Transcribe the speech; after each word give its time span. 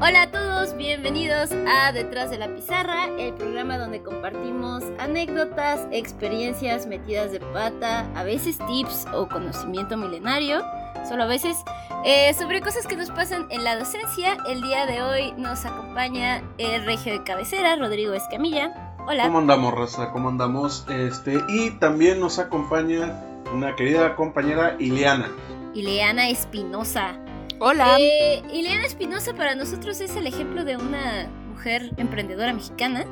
Hola 0.00 0.22
a 0.22 0.30
todos, 0.30 0.76
bienvenidos 0.76 1.50
a 1.66 1.90
Detrás 1.90 2.30
de 2.30 2.38
la 2.38 2.46
Pizarra, 2.54 3.06
el 3.18 3.34
programa 3.34 3.78
donde 3.78 4.00
compartimos 4.00 4.84
anécdotas, 5.00 5.88
experiencias 5.90 6.86
metidas 6.86 7.32
de 7.32 7.40
pata, 7.40 8.06
a 8.14 8.22
veces 8.22 8.58
tips 8.68 9.06
o 9.12 9.28
conocimiento 9.28 9.96
milenario, 9.96 10.62
solo 11.08 11.24
a 11.24 11.26
veces, 11.26 11.56
eh, 12.04 12.32
sobre 12.34 12.60
cosas 12.60 12.86
que 12.86 12.94
nos 12.94 13.10
pasan 13.10 13.48
en 13.50 13.64
la 13.64 13.76
docencia. 13.76 14.36
El 14.46 14.62
día 14.62 14.86
de 14.86 15.02
hoy 15.02 15.32
nos 15.36 15.64
acompaña 15.64 16.44
el 16.58 16.84
regio 16.84 17.12
de 17.12 17.24
cabecera, 17.24 17.74
Rodrigo 17.74 18.14
Escamilla. 18.14 18.94
Hola. 19.08 19.24
¿Cómo 19.24 19.40
andamos, 19.40 19.74
Raza? 19.74 20.12
¿Cómo 20.12 20.28
andamos? 20.28 20.86
Este, 20.88 21.42
y 21.48 21.72
también 21.72 22.20
nos 22.20 22.38
acompaña 22.38 23.20
una 23.52 23.74
querida 23.74 24.14
compañera 24.14 24.76
Ileana. 24.78 25.28
Ileana 25.74 26.28
Espinosa. 26.28 27.18
Hola. 27.60 27.96
Eh, 27.98 28.42
Ileana 28.52 28.86
Espinosa 28.86 29.34
para 29.34 29.56
nosotros 29.56 30.00
es 30.00 30.14
el 30.14 30.26
ejemplo 30.28 30.64
de 30.64 30.76
una 30.76 31.28
mujer 31.48 31.90
emprendedora 31.96 32.52
mexicana, 32.52 33.04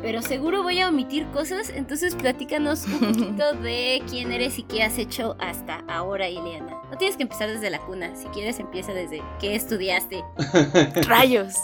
pero 0.00 0.22
seguro 0.22 0.62
voy 0.62 0.80
a 0.80 0.88
omitir 0.88 1.26
cosas, 1.26 1.68
entonces 1.68 2.14
platícanos 2.14 2.86
un 2.86 2.98
poquito 3.00 3.52
de 3.52 4.02
quién 4.08 4.32
eres 4.32 4.58
y 4.58 4.62
qué 4.62 4.82
has 4.82 4.96
hecho 4.96 5.36
hasta 5.38 5.84
ahora, 5.88 6.30
Ileana. 6.30 6.74
No 6.90 6.96
tienes 6.96 7.18
que 7.18 7.24
empezar 7.24 7.50
desde 7.50 7.68
la 7.68 7.80
cuna, 7.80 8.16
si 8.16 8.26
quieres 8.28 8.58
empieza 8.60 8.94
desde 8.94 9.22
qué 9.38 9.54
estudiaste. 9.54 10.24
Rayos. 11.06 11.54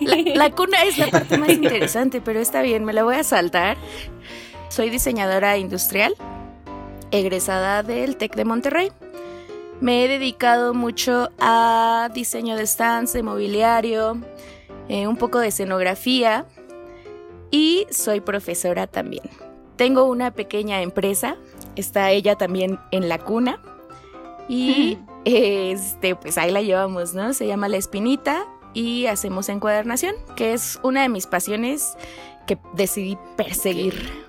la, 0.00 0.16
la 0.34 0.50
cuna 0.50 0.82
es 0.82 0.98
la 0.98 1.06
parte 1.06 1.38
más 1.38 1.48
interesante, 1.48 2.20
pero 2.20 2.38
está 2.38 2.60
bien, 2.60 2.84
me 2.84 2.92
la 2.92 3.02
voy 3.02 3.14
a 3.14 3.24
saltar. 3.24 3.78
Soy 4.68 4.90
diseñadora 4.90 5.56
industrial, 5.56 6.14
egresada 7.12 7.82
del 7.82 8.18
TEC 8.18 8.36
de 8.36 8.44
Monterrey. 8.44 8.92
Me 9.80 10.04
he 10.04 10.08
dedicado 10.08 10.72
mucho 10.72 11.30
a 11.38 12.08
diseño 12.14 12.56
de 12.56 12.66
stands, 12.66 13.12
de 13.12 13.22
mobiliario, 13.22 14.18
eh, 14.88 15.06
un 15.06 15.16
poco 15.16 15.38
de 15.38 15.48
escenografía 15.48 16.46
y 17.50 17.86
soy 17.90 18.20
profesora 18.20 18.86
también. 18.86 19.24
Tengo 19.76 20.04
una 20.04 20.30
pequeña 20.30 20.80
empresa, 20.80 21.36
está 21.76 22.10
ella 22.10 22.36
también 22.36 22.80
en 22.90 23.08
la 23.08 23.18
cuna 23.18 23.60
y 24.48 24.98
este, 25.26 26.16
pues 26.16 26.38
ahí 26.38 26.50
la 26.50 26.62
llevamos, 26.62 27.12
¿no? 27.12 27.34
Se 27.34 27.46
llama 27.46 27.68
La 27.68 27.76
Espinita 27.76 28.46
y 28.72 29.06
hacemos 29.06 29.48
encuadernación, 29.50 30.14
que 30.36 30.54
es 30.54 30.80
una 30.82 31.02
de 31.02 31.10
mis 31.10 31.26
pasiones 31.26 31.96
que 32.46 32.58
decidí 32.74 33.18
perseguir. 33.36 34.25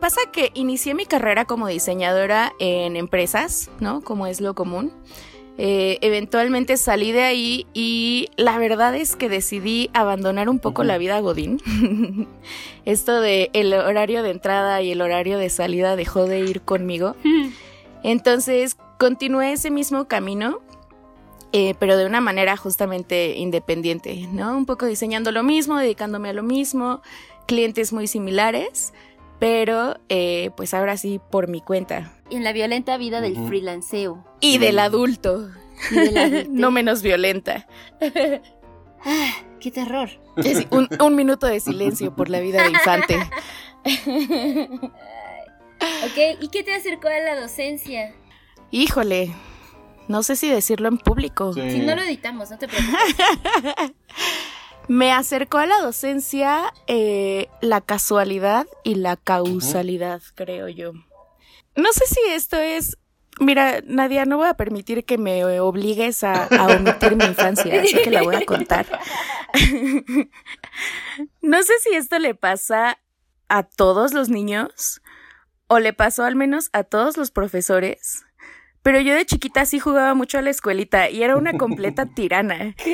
Pasa 0.00 0.20
que 0.32 0.52
inicié 0.54 0.94
mi 0.94 1.06
carrera 1.06 1.44
como 1.44 1.66
diseñadora 1.66 2.52
en 2.60 2.96
empresas, 2.96 3.70
¿no? 3.80 4.00
Como 4.00 4.26
es 4.26 4.40
lo 4.40 4.54
común. 4.54 4.92
Eh, 5.60 5.98
eventualmente 6.02 6.76
salí 6.76 7.10
de 7.10 7.22
ahí 7.22 7.66
y 7.74 8.28
la 8.36 8.58
verdad 8.58 8.94
es 8.94 9.16
que 9.16 9.28
decidí 9.28 9.90
abandonar 9.92 10.48
un 10.48 10.60
poco 10.60 10.84
la 10.84 10.98
vida 10.98 11.18
Godín. 11.18 11.60
Esto 12.84 13.20
de 13.20 13.50
el 13.54 13.74
horario 13.74 14.22
de 14.22 14.30
entrada 14.30 14.80
y 14.82 14.92
el 14.92 15.00
horario 15.00 15.36
de 15.36 15.50
salida 15.50 15.96
dejó 15.96 16.26
de 16.26 16.38
ir 16.40 16.60
conmigo. 16.60 17.16
Entonces 18.04 18.76
continué 19.00 19.52
ese 19.52 19.72
mismo 19.72 20.06
camino, 20.06 20.60
eh, 21.52 21.74
pero 21.80 21.96
de 21.96 22.06
una 22.06 22.20
manera 22.20 22.56
justamente 22.56 23.36
independiente, 23.36 24.28
¿no? 24.30 24.56
Un 24.56 24.64
poco 24.64 24.86
diseñando 24.86 25.32
lo 25.32 25.42
mismo, 25.42 25.76
dedicándome 25.76 26.28
a 26.28 26.34
lo 26.34 26.44
mismo, 26.44 27.02
clientes 27.46 27.92
muy 27.92 28.06
similares 28.06 28.92
pero 29.38 29.98
eh, 30.08 30.50
pues 30.56 30.74
ahora 30.74 30.96
sí 30.96 31.20
por 31.30 31.48
mi 31.48 31.60
cuenta. 31.60 32.12
Y 32.30 32.36
en 32.36 32.44
la 32.44 32.52
violenta 32.52 32.96
vida 32.96 33.20
del 33.20 33.36
freelanceo. 33.46 34.24
Y 34.40 34.58
del 34.58 34.78
adulto. 34.78 35.48
Y 35.90 35.94
del 35.94 36.18
adulto. 36.18 36.50
no 36.52 36.70
menos 36.70 37.02
violenta. 37.02 37.66
Ah, 39.04 39.30
¡Qué 39.60 39.70
terror! 39.70 40.10
Es 40.36 40.66
un, 40.70 40.88
un, 41.00 41.14
minuto 41.14 41.46
de 41.46 41.60
silencio 41.60 42.16
por 42.16 42.30
la 42.30 42.40
vida 42.40 42.64
de 42.64 42.70
infante. 42.70 43.14
ok, 46.04 46.40
¿y 46.40 46.48
qué 46.48 46.64
te 46.64 46.74
acercó 46.74 47.06
a 47.06 47.16
la 47.20 47.40
docencia? 47.40 48.12
Híjole, 48.72 49.32
no 50.08 50.24
sé 50.24 50.34
si 50.34 50.48
decirlo 50.48 50.88
en 50.88 50.98
público. 50.98 51.52
Sí. 51.52 51.70
Si 51.70 51.78
no 51.78 51.94
lo 51.94 52.02
editamos, 52.02 52.50
no 52.50 52.58
te 52.58 52.66
preocupes. 52.66 53.14
Me 54.88 55.12
acercó 55.12 55.58
a 55.58 55.66
la 55.66 55.80
docencia 55.80 56.72
eh, 56.86 57.48
la 57.60 57.80
casualidad 57.82 58.66
y 58.84 58.94
la 58.96 59.16
causalidad, 59.16 60.22
creo 60.34 60.68
yo. 60.68 60.92
No 61.76 61.92
sé 61.92 62.06
si 62.06 62.20
esto 62.30 62.56
es... 62.56 62.96
Mira, 63.40 63.82
Nadia, 63.84 64.24
no 64.24 64.38
voy 64.38 64.48
a 64.48 64.54
permitir 64.54 65.04
que 65.04 65.16
me 65.16 65.60
obligues 65.60 66.24
a, 66.24 66.46
a 66.46 66.66
omitir 66.66 67.14
mi 67.14 67.24
infancia, 67.24 67.80
así 67.80 67.94
que 67.94 68.10
la 68.10 68.22
voy 68.22 68.34
a 68.34 68.44
contar. 68.44 68.86
no 71.42 71.62
sé 71.62 71.72
si 71.80 71.94
esto 71.94 72.18
le 72.18 72.34
pasa 72.34 72.98
a 73.48 73.62
todos 73.62 74.12
los 74.12 74.28
niños 74.28 75.00
o 75.68 75.78
le 75.78 75.92
pasó 75.92 76.24
al 76.24 76.34
menos 76.34 76.70
a 76.72 76.82
todos 76.82 77.16
los 77.16 77.30
profesores. 77.30 78.24
Pero 78.88 79.02
yo 79.02 79.14
de 79.14 79.26
chiquita 79.26 79.66
sí 79.66 79.78
jugaba 79.78 80.14
mucho 80.14 80.38
a 80.38 80.40
la 80.40 80.48
escuelita 80.48 81.10
y 81.10 81.22
era 81.22 81.36
una 81.36 81.52
completa 81.52 82.06
tirana. 82.14 82.74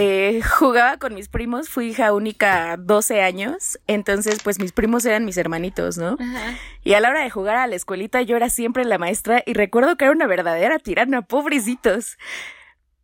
Eh, 0.00 0.42
jugaba 0.58 0.98
con 0.98 1.14
mis 1.14 1.28
primos, 1.28 1.70
fui 1.70 1.88
hija 1.88 2.12
única 2.12 2.76
12 2.78 3.22
años, 3.22 3.78
entonces 3.86 4.40
pues 4.44 4.60
mis 4.60 4.72
primos 4.72 5.04
eran 5.06 5.24
mis 5.24 5.38
hermanitos, 5.38 5.96
¿no? 5.96 6.18
Ajá. 6.20 6.54
Y 6.84 6.92
a 6.92 7.00
la 7.00 7.08
hora 7.08 7.22
de 7.22 7.30
jugar 7.30 7.56
a 7.56 7.66
la 7.66 7.74
escuelita 7.74 8.20
yo 8.20 8.36
era 8.36 8.50
siempre 8.50 8.84
la 8.84 8.98
maestra 8.98 9.42
y 9.46 9.54
recuerdo 9.54 9.96
que 9.96 10.04
era 10.04 10.12
una 10.12 10.26
verdadera 10.26 10.78
tirana, 10.78 11.22
pobrecitos. 11.22 12.18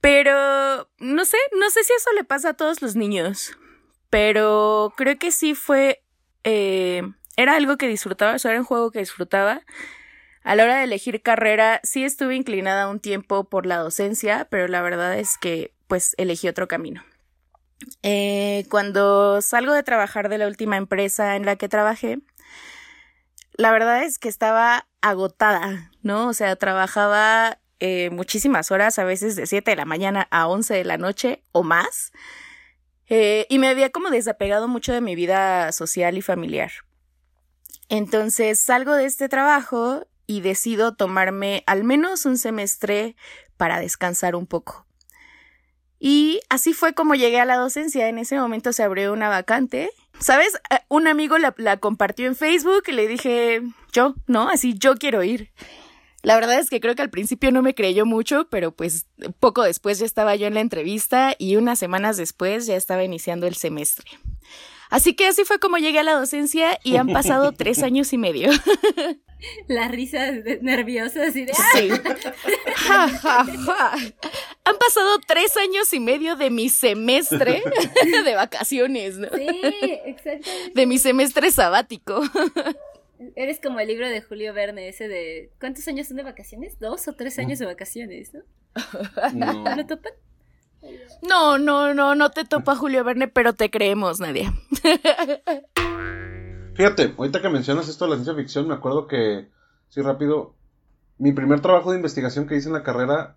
Pero 0.03 0.87
no 0.99 1.25
sé, 1.25 1.39
no 1.59 1.71
sé 1.71 1.83
si 1.83 1.95
eso 1.95 2.13
le 2.15 2.25
pasa 2.25 2.51
a 2.51 2.55
todos 2.55 2.83
los 2.83 2.95
niños, 2.95 3.57
pero 4.11 4.93
creo 4.99 5.19
que 5.19 5.33
sí 5.33 5.55
fue... 5.55 6.05
Eh, 6.45 7.03
era 7.37 7.57
algo 7.57 7.79
que 7.79 7.89
disfrutaba, 7.89 8.37
eso 8.37 8.51
era 8.51 8.59
un 8.59 8.67
juego 8.67 8.91
que 8.91 8.99
disfrutaba. 8.99 9.63
A 10.45 10.55
la 10.55 10.65
hora 10.65 10.77
de 10.77 10.85
elegir 10.85 11.23
carrera, 11.23 11.81
sí 11.83 12.05
estuve 12.05 12.37
inclinada 12.37 12.89
un 12.89 13.01
tiempo 13.01 13.45
por 13.45 13.65
la 13.65 13.79
docencia, 13.79 14.47
pero 14.51 14.69
la 14.69 14.83
verdad 14.83 15.19
es 15.19 15.39
que 15.39 15.73
pues 15.87 16.15
elegí 16.19 16.49
otro 16.49 16.69
camino. 16.69 17.03
Eh, 18.03 18.67
cuando 18.71 19.41
salgo 19.41 19.73
de 19.73 19.83
trabajar 19.83 20.29
de 20.29 20.37
la 20.37 20.47
última 20.47 20.77
empresa 20.77 21.37
en 21.37 21.47
la 21.47 21.57
que 21.57 21.71
trabajé, 21.71 22.19
la 23.55 23.73
verdad 23.73 24.05
es 24.05 24.19
que 24.19 24.29
estaba 24.29 24.87
agotada, 25.01 25.91
¿no? 26.03 26.29
O 26.29 26.35
sea, 26.35 26.57
trabajaba 26.57 27.59
eh, 27.81 28.11
muchísimas 28.11 28.71
horas, 28.71 28.99
a 28.99 29.05
veces 29.05 29.37
de 29.37 29.47
7 29.47 29.71
de 29.71 29.77
la 29.77 29.87
mañana 29.87 30.29
a 30.31 30.47
11 30.47 30.75
de 30.75 30.85
la 30.85 30.99
noche 30.99 31.43
o 31.53 31.63
más. 31.63 32.13
Eh, 33.09 33.47
y 33.49 33.59
me 33.59 33.69
había 33.69 33.91
como 33.91 34.11
desapegado 34.11 34.69
mucho 34.69 34.93
de 34.93 35.01
mi 35.01 35.15
vida 35.15 35.73
social 35.73 36.19
y 36.19 36.23
familiar. 36.23 36.71
Entonces 37.89 38.59
salgo 38.59 38.95
de 38.95 39.07
este 39.07 39.29
trabajo 39.29 40.07
y 40.27 40.41
decido 40.41 40.95
tomarme 40.95 41.65
al 41.67 41.85
menos 41.85 42.27
un 42.27 42.39
semestre 42.39 43.17
para 43.57 43.81
descansar 43.81 44.35
un 44.35 44.47
poco. 44.47 44.87
Y 45.99 46.41
así 46.51 46.75
fue 46.75 46.93
como 46.93 47.15
llegué 47.15 47.41
a 47.41 47.47
la 47.47 47.57
docencia. 47.57 48.09
En 48.09 48.19
ese 48.19 48.39
momento 48.39 48.73
se 48.73 48.83
abrió 48.83 49.13
una 49.13 49.29
vacante. 49.29 49.91
¿Sabes? 50.21 50.53
Un 50.89 51.07
amigo 51.09 51.39
la, 51.39 51.55
la, 51.57 51.79
compartió 51.79 52.27
en 52.27 52.37
Facebook 52.37 52.85
y 52.89 52.93
le 52.93 53.09
dije, 53.09 53.63
yo, 53.93 54.15
¿no? 54.27 54.49
Así, 54.49 54.75
yo 54.79 54.97
quiero 54.97 55.25
ir. 55.25 55.51
La 56.25 56.35
verdad 56.37 56.59
es 56.59 56.71
que 56.71 56.81
creo 56.81 56.95
que 56.95 57.03
al 57.03 57.11
principio 57.11 57.53
no 57.53 57.63
me 57.63 57.75
creyó 57.75 58.07
mucho, 58.07 58.49
pero 58.49 58.73
pues 58.73 59.07
poco 59.41 59.63
después 59.63 59.99
ya 59.99 60.07
estaba 60.07 60.35
yo 60.37 60.47
en 60.47 60.55
la 60.55 60.61
entrevista 60.61 61.35
y 61.39 61.57
unas 61.57 61.79
semanas 61.79 62.17
después 62.17 62.67
ya 62.67 62.77
estaba 62.77 63.05
iniciando 63.05 63.47
el 63.47 63.57
semestre. 63.57 64.11
Así 64.91 65.15
que 65.15 65.27
así 65.27 65.45
fue 65.45 65.59
como 65.59 65.77
llegué 65.77 65.99
a 65.99 66.03
la 66.05 66.15
docencia 66.15 66.79
y 66.83 66.97
han 66.97 67.09
pasado 67.09 67.53
tres 67.57 67.83
años 67.83 68.13
y 68.13 68.19
medio. 68.19 68.51
Las 69.69 69.91
risas 69.91 70.35
nerviosas 70.63 71.35
y 71.37 71.45
de... 71.45 71.55
Sí. 71.55 71.91
Ja, 72.77 73.09
ja, 73.09 73.45
ja. 73.45 73.97
Han 74.65 74.79
pasado 74.79 75.19
tres 75.27 75.57
años 75.57 75.93
y 75.93 76.01
medio 76.01 76.37
de 76.37 76.51
mi 76.51 76.69
semestre 76.69 77.63
de 78.25 78.35
vacaciones, 78.35 79.17
¿no? 79.19 79.29
Sí, 79.35 79.49
exactamente. 80.05 80.73
De 80.75 80.87
mi 80.87 80.99
semestre 80.99 81.51
sabático. 81.51 82.23
Eres 83.37 83.61
como 83.61 83.81
el 83.81 83.89
libro 83.89 84.09
de 84.09 84.21
Julio 84.21 84.53
Verne, 84.53 84.89
ese 84.89 85.09
de... 85.09 85.51
¿Cuántos 85.59 85.87
años 85.89 86.09
son 86.09 86.17
de 86.17 86.25
vacaciones? 86.25 86.79
¿Dos 86.79 87.09
o 87.09 87.15
tres 87.15 87.39
años 87.39 87.59
de 87.59 87.67
vacaciones, 87.67 88.33
no? 88.35 88.43
No. 89.33 89.77
¿Lo 89.77 89.87
topan? 89.87 90.13
No, 91.23 91.59
no, 91.59 91.95
no, 91.95 92.15
no 92.15 92.31
te 92.31 92.45
topa 92.45 92.77
Julio 92.77 93.05
Verne, 93.05 93.29
pero 93.29 93.55
te 93.55 93.71
creemos, 93.71 94.21
Nadia. 94.21 94.53
Fíjate, 96.75 97.15
ahorita 97.17 97.41
que 97.41 97.49
mencionas 97.49 97.89
esto 97.89 98.05
de 98.05 98.11
la 98.11 98.17
ciencia 98.17 98.35
ficción, 98.35 98.69
me 98.69 98.75
acuerdo 98.75 99.07
que, 99.07 99.49
sí, 99.89 100.01
rápido, 100.01 100.55
mi 101.19 101.33
primer 101.33 101.61
trabajo 101.61 101.91
de 101.91 101.97
investigación 101.97 102.47
que 102.47 102.57
hice 102.57 102.69
en 102.69 102.75
la 102.75 102.83
carrera 102.83 103.37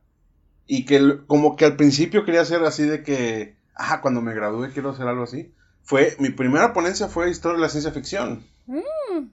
y 0.66 0.86
que 0.86 1.20
como 1.28 1.56
que 1.56 1.66
al 1.66 1.76
principio 1.76 2.26
quería 2.26 2.42
hacer 2.42 2.64
así 2.64 2.84
de 2.84 3.04
que, 3.04 3.56
ah, 3.76 4.02
cuando 4.02 4.22
me 4.22 4.34
gradué 4.34 4.72
quiero 4.72 4.90
hacer 4.90 5.08
algo 5.08 5.24
así, 5.24 5.54
fue, 5.84 6.16
mi 6.20 6.30
primera 6.30 6.74
ponencia 6.74 7.08
fue 7.08 7.30
historia 7.30 7.58
de 7.58 7.62
la 7.62 7.70
ciencia 7.70 7.92
ficción. 7.92 8.44
Mm. 8.66 9.28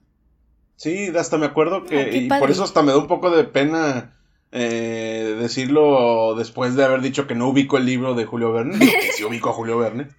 Sí, 0.77 1.11
hasta 1.17 1.37
me 1.37 1.45
acuerdo 1.45 1.83
que, 1.83 1.99
Ah, 1.99 2.09
y 2.11 2.27
por 2.27 2.51
eso 2.51 2.63
hasta 2.63 2.81
me 2.83 2.91
da 2.91 2.97
un 2.97 3.07
poco 3.07 3.31
de 3.31 3.43
pena 3.43 4.13
eh, 4.51 5.35
decirlo 5.39 6.35
después 6.35 6.75
de 6.75 6.85
haber 6.85 7.01
dicho 7.01 7.27
que 7.27 7.35
no 7.35 7.49
ubico 7.49 7.77
el 7.77 7.85
libro 7.85 8.13
de 8.13 8.25
Julio 8.25 8.53
Verne, 8.53 8.79
que 8.79 9.11
sí 9.13 9.23
ubico 9.23 9.49
a 9.49 9.53
Julio 9.53 9.77
Verne, 9.77 10.09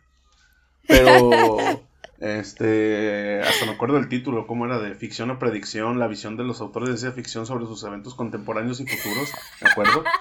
pero 0.86 1.30
este, 2.20 3.40
hasta 3.40 3.66
me 3.66 3.72
acuerdo 3.72 3.96
del 3.96 4.08
título, 4.08 4.46
cómo 4.46 4.64
era 4.64 4.78
de 4.78 4.94
ficción 4.94 5.30
o 5.30 5.38
predicción, 5.38 5.98
la 5.98 6.06
visión 6.06 6.36
de 6.36 6.44
los 6.44 6.60
autores 6.60 6.88
de 6.88 6.94
esa 6.94 7.12
ficción 7.12 7.46
sobre 7.46 7.66
sus 7.66 7.82
eventos 7.84 8.14
contemporáneos 8.14 8.80
y 8.80 8.86
futuros, 8.86 9.32
¿me 9.60 9.70
acuerdo? 9.70 10.04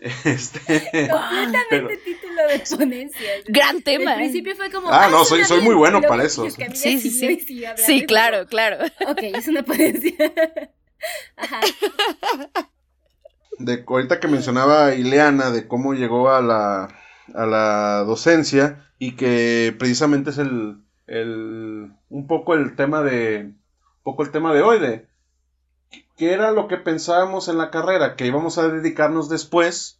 Este, 0.00 0.60
Completamente 1.10 1.96
título 2.04 2.46
de 2.48 2.76
ponencia. 2.76 3.30
Gran 3.48 3.82
tema. 3.82 4.12
Al 4.12 4.18
principio 4.18 4.54
fue 4.54 4.70
como. 4.70 4.92
Ah, 4.92 5.08
no, 5.10 5.24
soy, 5.24 5.44
soy 5.44 5.60
muy 5.60 5.74
bueno 5.74 6.00
para 6.00 6.22
eso. 6.22 6.48
Sí, 6.48 7.00
sí, 7.00 7.10
sí. 7.10 7.66
Sí, 7.76 8.06
claro, 8.06 8.46
claro. 8.46 8.76
Ok, 9.08 9.18
es 9.22 9.48
una 9.48 9.64
ponencia. 9.64 10.14
Ajá. 11.36 11.60
De, 13.58 13.84
ahorita 13.84 14.20
que 14.20 14.28
mencionaba 14.28 14.94
Ileana 14.94 15.50
de 15.50 15.66
cómo 15.66 15.94
llegó 15.94 16.30
a 16.30 16.42
la, 16.42 16.88
a 17.34 17.46
la 17.46 18.04
docencia 18.06 18.88
y 19.00 19.16
que 19.16 19.74
precisamente 19.76 20.30
es 20.30 20.38
el, 20.38 20.84
el 21.08 21.92
un 22.10 22.26
poco 22.26 22.54
el 22.54 22.76
tema 22.76 23.02
de 23.02 23.52
poco 24.02 24.22
el 24.22 24.30
tema 24.30 24.52
de 24.54 24.62
hoy 24.62 24.78
de 24.78 25.06
qué 26.16 26.32
era 26.32 26.52
lo 26.52 26.68
que 26.68 26.76
pensábamos 26.76 27.48
en 27.48 27.58
la 27.58 27.70
carrera 27.70 28.14
que 28.14 28.26
íbamos 28.26 28.58
a 28.58 28.68
dedicarnos 28.68 29.28
después 29.28 29.98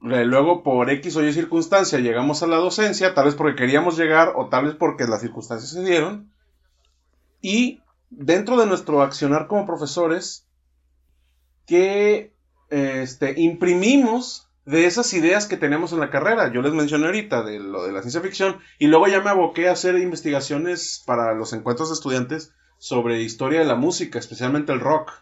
luego 0.00 0.62
por 0.62 0.88
X 0.90 1.16
o 1.16 1.24
Y 1.24 1.32
circunstancia 1.32 1.98
llegamos 1.98 2.42
a 2.42 2.46
la 2.46 2.56
docencia 2.56 3.12
tal 3.14 3.26
vez 3.26 3.34
porque 3.34 3.56
queríamos 3.56 3.98
llegar 3.98 4.32
o 4.36 4.48
tal 4.48 4.66
vez 4.66 4.74
porque 4.74 5.04
las 5.04 5.20
circunstancias 5.20 5.70
se 5.70 5.84
dieron 5.84 6.30
y 7.42 7.80
dentro 8.10 8.56
de 8.56 8.66
nuestro 8.66 9.02
accionar 9.02 9.48
como 9.48 9.66
profesores 9.66 10.46
que 11.66 12.32
este, 12.70 13.40
imprimimos 13.40 14.45
de 14.66 14.84
esas 14.86 15.12
ideas 15.14 15.46
que 15.46 15.56
tenemos 15.56 15.92
en 15.92 16.00
la 16.00 16.10
carrera. 16.10 16.52
Yo 16.52 16.60
les 16.60 16.72
mencioné 16.72 17.06
ahorita 17.06 17.42
de 17.42 17.60
lo 17.60 17.86
de 17.86 17.92
la 17.92 18.02
ciencia 18.02 18.20
ficción 18.20 18.58
y 18.78 18.88
luego 18.88 19.06
ya 19.06 19.20
me 19.20 19.30
aboqué 19.30 19.68
a 19.68 19.72
hacer 19.72 19.96
investigaciones 19.96 21.02
para 21.06 21.34
los 21.34 21.52
encuentros 21.52 21.88
de 21.88 21.94
estudiantes 21.94 22.52
sobre 22.78 23.22
historia 23.22 23.60
de 23.60 23.64
la 23.64 23.76
música, 23.76 24.18
especialmente 24.18 24.72
el 24.72 24.80
rock. 24.80 25.12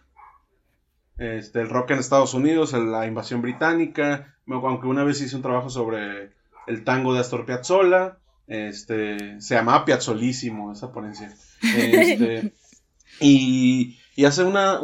Este, 1.19 1.61
el 1.61 1.69
rock 1.69 1.93
en 1.93 1.99
Estados 1.99 2.35
Unidos, 2.35 2.73
la 2.73 3.07
invasión 3.07 3.43
británica, 3.43 4.35
aunque 4.49 4.89
una 4.89 5.05
vez 5.05 5.21
hice 5.21 5.37
un 5.37 5.43
trabajo 5.43 5.69
sobre 5.69 6.33
el 6.67 6.83
tango 6.83 7.13
de 7.13 7.21
Astor 7.21 7.45
Piazzolla, 7.45 8.19
este, 8.47 9.41
se 9.41 9.55
llamaba 9.55 9.85
Piazzolísimo 9.85 10.73
esa 10.73 10.91
ponencia. 10.91 11.33
Este, 11.63 12.53
y, 13.21 13.99
y 14.17 14.25
hace 14.25 14.43
una, 14.43 14.81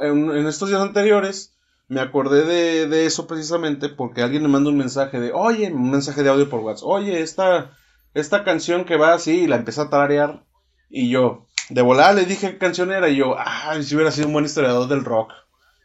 en 0.00 0.46
estos 0.46 0.68
días 0.68 0.80
anteriores, 0.80 1.53
me 1.88 2.00
acordé 2.00 2.86
de, 2.86 3.06
eso 3.06 3.26
precisamente 3.26 3.88
porque 3.88 4.22
alguien 4.22 4.42
me 4.42 4.48
manda 4.48 4.70
un 4.70 4.78
mensaje 4.78 5.20
de, 5.20 5.32
oye, 5.32 5.72
un 5.72 5.90
mensaje 5.90 6.22
de 6.22 6.30
audio 6.30 6.48
por 6.48 6.60
WhatsApp, 6.60 6.88
oye, 6.88 7.20
esta, 7.20 7.76
esta 8.14 8.44
canción 8.44 8.84
que 8.84 8.96
va 8.96 9.14
así, 9.14 9.42
y 9.42 9.46
la 9.46 9.56
empecé 9.56 9.82
a 9.82 9.90
tararear, 9.90 10.44
y 10.88 11.10
yo, 11.10 11.46
de 11.68 11.82
volada 11.82 12.12
le 12.14 12.24
dije 12.24 12.52
qué 12.52 12.58
canción 12.58 12.92
era, 12.92 13.08
y 13.08 13.16
yo, 13.16 13.36
ah, 13.38 13.76
si 13.82 13.94
hubiera 13.94 14.10
sido 14.10 14.28
un 14.28 14.32
buen 14.32 14.44
historiador 14.44 14.88
del 14.88 15.04
rock. 15.04 15.32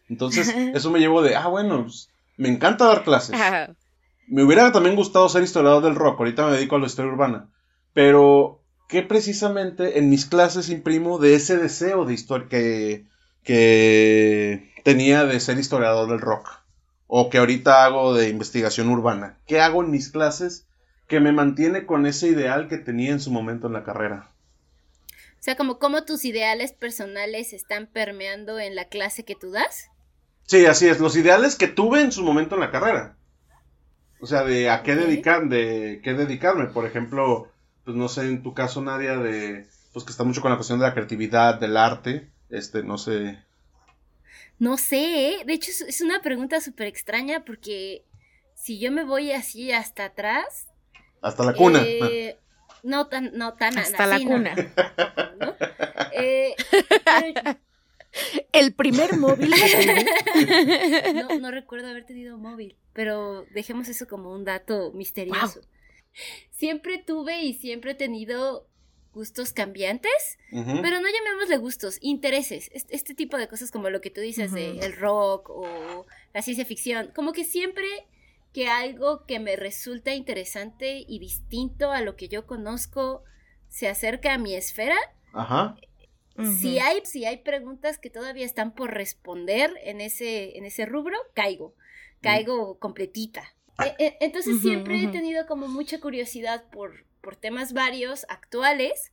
Entonces, 0.07 0.47
eso 0.73 0.91
me 0.91 0.99
llevó 0.99 1.21
de, 1.21 1.35
ah, 1.35 1.47
bueno, 1.47 1.83
pues, 1.83 2.09
me 2.37 2.49
encanta 2.49 2.85
dar 2.85 3.03
clases. 3.03 3.35
Me 4.27 4.43
hubiera 4.43 4.71
también 4.71 4.95
gustado 4.95 5.27
ser 5.27 5.43
historiador 5.43 5.83
del 5.83 5.95
rock, 5.95 6.19
ahorita 6.19 6.45
me 6.45 6.53
dedico 6.53 6.75
a 6.75 6.79
la 6.79 6.85
historia 6.85 7.11
urbana, 7.11 7.49
pero, 7.93 8.61
¿qué 8.87 9.01
precisamente 9.01 9.99
en 9.99 10.09
mis 10.09 10.25
clases 10.25 10.69
imprimo 10.69 11.17
de 11.17 11.33
ese 11.33 11.57
deseo 11.57 12.05
de 12.05 12.13
historia 12.13 12.47
que, 12.47 13.05
que 13.43 14.68
tenía 14.83 15.25
de 15.25 15.39
ser 15.39 15.57
historiador 15.59 16.09
del 16.09 16.19
rock 16.19 16.49
o 17.07 17.29
que 17.29 17.39
ahorita 17.39 17.85
hago 17.85 18.13
de 18.13 18.29
investigación 18.29 18.89
urbana. 18.89 19.37
¿Qué 19.47 19.59
hago 19.59 19.83
en 19.83 19.91
mis 19.91 20.09
clases 20.09 20.67
que 21.07 21.19
me 21.19 21.31
mantiene 21.31 21.85
con 21.85 22.05
ese 22.05 22.27
ideal 22.27 22.67
que 22.67 22.77
tenía 22.77 23.11
en 23.11 23.19
su 23.19 23.31
momento 23.31 23.67
en 23.67 23.73
la 23.73 23.83
carrera? 23.83 24.31
O 25.39 25.41
sea, 25.41 25.55
como 25.55 25.79
cómo 25.79 26.03
tus 26.03 26.25
ideales 26.25 26.73
personales 26.73 27.53
están 27.53 27.87
permeando 27.87 28.59
en 28.59 28.75
la 28.75 28.85
clase 28.85 29.23
que 29.23 29.35
tú 29.35 29.51
das. 29.51 29.87
Sí, 30.45 30.65
así 30.65 30.87
es, 30.87 30.99
los 30.99 31.15
ideales 31.15 31.55
que 31.55 31.67
tuve 31.67 32.01
en 32.01 32.11
su 32.11 32.23
momento 32.23 32.55
en 32.55 32.61
la 32.61 32.71
carrera. 32.71 33.15
O 34.19 34.27
sea, 34.27 34.43
de 34.43 34.69
a 34.69 34.83
qué 34.83 34.95
dedicar, 34.95 35.47
de 35.47 36.01
qué 36.03 36.13
dedicarme, 36.13 36.65
por 36.65 36.85
ejemplo, 36.85 37.49
pues 37.85 37.95
no 37.95 38.09
sé, 38.09 38.27
en 38.27 38.43
tu 38.43 38.53
caso 38.53 38.81
Nadia 38.81 39.17
de 39.17 39.67
pues 39.93 40.05
que 40.05 40.11
está 40.11 40.23
mucho 40.23 40.41
con 40.41 40.51
la 40.51 40.57
cuestión 40.57 40.79
de 40.79 40.85
la 40.85 40.93
creatividad, 40.93 41.59
del 41.59 41.77
arte, 41.77 42.29
este, 42.49 42.83
no 42.83 42.97
sé, 42.97 43.39
no 44.59 44.77
sé, 44.77 45.29
¿eh? 45.29 45.43
de 45.45 45.53
hecho 45.53 45.71
es 45.87 46.01
una 46.01 46.21
pregunta 46.21 46.61
súper 46.61 46.87
extraña 46.87 47.43
porque 47.45 48.05
si 48.53 48.79
yo 48.79 48.91
me 48.91 49.03
voy 49.03 49.31
así 49.31 49.71
hasta 49.71 50.05
atrás... 50.05 50.67
Hasta 51.21 51.43
la 51.43 51.53
cuna. 51.53 51.81
Eh, 51.83 52.37
no 52.83 53.07
tan, 53.07 53.31
no 53.33 53.53
tan 53.55 53.77
Hasta 53.77 54.05
la 54.05 54.19
cuna. 54.19 54.55
Eh, 56.13 56.55
El 58.51 58.73
primer 58.73 59.17
móvil 59.17 59.53
no, 61.13 61.39
no 61.39 61.51
recuerdo 61.51 61.89
haber 61.89 62.05
tenido 62.05 62.37
móvil, 62.37 62.75
pero 62.93 63.45
dejemos 63.51 63.87
eso 63.87 64.07
como 64.07 64.33
un 64.33 64.45
dato 64.45 64.91
misterioso. 64.93 65.61
Siempre 66.51 66.97
tuve 66.97 67.43
y 67.43 67.53
siempre 67.53 67.91
he 67.91 67.95
tenido 67.95 68.67
gustos 69.13 69.53
cambiantes, 69.53 70.37
pero 70.51 71.01
no 71.01 71.07
llamémosle 71.09 71.57
gustos, 71.57 71.97
intereses, 72.01 72.69
este, 72.73 73.13
tipo 73.13 73.37
de 73.37 73.47
cosas 73.47 73.71
como 73.71 73.89
lo 73.89 74.01
que 74.01 74.11
tú 74.11 74.21
dices 74.21 74.51
de 74.51 74.79
el 74.79 74.95
rock 74.95 75.49
o 75.49 76.05
la 76.33 76.41
ciencia 76.41 76.65
ficción, 76.65 77.11
como 77.15 77.33
que 77.33 77.43
siempre 77.43 77.87
que 78.53 78.67
algo 78.67 79.25
que 79.25 79.39
me 79.39 79.55
resulta 79.55 80.13
interesante 80.13 81.03
y 81.07 81.19
distinto 81.19 81.91
a 81.91 82.01
lo 82.01 82.15
que 82.15 82.29
yo 82.29 82.47
conozco 82.47 83.23
se 83.67 83.87
acerca 83.87 84.33
a 84.33 84.37
mi 84.37 84.55
esfera. 84.55 84.97
Si 86.61 86.79
hay, 86.79 87.01
si 87.05 87.25
hay 87.25 87.37
preguntas 87.37 87.97
que 87.97 88.09
todavía 88.09 88.45
están 88.45 88.73
por 88.73 88.93
responder 88.93 89.73
en 89.83 89.99
ese, 89.99 90.57
en 90.57 90.65
ese 90.65 90.85
rubro, 90.85 91.17
caigo, 91.33 91.75
caigo 92.21 92.79
completita. 92.79 93.53
E, 93.83 94.05
e, 94.05 94.17
entonces 94.21 94.61
siempre 94.61 95.03
he 95.03 95.07
tenido 95.09 95.45
como 95.47 95.67
mucha 95.67 95.99
curiosidad 95.99 96.63
por, 96.69 97.05
por 97.21 97.35
temas 97.35 97.73
varios, 97.73 98.25
actuales. 98.29 99.11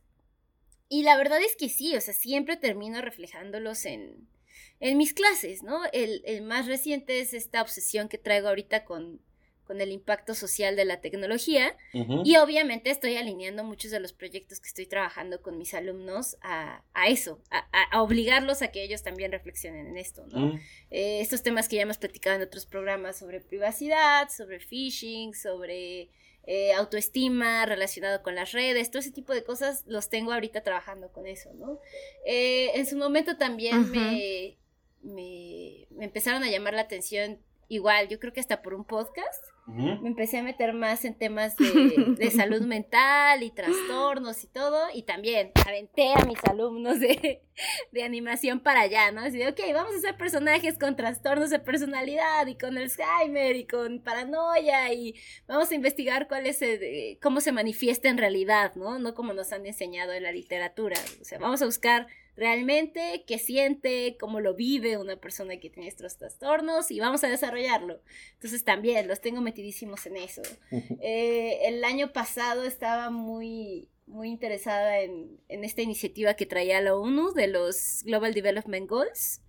Y 0.89 1.03
la 1.03 1.17
verdad 1.17 1.41
es 1.41 1.55
que 1.55 1.69
sí, 1.69 1.95
o 1.95 2.01
sea, 2.01 2.13
siempre 2.13 2.55
termino 2.55 3.01
reflejándolos 3.01 3.85
en, 3.85 4.27
en 4.79 4.97
mis 4.97 5.13
clases, 5.13 5.63
¿no? 5.63 5.81
El, 5.91 6.21
el, 6.25 6.41
más 6.43 6.67
reciente 6.67 7.19
es 7.19 7.33
esta 7.33 7.61
obsesión 7.61 8.07
que 8.07 8.17
traigo 8.17 8.47
ahorita 8.47 8.85
con, 8.85 9.19
con 9.67 9.81
el 9.81 9.91
impacto 9.91 10.33
social 10.33 10.75
de 10.77 10.85
la 10.85 11.01
tecnología. 11.01 11.75
Y 12.23 12.37
obviamente 12.37 12.89
estoy 12.89 13.17
alineando 13.17 13.63
muchos 13.65 13.91
de 13.91 13.99
los 13.99 14.13
proyectos 14.13 14.61
que 14.61 14.69
estoy 14.69 14.85
trabajando 14.85 15.41
con 15.41 15.57
mis 15.57 15.73
alumnos 15.73 16.37
a, 16.41 16.83
a 16.93 17.09
eso, 17.09 17.41
a, 17.51 17.67
a, 17.91 18.01
obligarlos 18.01 18.61
a 18.61 18.69
que 18.69 18.81
ellos 18.81 19.03
también 19.03 19.31
reflexionen 19.31 19.87
en 19.87 19.97
esto, 19.97 20.25
¿no? 20.27 20.57
Eh, 20.89 21.19
estos 21.19 21.43
temas 21.43 21.67
que 21.67 21.75
ya 21.75 21.81
hemos 21.81 21.97
platicado 21.97 22.37
en 22.37 22.43
otros 22.43 22.65
programas 22.65 23.17
sobre 23.17 23.41
privacidad, 23.41 24.29
sobre 24.29 24.59
phishing, 24.59 25.33
sobre 25.33 26.09
eh, 26.49 26.71
autoestima 26.73 27.65
relacionado 27.65 28.23
con 28.23 28.33
las 28.33 28.53
redes, 28.53 28.89
todo 28.89 29.01
ese 29.01 29.11
tipo 29.11 29.33
de 29.33 29.43
cosas 29.43 29.83
los 29.85 30.07
tengo 30.07 30.31
ahorita 30.31 30.63
trabajando 30.63 31.11
con 31.11 31.27
eso, 31.27 31.53
¿no? 31.55 31.81
Eh, 32.25 32.71
en 32.75 32.85
su 32.85 32.95
momento 32.95 33.35
también 33.35 33.91
me, 33.91 34.57
me, 35.01 35.87
me, 35.89 36.05
empezaron 36.05 36.45
a 36.45 36.49
llamar 36.49 36.73
la 36.73 36.83
atención, 36.83 37.39
igual, 37.67 38.07
yo 38.07 38.19
creo 38.19 38.33
que 38.33 38.39
hasta 38.39 38.61
por 38.61 38.73
un 38.73 38.85
podcast, 38.85 39.43
me 39.67 40.07
empecé 40.07 40.37
a 40.37 40.43
meter 40.43 40.73
más 40.73 41.03
en 41.03 41.13
temas 41.13 41.57
de, 41.57 42.31
salud 42.31 42.61
mental 42.65 43.43
y 43.43 43.51
trastornos 43.51 44.41
y 44.45 44.47
todo, 44.47 44.87
y 44.93 45.03
también 45.03 45.51
aventé 45.67 46.13
a 46.13 46.23
mis 46.23 46.41
alumnos 46.45 47.01
de, 47.01 47.41
animación 48.01 48.61
para 48.61 48.81
allá, 48.81 49.11
¿no? 49.11 49.21
Así 49.21 49.37
de, 49.37 49.49
ok, 49.49 49.59
vamos 49.73 49.93
a 49.93 49.97
hacer 49.97 50.15
personajes 50.15 50.77
con 50.79 50.95
trastornos 50.95 51.49
de 51.49 51.59
personalidad 51.59 52.47
y 52.47 52.57
con 52.57 52.77
Alzheimer 52.77 53.57
y 53.57 53.67
con 53.67 54.01
paranoia 54.01 54.93
y 54.93 55.15
vamos 55.47 55.69
a 55.71 55.75
investigar 55.75 56.29
cuál 56.29 56.45
es, 56.45 56.61
cómo 57.21 57.41
se 57.41 57.51
manifiesta 57.51 58.07
en 58.07 58.17
realidad, 58.17 58.75
¿no? 58.75 58.99
No 58.99 59.13
como 59.13 59.33
nos 59.33 59.51
han 59.51 59.65
enseñado 59.65 60.13
en 60.13 60.23
la 60.23 60.31
literatura, 60.31 60.95
o 61.19 61.25
sea, 61.25 61.39
vamos 61.39 61.61
a 61.61 61.65
buscar 61.65 62.07
realmente 62.37 63.23
qué 63.27 63.39
siente, 63.39 64.15
cómo 64.19 64.39
lo 64.39 64.53
vive 64.53 64.97
una 64.97 65.17
persona 65.17 65.59
que 65.59 65.71
tiene 65.71 65.89
estos 65.89 66.17
trastornos 66.17 66.91
y 66.91 66.99
vamos 66.99 67.23
a 67.23 67.27
desarrollarlo. 67.27 67.99
Entonces 68.33 68.63
también 68.63 69.07
los 69.07 69.19
tengo 69.19 69.41
metidísimos 69.41 70.05
en 70.05 70.17
eso. 70.17 70.43
Eh, 71.01 71.59
el 71.67 71.83
año 71.83 72.13
pasado 72.13 72.63
estaba 72.63 73.09
muy, 73.09 73.89
muy 74.05 74.29
interesada 74.29 74.99
en, 74.99 75.39
esta 75.47 75.81
iniciativa 75.81 76.35
que 76.35 76.45
traía 76.45 76.79
la 76.81 76.95
ONU 76.95 77.33
de 77.33 77.47
los 77.47 78.03
Global 78.03 78.33
Development 78.33 78.87
Goals, 78.87 79.41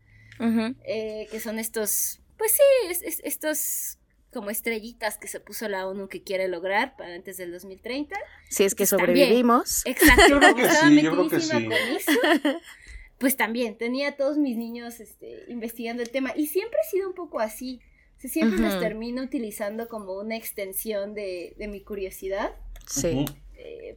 eh, 0.84 1.28
que 1.30 1.40
son 1.40 1.58
estos, 1.58 2.20
pues 2.36 2.52
sí, 2.52 3.20
estos 3.24 3.97
como 4.32 4.50
estrellitas 4.50 5.18
que 5.18 5.28
se 5.28 5.40
puso 5.40 5.68
la 5.68 5.86
ONU 5.86 6.08
que 6.08 6.22
quiere 6.22 6.48
lograr 6.48 6.96
para 6.96 7.14
antes 7.14 7.36
del 7.36 7.52
2030. 7.52 8.14
Si 8.50 8.64
es 8.64 8.74
que 8.74 8.86
sobrevivimos. 8.86 9.84
exacto, 9.86 10.28
yo 10.28 10.38
creo 10.38 10.54
que 10.54 10.68
sí, 10.68 11.02
yo 11.02 11.12
creo 11.12 11.28
que 11.28 11.40
sí. 11.40 11.68
pues 13.18 13.36
también 13.36 13.76
tenía 13.76 14.08
a 14.08 14.12
todos 14.12 14.36
mis 14.38 14.56
niños 14.56 15.00
este, 15.00 15.44
investigando 15.48 16.02
el 16.02 16.10
tema 16.10 16.32
y 16.36 16.46
siempre 16.46 16.78
he 16.84 16.90
sido 16.90 17.08
un 17.08 17.14
poco 17.14 17.40
así. 17.40 17.80
siempre 18.18 18.58
los 18.58 18.78
termino 18.80 19.22
utilizando 19.22 19.88
como 19.88 20.18
una 20.18 20.36
extensión 20.36 21.14
de, 21.14 21.54
de 21.56 21.68
mi 21.68 21.80
curiosidad. 21.80 22.52
Sí. 22.86 23.24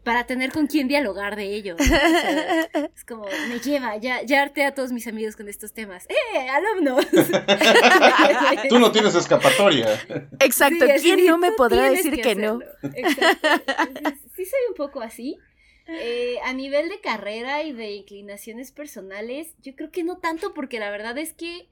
Para 0.04 0.26
tener 0.26 0.52
con 0.52 0.68
quién 0.68 0.88
dialogar 0.88 1.36
de 1.36 1.54
ello. 1.54 1.76
es 2.96 3.06
como, 3.06 3.26
me 3.50 3.60
lleva, 3.60 3.98
ya, 3.98 4.24
ya 4.24 4.42
harté 4.42 4.64
a 4.64 4.74
todos 4.74 4.92
mis 4.92 5.08
amigos 5.08 5.36
con 5.36 5.48
estos 5.48 5.74
temas. 5.74 6.08
¡Eh, 6.10 6.50
alumnos! 6.50 7.06
Tú 8.70 8.80
no 8.80 8.92
tienes 8.92 9.16
escapatoria. 9.16 9.88
Exacto, 10.40 10.86
¿quién 11.02 11.26
no 11.26 11.38
me 11.38 11.52
podrá 11.52 11.90
decir 11.90 12.22
que, 12.22 12.36
no? 12.36 12.60
Sí, 12.82 14.46
soy 14.46 14.60
un 14.70 14.76
poco 14.76 15.02
así. 15.02 15.38
Eh, 15.88 16.38
a 16.44 16.54
nivel 16.54 16.90
de 16.90 17.02
carrera 17.02 17.64
y 17.64 17.74
de 17.74 17.92
inclinaciones 17.92 18.72
personales, 18.72 19.56
yo 19.62 19.76
creo 19.76 19.92
que 19.92 20.04
no 20.04 20.20
tanto, 20.20 20.54
porque 20.54 20.80
la 20.80 20.90
verdad 20.90 21.18
es 21.18 21.34
que 21.34 21.68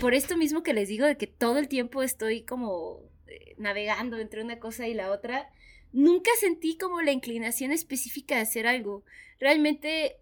por 0.00 0.14
esto 0.14 0.36
mismo 0.36 0.62
que 0.62 0.74
les 0.74 0.88
digo, 0.88 1.06
de 1.06 1.16
que 1.16 1.26
todo 1.26 1.58
el 1.58 1.68
tiempo 1.68 2.02
estoy 2.02 2.42
como 2.42 3.00
eh, 3.26 3.54
navegando 3.58 4.18
entre 4.18 4.42
una 4.42 4.58
cosa 4.58 4.86
y 4.86 4.94
la 4.94 5.10
otra, 5.10 5.50
nunca 5.92 6.30
sentí 6.38 6.76
como 6.76 7.02
la 7.02 7.12
inclinación 7.12 7.72
específica 7.72 8.36
de 8.36 8.42
hacer 8.42 8.66
algo. 8.66 9.04
Realmente, 9.38 10.16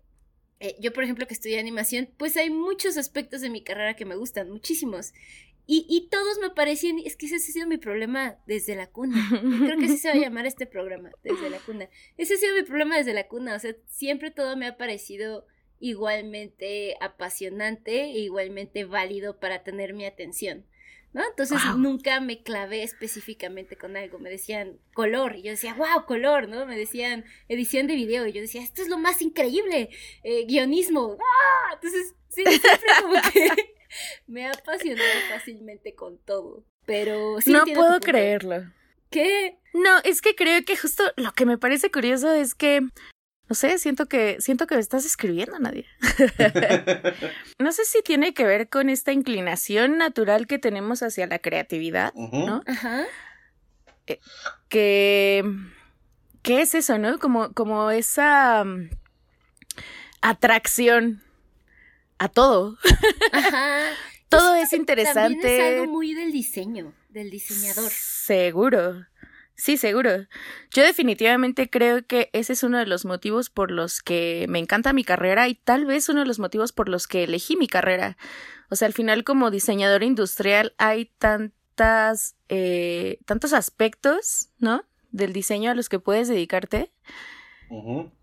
eh, 0.61 0.77
yo 0.81 0.93
por 0.93 1.05
ejemplo 1.05 1.27
que 1.27 1.35
estudié 1.35 1.59
animación, 1.59 2.09
pues 2.17 2.37
hay 2.37 2.51
muchos 2.51 2.97
aspectos 2.97 3.41
de 3.41 3.51
mi 3.51 3.63
carrera 3.63 3.95
que 3.95 4.05
me 4.05 4.17
gustan, 4.17 4.51
muchísimos. 4.51 5.13
Y, 5.67 5.85
y 5.87 6.09
todos 6.09 6.39
me 6.41 6.49
parecían, 6.49 6.99
es 6.99 7.15
que 7.15 7.27
ese 7.27 7.37
ha 7.37 7.41
sido 7.41 7.67
mi 7.67 7.77
problema 7.77 8.39
desde 8.47 8.75
la 8.75 8.87
cuna. 8.87 9.29
Creo 9.67 9.79
que 9.79 9.85
así 9.85 9.99
se 9.99 10.09
va 10.09 10.15
a 10.15 10.19
llamar 10.19 10.47
este 10.47 10.65
programa, 10.67 11.11
desde 11.23 11.51
la 11.51 11.59
cuna. 11.59 11.91
Ese 12.17 12.35
ha 12.35 12.37
sido 12.39 12.55
mi 12.55 12.63
problema 12.63 12.97
desde 12.97 13.13
la 13.13 13.29
cuna, 13.29 13.55
o 13.55 13.59
sea, 13.59 13.77
siempre 13.87 14.31
todo 14.31 14.57
me 14.57 14.67
ha 14.67 14.79
parecido 14.79 15.47
igualmente 15.81 16.97
apasionante 17.01 18.05
e 18.05 18.19
igualmente 18.21 18.85
válido 18.85 19.39
para 19.39 19.63
tener 19.63 19.93
mi 19.93 20.07
atención. 20.07 20.65
¿No? 21.13 21.23
Entonces 21.27 21.59
nunca 21.77 22.21
me 22.21 22.43
clavé 22.43 22.83
específicamente 22.83 23.77
con 23.77 23.97
algo. 23.97 24.19
Me 24.19 24.31
decían 24.31 24.79
color 24.95 25.37
y 25.37 25.43
yo 25.43 25.51
decía, 25.51 25.75
wow, 25.75 26.05
color, 26.07 26.49
¿no? 26.49 26.67
Me 26.67 26.77
decían 26.77 27.25
edición 27.49 27.87
de 27.87 27.95
video 27.95 28.27
y 28.27 28.33
yo 28.33 28.41
decía, 28.41 28.63
esto 28.63 28.83
es 28.83 28.89
lo 28.89 28.99
más 28.99 29.23
increíble, 29.23 29.91
eh, 30.23 30.45
guionismo. 30.47 31.17
¡Ah! 31.19 31.75
Entonces, 31.75 32.15
sí, 32.29 32.45
siempre 32.45 32.89
como 33.01 33.15
que 33.33 33.75
me 34.27 34.47
ha 34.47 34.53
apasionado 34.53 35.09
fácilmente 35.31 35.95
con 35.95 36.19
todo. 36.19 36.65
Pero 36.87 37.41
sí 37.41 37.53
No 37.53 37.65
puedo 37.65 38.01
creerlo. 38.01 38.73
¿Qué? 39.11 39.59
No, 39.73 39.99
es 40.05 40.21
que 40.21 40.35
creo 40.35 40.63
que 40.65 40.77
justo 40.77 41.05
lo 41.17 41.33
que 41.33 41.47
me 41.47 41.59
parece 41.59 41.91
curioso 41.91 42.33
es 42.33 42.55
que 42.55 42.81
no 43.49 43.55
sé, 43.55 43.79
siento 43.79 44.07
que, 44.07 44.37
siento 44.41 44.67
que 44.67 44.75
me 44.75 44.81
estás 44.81 45.07
escribiendo, 45.07 45.59
Nadia. 45.59 45.87
no 47.59 47.73
sé 47.73 47.85
si 47.87 48.03
tiene 48.03 48.35
que 48.35 48.45
ver 48.45 48.69
con 48.69 48.91
esta 48.91 49.13
inclinación 49.13 49.97
natural 49.97 50.47
que 50.47 50.59
tenemos 50.59 51.03
hacia 51.03 51.27
la 51.27 51.39
creatividad, 51.39 52.13
¿no? 52.15 52.63
Ajá. 52.67 53.07
Eh, 54.07 54.21
que, 54.69 55.45
¿qué 56.43 56.61
es 56.61 56.75
eso, 56.75 56.99
no? 56.99 57.19
Como, 57.19 57.53
como 57.55 57.91
esa 57.91 58.65
mm, 58.65 58.91
atracción 60.21 61.23
a 62.19 62.29
todo. 62.29 62.77
Ajá. 63.33 63.79
todo 64.29 64.57
es 64.57 64.75
interesante. 64.75 65.41
También 65.41 65.61
es 65.61 65.81
algo 65.81 65.93
muy 65.93 66.13
del 66.13 66.33
diseño, 66.33 66.93
del 67.09 67.31
diseñador. 67.31 67.91
Seguro. 67.91 69.07
Sí, 69.59 69.77
seguro. 69.77 70.29
Yo 70.71 70.85
definitivamente 70.85 71.69
creo 71.69 72.07
que 72.07 72.31
ese 72.33 72.53
es 72.53 72.63
uno 72.63 72.79
de 72.79 72.87
los 72.87 73.05
motivos 73.05 73.51
por 73.51 73.73
los 73.73 74.01
que 74.01 74.47
me 74.49 74.61
encanta 74.61 74.93
mi 74.93 75.03
carrera 75.03 75.49
y 75.49 75.57
tal 75.57 75.85
vez 75.85 76.09
uno 76.09 76.21
de 76.21 76.27
los 76.27 76.39
motivos 76.39 76.71
por 76.71 76.89
los 76.89 77.09
que 77.09 77.25
elegí 77.25 77.57
mi 77.57 77.67
carrera. 77.67 78.17
O 78.71 78.77
sea, 78.77 78.87
al 78.87 78.95
final 78.95 79.25
como 79.25 79.51
diseñador 79.51 80.05
industrial 80.05 80.75
hay 80.79 81.07
tantas, 81.19 82.37
eh, 82.49 83.19
tantos 83.27 83.53
aspectos, 83.53 84.51
¿no? 84.61 84.85
Del 85.11 85.33
diseño 85.33 85.73
a 85.73 85.75
los 85.75 85.89
que 85.89 85.99
puedes 85.99 86.29
dedicarte, 86.29 86.93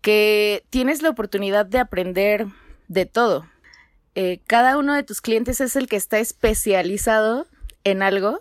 que 0.00 0.64
tienes 0.70 1.02
la 1.02 1.10
oportunidad 1.10 1.66
de 1.66 1.80
aprender 1.80 2.46
de 2.88 3.04
todo. 3.04 3.46
Eh, 4.14 4.40
cada 4.46 4.78
uno 4.78 4.94
de 4.94 5.02
tus 5.02 5.20
clientes 5.20 5.60
es 5.60 5.76
el 5.76 5.86
que 5.86 5.96
está 5.96 6.18
especializado 6.18 7.46
en 7.84 8.02
algo 8.02 8.40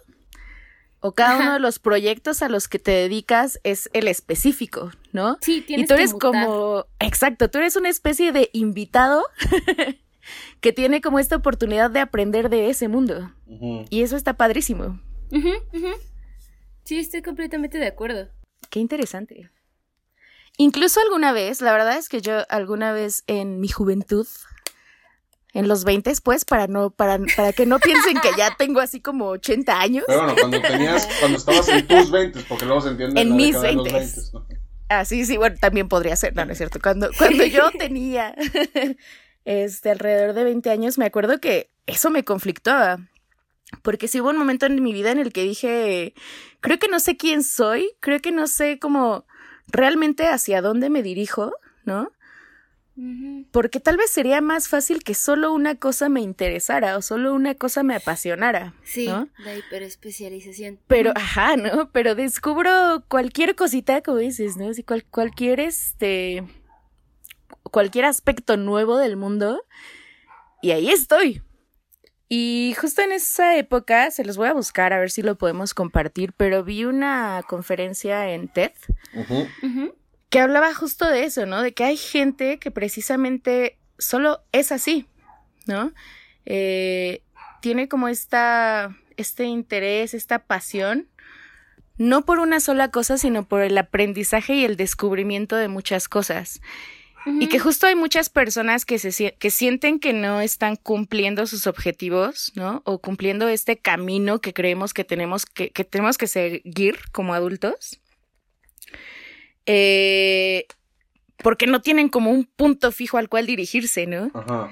o 1.06 1.12
cada 1.12 1.38
uno 1.38 1.54
de 1.54 1.60
los 1.60 1.78
proyectos 1.78 2.42
a 2.42 2.50
los 2.50 2.68
que 2.68 2.80
te 2.80 2.90
dedicas 2.90 3.60
es 3.64 3.92
el 3.94 4.08
específico, 4.08 4.90
¿no? 5.12 5.38
Sí, 5.40 5.62
tienes 5.62 5.86
Y 5.86 5.88
tú 5.88 5.94
eres 5.94 6.14
como, 6.16 6.88
exacto, 7.00 7.48
tú 7.48 7.60
eres 7.60 7.76
una 7.76 7.90
especie 7.90 8.32
de 8.32 8.50
invitado 8.54 9.24
que 10.62 10.74
tiene 10.74 11.02
como 11.02 11.20
esta 11.20 11.36
oportunidad 11.36 11.92
de 11.92 12.00
aprender 12.00 12.50
de 12.50 12.72
ese 12.72 12.88
mundo. 12.88 13.32
Y 13.92 14.02
eso 14.02 14.18
está 14.18 14.34
padrísimo. 14.34 15.00
sí, 16.86 16.98
estoy 16.98 17.22
completamente 17.22 17.78
de 17.78 17.86
acuerdo. 17.86 18.28
Qué 18.72 18.80
interesante. 18.80 19.52
Incluso 20.58 21.02
alguna 21.02 21.34
vez, 21.34 21.62
la 21.62 21.72
verdad 21.72 22.00
es 22.00 22.10
que 22.10 22.22
yo 22.22 22.46
alguna 22.50 22.94
vez 22.94 23.24
en 23.28 23.60
mi 23.60 23.68
juventud 23.68 24.26
en 25.56 25.70
los 25.70 25.86
20, 25.86 26.12
pues, 26.22 26.44
para 26.44 26.68
no, 26.68 26.90
para, 26.90 27.18
para 27.38 27.54
que 27.54 27.66
no 27.66 27.80
piensen 27.80 28.20
que 28.20 28.30
ya 28.38 28.54
tengo 28.58 28.82
así 28.82 29.00
como 29.00 29.30
80 29.30 29.80
años. 29.80 30.04
Pero 30.06 30.24
bueno, 30.24 30.36
cuando 30.38 30.62
tenías, 30.62 31.08
cuando 31.22 31.38
estabas 31.38 31.70
en 31.70 31.88
tus 31.88 32.12
20, 32.12 32.42
porque 32.42 32.66
luego 32.66 32.82
se 32.82 32.90
entiende 32.90 33.22
en, 33.22 33.36
mis 33.38 33.60
20. 33.60 34.06
Ah, 34.90 35.06
sí, 35.06 35.26
sí, 35.26 35.38
bueno, 35.38 35.56
también 35.60 35.88
podría 35.88 36.18
ser, 36.18 36.36
no, 36.36 36.44
no 36.44 36.52
es 36.52 36.58
cierto. 36.58 36.80
Cuando, 36.84 37.10
cuando 37.18 37.46
yo 37.46 37.72
tenía 37.80 38.36
este 39.46 39.92
alrededor 39.92 40.34
de 40.34 40.44
20 40.44 40.70
años, 40.70 40.98
me 40.98 41.06
acuerdo 41.06 41.40
que 41.40 41.72
eso 41.88 42.10
me 42.10 42.26
conflictaba. 42.26 43.00
Porque 43.82 44.10
sí 44.10 44.20
hubo 44.20 44.32
un 44.32 44.38
momento 44.38 44.66
en 44.66 44.84
mi 44.84 44.92
vida 44.92 45.12
en 45.12 45.20
el 45.20 45.32
que 45.32 45.44
dije, 45.44 46.14
creo 46.60 46.80
que 46.80 46.90
no 46.90 47.00
sé 47.00 47.16
quién 47.16 47.44
soy, 47.44 47.92
creo 48.02 48.20
que 48.20 48.34
no 48.34 48.48
sé 48.48 48.78
cómo 48.78 49.26
realmente 49.68 50.28
hacia 50.28 50.62
dónde 50.62 50.90
me 50.90 51.02
dirijo, 51.02 51.54
¿no? 51.86 52.12
Porque 53.52 53.82
tal 53.82 53.98
vez 53.98 54.10
sería 54.10 54.40
más 54.40 54.70
fácil 54.70 55.04
que 55.04 55.16
solo 55.16 55.52
una 55.52 55.76
cosa 55.76 56.08
me 56.08 56.22
interesara 56.22 56.98
o 56.98 57.02
solo 57.02 57.34
una 57.34 57.54
cosa 57.56 57.84
me 57.84 57.96
apasionara. 57.96 58.74
Sí, 58.84 59.08
la 59.08 59.56
hiperespecialización. 59.58 60.80
Pero, 60.88 61.12
ajá, 61.16 61.58
¿no? 61.58 61.92
Pero 61.92 62.16
descubro 62.16 63.04
cualquier 63.10 63.56
cosita, 63.56 64.02
como 64.02 64.20
dices, 64.20 64.56
¿no? 64.56 64.74
Si 64.74 64.84
cualquier 64.84 65.60
este. 65.60 66.44
cualquier 67.64 68.06
aspecto 68.06 68.56
nuevo 68.56 68.98
del 68.98 69.18
mundo. 69.18 69.62
Y 70.62 70.72
ahí 70.72 70.90
estoy. 70.90 71.42
Y 72.30 72.76
justo 72.80 73.02
en 73.02 73.12
esa 73.12 73.58
época, 73.58 74.10
se 74.10 74.24
los 74.26 74.38
voy 74.38 74.48
a 74.48 74.54
buscar 74.54 74.94
a 74.94 75.00
ver 75.00 75.12
si 75.12 75.22
lo 75.22 75.38
podemos 75.38 75.74
compartir, 75.74 76.34
pero 76.34 76.64
vi 76.64 76.86
una 76.86 77.44
conferencia 77.48 78.32
en 78.32 78.48
TED 78.48 78.72
que 80.30 80.40
hablaba 80.40 80.74
justo 80.74 81.10
de 81.10 81.24
eso, 81.24 81.46
¿no? 81.46 81.62
De 81.62 81.74
que 81.74 81.84
hay 81.84 81.98
gente 81.98 82.58
que 82.60 82.72
precisamente 82.72 83.78
solo 83.98 84.44
es 84.52 84.72
así, 84.72 85.08
¿no? 85.66 85.94
Eh, 86.46 87.24
tiene 87.62 87.88
como 87.88 88.08
esta, 88.08 88.96
este 89.18 89.46
interés, 89.46 90.14
esta 90.14 90.40
pasión, 90.40 91.08
no 91.98 92.26
por 92.26 92.40
una 92.40 92.60
sola 92.60 92.92
cosa, 92.92 93.18
sino 93.18 93.48
por 93.48 93.62
el 93.62 93.78
aprendizaje 93.78 94.56
y 94.56 94.66
el 94.66 94.76
descubrimiento 94.76 95.56
de 95.56 95.68
muchas 95.68 96.08
cosas. 96.08 96.62
Y 97.40 97.48
que 97.48 97.58
justo 97.58 97.88
hay 97.88 97.96
muchas 97.96 98.30
personas 98.30 98.86
que, 98.86 99.00
se, 99.00 99.34
que 99.34 99.50
sienten 99.50 100.00
que 100.00 100.14
no 100.14 100.42
están 100.42 100.76
cumpliendo 100.76 101.48
sus 101.48 101.66
objetivos, 101.66 102.52
¿no? 102.54 102.84
O 102.86 103.00
cumpliendo 103.00 103.48
este 103.48 103.78
camino 103.78 104.42
que 104.42 104.54
creemos 104.54 104.94
que 104.94 105.04
tenemos 105.04 105.48
que, 105.48 105.72
que 105.72 105.84
tenemos 105.84 106.20
que 106.20 106.28
seguir 106.28 107.00
como 107.12 107.34
adultos 107.34 108.00
eh, 109.66 110.66
porque 111.38 111.68
no 111.68 111.82
tienen 111.82 112.10
como 112.10 112.32
un 112.32 112.46
punto 112.46 112.92
fijo 112.92 113.18
al 113.18 113.30
cual 113.30 113.46
dirigirse, 113.46 114.08
¿no? 114.08 114.32
Ajá. 114.34 114.70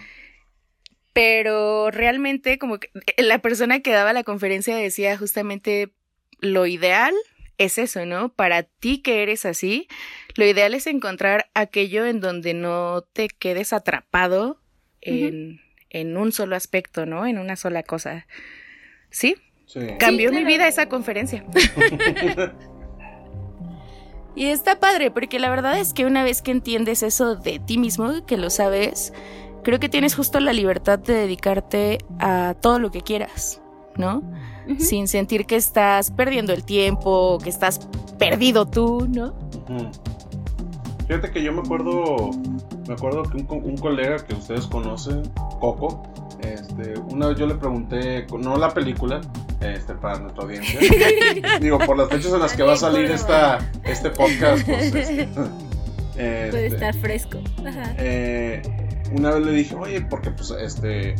Pero 1.13 1.91
realmente 1.91 2.57
como 2.57 2.79
que 2.79 2.89
la 3.17 3.39
persona 3.39 3.81
que 3.81 3.91
daba 3.91 4.13
la 4.13 4.23
conferencia 4.23 4.75
decía 4.75 5.17
justamente 5.17 5.91
lo 6.39 6.65
ideal 6.65 7.13
es 7.59 7.77
eso, 7.77 8.05
¿no? 8.05 8.29
Para 8.29 8.63
ti 8.63 9.01
que 9.01 9.21
eres 9.21 9.45
así, 9.45 9.87
lo 10.35 10.45
ideal 10.45 10.73
es 10.73 10.87
encontrar 10.87 11.49
aquello 11.53 12.05
en 12.05 12.19
donde 12.19 12.53
no 12.53 13.03
te 13.13 13.27
quedes 13.27 13.73
atrapado 13.73 14.59
en, 15.01 15.61
en 15.89 16.17
un 16.17 16.31
solo 16.31 16.55
aspecto, 16.55 17.05
¿no? 17.05 17.27
En 17.27 17.37
una 17.37 17.55
sola 17.55 17.83
cosa. 17.83 18.25
¿Sí? 19.11 19.35
sí. 19.67 19.81
Cambió 19.99 20.31
mi 20.31 20.43
vida 20.43 20.67
esa 20.67 20.89
conferencia. 20.89 21.45
Y 24.35 24.45
está 24.47 24.79
padre, 24.79 25.11
porque 25.11 25.39
la 25.39 25.49
verdad 25.49 25.77
es 25.79 25.93
que 25.93 26.05
una 26.05 26.23
vez 26.23 26.41
que 26.41 26.51
entiendes 26.51 27.03
eso 27.03 27.35
de 27.35 27.59
ti 27.59 27.77
mismo, 27.77 28.25
que 28.25 28.37
lo 28.37 28.49
sabes, 28.49 29.13
creo 29.63 29.79
que 29.79 29.89
tienes 29.89 30.15
justo 30.15 30.39
la 30.39 30.53
libertad 30.53 30.99
de 30.99 31.13
dedicarte 31.13 31.99
a 32.19 32.55
todo 32.59 32.79
lo 32.79 32.91
que 32.91 33.01
quieras, 33.01 33.61
¿no? 33.95 34.23
Sin 34.79 35.07
sentir 35.07 35.45
que 35.45 35.55
estás 35.55 36.11
perdiendo 36.11 36.53
el 36.53 36.63
tiempo, 36.63 37.37
que 37.43 37.49
estás 37.49 37.87
perdido 38.17 38.65
tú, 38.65 39.07
¿no? 39.09 39.33
Fíjate 41.07 41.31
que 41.31 41.43
yo 41.43 41.51
me 41.51 41.59
acuerdo 41.59 42.31
me 42.87 42.93
acuerdo 42.93 43.23
que 43.23 43.37
un, 43.37 43.47
un 43.49 43.77
colega 43.77 44.17
que 44.25 44.33
ustedes 44.33 44.67
conocen, 44.67 45.23
Coco, 45.59 46.03
este, 46.43 46.99
una 46.99 47.27
vez 47.27 47.37
yo 47.37 47.45
le 47.47 47.55
pregunté, 47.55 48.25
no 48.39 48.57
la 48.57 48.69
película, 48.73 49.21
este, 49.61 49.93
para 49.95 50.19
nuestra 50.19 50.43
audiencia, 50.43 50.79
digo, 51.61 51.79
por 51.79 51.97
las 51.97 52.09
fechas 52.09 52.33
en 52.33 52.39
las 52.39 52.53
que 52.53 52.63
va 52.63 52.73
a 52.73 52.77
salir 52.77 53.05
esta, 53.11 53.59
este 53.83 54.09
podcast, 54.09 54.65
pues, 54.65 54.93
este, 54.93 55.27
Puede 56.13 56.47
este, 56.47 56.65
estar 56.67 56.93
fresco. 56.95 57.39
Ajá. 57.65 57.95
eh, 57.97 58.61
una 59.15 59.31
vez 59.31 59.45
le 59.45 59.51
dije, 59.51 59.75
oye, 59.75 60.01
porque 60.01 60.31
pues 60.31 60.51
este. 60.51 61.15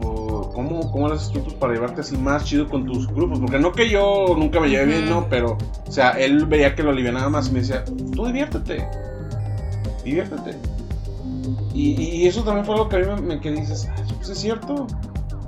¿Cómo, 0.00 0.90
¿Cómo 0.92 1.08
haces 1.08 1.30
tú 1.32 1.42
pues, 1.42 1.54
para 1.54 1.72
llevarte 1.72 2.02
así 2.02 2.16
más 2.16 2.44
chido 2.44 2.68
con 2.68 2.86
tus 2.86 3.08
grupos? 3.08 3.40
Porque 3.40 3.58
no 3.58 3.72
que 3.72 3.88
yo 3.90 4.34
nunca 4.38 4.60
me 4.60 4.68
lleve 4.68 4.84
bien, 4.86 5.08
no, 5.10 5.26
pero, 5.28 5.58
o 5.86 5.90
sea, 5.92 6.10
él 6.10 6.46
veía 6.46 6.74
que 6.74 6.82
lo 6.82 6.90
alivianaba 6.90 7.28
más 7.28 7.48
y 7.48 7.52
me 7.52 7.60
decía, 7.60 7.84
tú 7.84 8.26
diviértete, 8.26 8.86
diviértete. 10.04 10.56
Y, 11.74 12.00
y 12.00 12.26
eso 12.26 12.42
también 12.44 12.64
fue 12.64 12.74
algo 12.74 12.88
que 12.88 12.96
a 12.96 12.98
mí 13.00 13.06
me, 13.06 13.34
me 13.34 13.40
que 13.40 13.50
dices, 13.50 13.88
"Ay, 13.96 14.04
pues 14.26 14.36
es 14.36 14.42
cierto. 14.42 14.86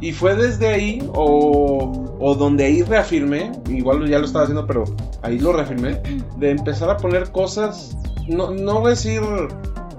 Y 0.01 0.13
fue 0.13 0.37
desde 0.37 0.69
ahí, 0.69 1.09
o, 1.13 2.17
o 2.21 2.35
donde 2.37 2.65
ahí 2.65 2.83
reafirmé, 2.83 3.51
igual 3.69 4.09
ya 4.09 4.19
lo 4.21 4.27
estaba 4.27 4.45
haciendo, 4.45 4.65
pero 4.67 4.85
ahí 5.23 5.41
lo 5.41 5.53
reafirmé, 5.53 6.01
de 6.37 6.51
empezar 6.51 6.89
a 6.89 6.97
poner 6.99 7.33
cosas, 7.33 7.97
no, 8.29 8.53
no 8.53 8.87
decir 8.87 9.21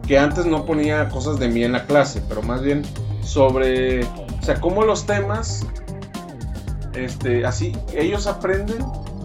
que 0.08 0.18
antes 0.18 0.46
no 0.46 0.66
ponía 0.66 1.10
cosas 1.10 1.38
de 1.38 1.50
mí 1.50 1.64
en 1.66 1.74
la 1.74 1.86
clase, 1.86 2.22
pero 2.30 2.42
más 2.42 2.62
bien 2.62 2.84
sobre, 3.22 4.06
o 4.06 4.42
sea, 4.42 4.62
cómo 4.62 4.84
los 4.86 5.06
temas, 5.06 5.68
este, 6.94 7.46
así, 7.46 7.76
ellos 7.94 8.26
aprenden, 8.26 8.78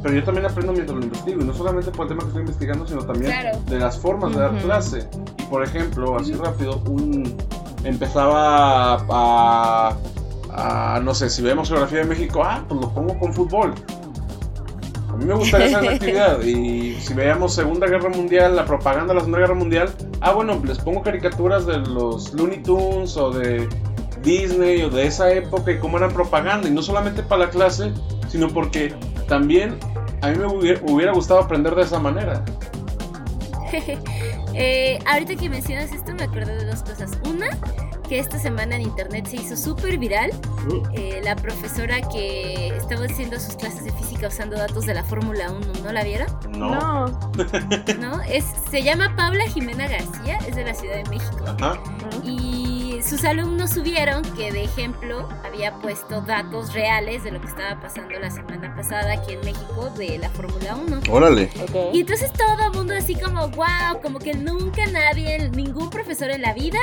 pero 0.02 0.14
yo 0.16 0.24
también 0.24 0.46
aprendo 0.46 0.72
mientras 0.72 0.98
lo 0.98 1.04
investigo, 1.04 1.40
y 1.40 1.44
no 1.44 1.54
solamente 1.54 1.92
por 1.92 2.02
el 2.02 2.08
tema 2.08 2.22
que 2.22 2.26
estoy 2.28 2.42
investigando, 2.42 2.86
sino 2.86 3.04
también 3.04 3.30
Claro. 3.30 3.58
de 3.68 3.78
las 3.78 3.96
formas 3.96 4.34
de 4.34 4.40
dar 4.40 4.58
clase. 4.60 5.08
Y 5.38 5.42
por 5.44 5.62
ejemplo, 5.62 6.16
así 6.16 6.32
rápido, 6.34 6.82
un 6.88 7.36
empezaba 7.84 8.94
a, 9.08 9.96
a, 10.50 11.00
no 11.00 11.14
sé, 11.14 11.30
si 11.30 11.42
vemos 11.42 11.68
geografía 11.68 12.00
de 12.00 12.06
México, 12.06 12.42
ah, 12.44 12.64
pues 12.68 12.80
lo 12.80 12.92
pongo 12.92 13.18
con 13.18 13.32
fútbol. 13.32 13.74
A 15.08 15.16
mí 15.16 15.26
me 15.26 15.34
gustaría 15.34 15.66
hacer 15.66 15.84
esa 15.84 15.92
actividad. 15.94 16.42
Y 16.42 16.94
si 17.00 17.14
veíamos 17.14 17.54
Segunda 17.54 17.86
Guerra 17.86 18.08
Mundial, 18.08 18.56
la 18.56 18.64
propaganda 18.64 19.08
de 19.08 19.14
la 19.14 19.20
Segunda 19.20 19.38
Guerra 19.38 19.54
Mundial, 19.54 19.90
ah, 20.20 20.32
bueno, 20.32 20.60
les 20.64 20.78
pongo 20.78 21.02
caricaturas 21.02 21.66
de 21.66 21.78
los 21.78 22.32
Looney 22.34 22.62
Tunes 22.62 23.16
o 23.16 23.30
de 23.30 23.68
Disney 24.22 24.82
o 24.82 24.90
de 24.90 25.06
esa 25.06 25.30
época 25.32 25.70
y 25.72 25.78
cómo 25.78 25.98
eran 25.98 26.12
propaganda. 26.12 26.68
Y 26.68 26.72
no 26.72 26.82
solamente 26.82 27.22
para 27.22 27.44
la 27.44 27.50
clase, 27.50 27.92
sino 28.28 28.48
porque 28.48 28.94
también 29.28 29.78
a 30.20 30.30
mí 30.30 30.38
me 30.38 30.46
hubiera, 30.46 30.80
hubiera 30.84 31.12
gustado 31.12 31.40
aprender 31.40 31.74
de 31.74 31.82
esa 31.82 31.98
manera. 32.00 32.44
Eh, 34.54 34.98
ahorita 35.06 35.34
que 35.36 35.48
mencionas 35.48 35.92
esto 35.92 36.14
me 36.14 36.24
acuerdo 36.24 36.54
de 36.54 36.64
dos 36.64 36.82
cosas. 36.82 37.10
Una, 37.24 37.48
que 38.08 38.18
esta 38.18 38.38
semana 38.38 38.76
en 38.76 38.82
internet 38.82 39.26
se 39.26 39.36
hizo 39.36 39.56
súper 39.56 39.98
viral. 39.98 40.30
Eh, 40.92 41.20
la 41.22 41.36
profesora 41.36 42.00
que 42.08 42.68
estaba 42.68 43.04
haciendo 43.04 43.38
sus 43.40 43.56
clases 43.56 43.84
de 43.84 43.92
física 43.92 44.28
usando 44.28 44.56
datos 44.56 44.86
de 44.86 44.94
la 44.94 45.04
Fórmula 45.04 45.50
1, 45.50 45.66
¿no 45.82 45.92
la 45.92 46.04
vieron? 46.04 46.28
No. 46.50 47.06
¿No? 48.00 48.22
Es, 48.22 48.44
se 48.70 48.82
llama 48.82 49.14
Paula 49.16 49.44
Jimena 49.46 49.88
García, 49.88 50.38
es 50.46 50.56
de 50.56 50.64
la 50.64 50.74
Ciudad 50.74 50.96
de 50.96 51.10
México. 51.10 51.44
Ajá. 51.46 51.80
Y 52.22 53.00
sus 53.02 53.24
alumnos 53.24 53.70
subieron 53.70 54.22
que 54.34 54.50
de 54.52 54.64
ejemplo 54.64 55.28
había 55.44 55.74
puesto 55.74 56.22
datos 56.22 56.72
reales 56.72 57.24
de 57.24 57.32
lo 57.32 57.40
que 57.40 57.48
estaba 57.48 57.80
pasando 57.80 58.18
la 58.18 58.30
semana 58.30 58.74
pasada 58.74 59.12
aquí 59.12 59.32
en 59.32 59.40
México 59.40 59.90
de 59.96 60.18
la 60.18 60.30
Fórmula 60.30 60.76
1. 60.76 61.00
Órale. 61.10 61.50
Y 61.92 62.00
entonces 62.00 62.32
todo 62.32 62.66
el 62.66 62.72
mundo 62.72 62.94
así 62.96 63.14
como, 63.14 63.48
wow, 63.48 64.00
como 64.02 64.18
que 64.18 64.34
nunca 64.34 64.86
nadie, 64.86 65.50
ningún 65.50 65.90
profesor 65.90 66.30
en 66.30 66.42
la 66.42 66.54
vida 66.54 66.78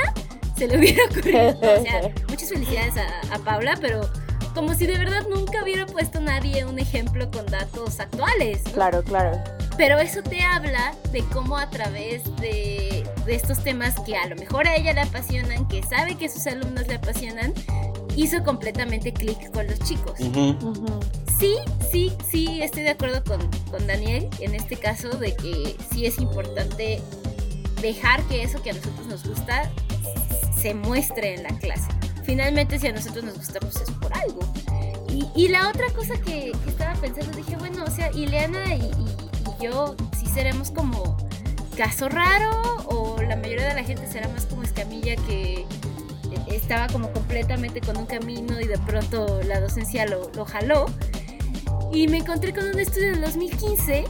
se 0.56 0.68
le 0.68 0.78
hubiera 0.78 1.04
ocurrido. 1.04 1.50
O 1.62 1.82
sea, 1.82 2.12
muchas 2.28 2.48
felicidades 2.48 2.94
a, 2.96 3.34
a 3.34 3.38
Paula, 3.38 3.76
pero 3.80 4.08
como 4.54 4.74
si 4.74 4.86
de 4.86 4.98
verdad 4.98 5.22
nunca 5.30 5.62
hubiera 5.62 5.86
puesto 5.86 6.20
nadie 6.20 6.64
un 6.64 6.78
ejemplo 6.78 7.30
con 7.30 7.46
datos 7.46 8.00
actuales. 8.00 8.62
¿no? 8.66 8.72
Claro, 8.72 9.02
claro. 9.02 9.42
Pero 9.76 9.98
eso 9.98 10.22
te 10.22 10.40
habla 10.42 10.94
de 11.12 11.22
cómo 11.32 11.56
a 11.56 11.70
través 11.70 12.24
de, 12.36 13.08
de 13.24 13.34
estos 13.34 13.62
temas 13.64 13.98
que 14.00 14.16
a 14.16 14.26
lo 14.26 14.36
mejor 14.36 14.66
a 14.66 14.76
ella 14.76 14.92
le 14.92 15.00
apasionan, 15.00 15.66
que 15.68 15.82
sabe 15.82 16.16
que 16.16 16.28
sus 16.28 16.46
alumnos 16.46 16.86
le 16.86 16.94
apasionan, 16.94 17.54
hizo 18.16 18.42
completamente 18.44 19.12
clic 19.12 19.50
con 19.52 19.66
los 19.66 19.78
chicos. 19.80 20.18
Sí, 21.38 21.56
sí, 21.90 22.12
sí, 22.30 22.62
estoy 22.62 22.82
de 22.82 22.90
acuerdo 22.90 23.24
con, 23.24 23.40
con 23.70 23.86
Daniel 23.86 24.28
en 24.40 24.54
este 24.54 24.76
caso 24.76 25.08
de 25.08 25.34
que 25.34 25.76
sí 25.90 26.06
es 26.06 26.18
importante 26.18 27.00
dejar 27.80 28.22
que 28.24 28.42
eso 28.42 28.62
que 28.62 28.70
a 28.70 28.74
nosotros 28.74 29.06
nos 29.06 29.26
gusta 29.26 29.70
se 30.62 30.74
muestre 30.74 31.34
en 31.34 31.42
la 31.42 31.50
clase. 31.58 31.88
Finalmente, 32.24 32.78
si 32.78 32.86
a 32.86 32.92
nosotros 32.92 33.24
nos 33.24 33.36
gusta, 33.36 33.58
pues 33.60 33.76
es 33.76 33.90
por 33.90 34.12
algo. 34.16 34.40
Y, 35.36 35.48
la 35.48 35.68
otra 35.68 35.86
cosa 35.94 36.14
que, 36.14 36.52
que 36.64 36.70
estaba 36.70 36.94
pensando, 36.94 37.36
dije, 37.36 37.56
bueno, 37.56 37.84
o 37.84 37.90
sea, 37.90 38.10
Ileana 38.12 38.74
y, 38.76 38.80
y- 38.80 39.60
y 39.60 39.64
yo 39.64 39.94
sí 40.18 40.26
seremos 40.26 40.70
como 40.70 41.16
caso 41.76 42.08
raro 42.08 42.50
o 42.86 43.20
la 43.22 43.36
mayoría 43.36 43.68
de 43.68 43.74
la 43.74 43.84
gente 43.84 44.06
será 44.10 44.28
más 44.28 44.46
como 44.46 44.62
escamilla 44.62 45.16
que 45.16 45.66
estaba 46.46 46.86
como 46.88 47.10
completamente 47.12 47.80
con 47.82 47.96
un 47.98 48.06
camino 48.06 48.58
y 48.60 48.66
de 48.66 48.78
pronto 48.78 49.40
la 49.42 49.60
docencia 49.60 50.06
lo, 50.06 50.30
lo 50.34 50.44
jaló. 50.46 50.86
Y 51.92 52.08
me 52.08 52.18
encontré 52.18 52.54
con 52.54 52.64
un 52.66 52.78
estudio 52.78 53.10
del 53.12 53.20
2015 53.20 54.04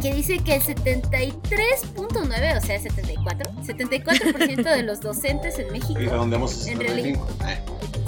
Que 0.00 0.14
dice 0.14 0.38
que 0.38 0.56
el 0.56 0.62
73.9, 0.62 2.56
o 2.56 2.60
sea, 2.60 2.78
74, 2.80 3.50
74% 3.62 4.62
de 4.62 4.82
los 4.82 5.00
docentes 5.00 5.58
en 5.58 5.72
México. 5.72 6.00
Y 6.00 6.06
redondeamos 6.06 6.66
En 6.66 6.78
65. 6.78 7.26
Eh, 7.46 7.58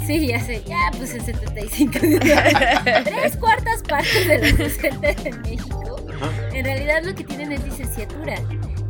Sí, 0.05 0.27
ya 0.27 0.39
sé, 0.39 0.63
ya 0.65 0.89
pues 0.97 1.13
el 1.15 1.21
75. 1.25 1.99
Tres 3.03 3.35
cuartas 3.35 3.81
partes 3.83 4.27
de 4.27 4.37
los 4.51 4.57
docentes 4.57 5.25
en 5.25 5.41
México 5.41 5.77
en 6.53 6.65
realidad 6.65 7.03
lo 7.03 7.13
que 7.13 7.23
tienen 7.23 7.51
es 7.51 7.63
licenciatura. 7.63 8.35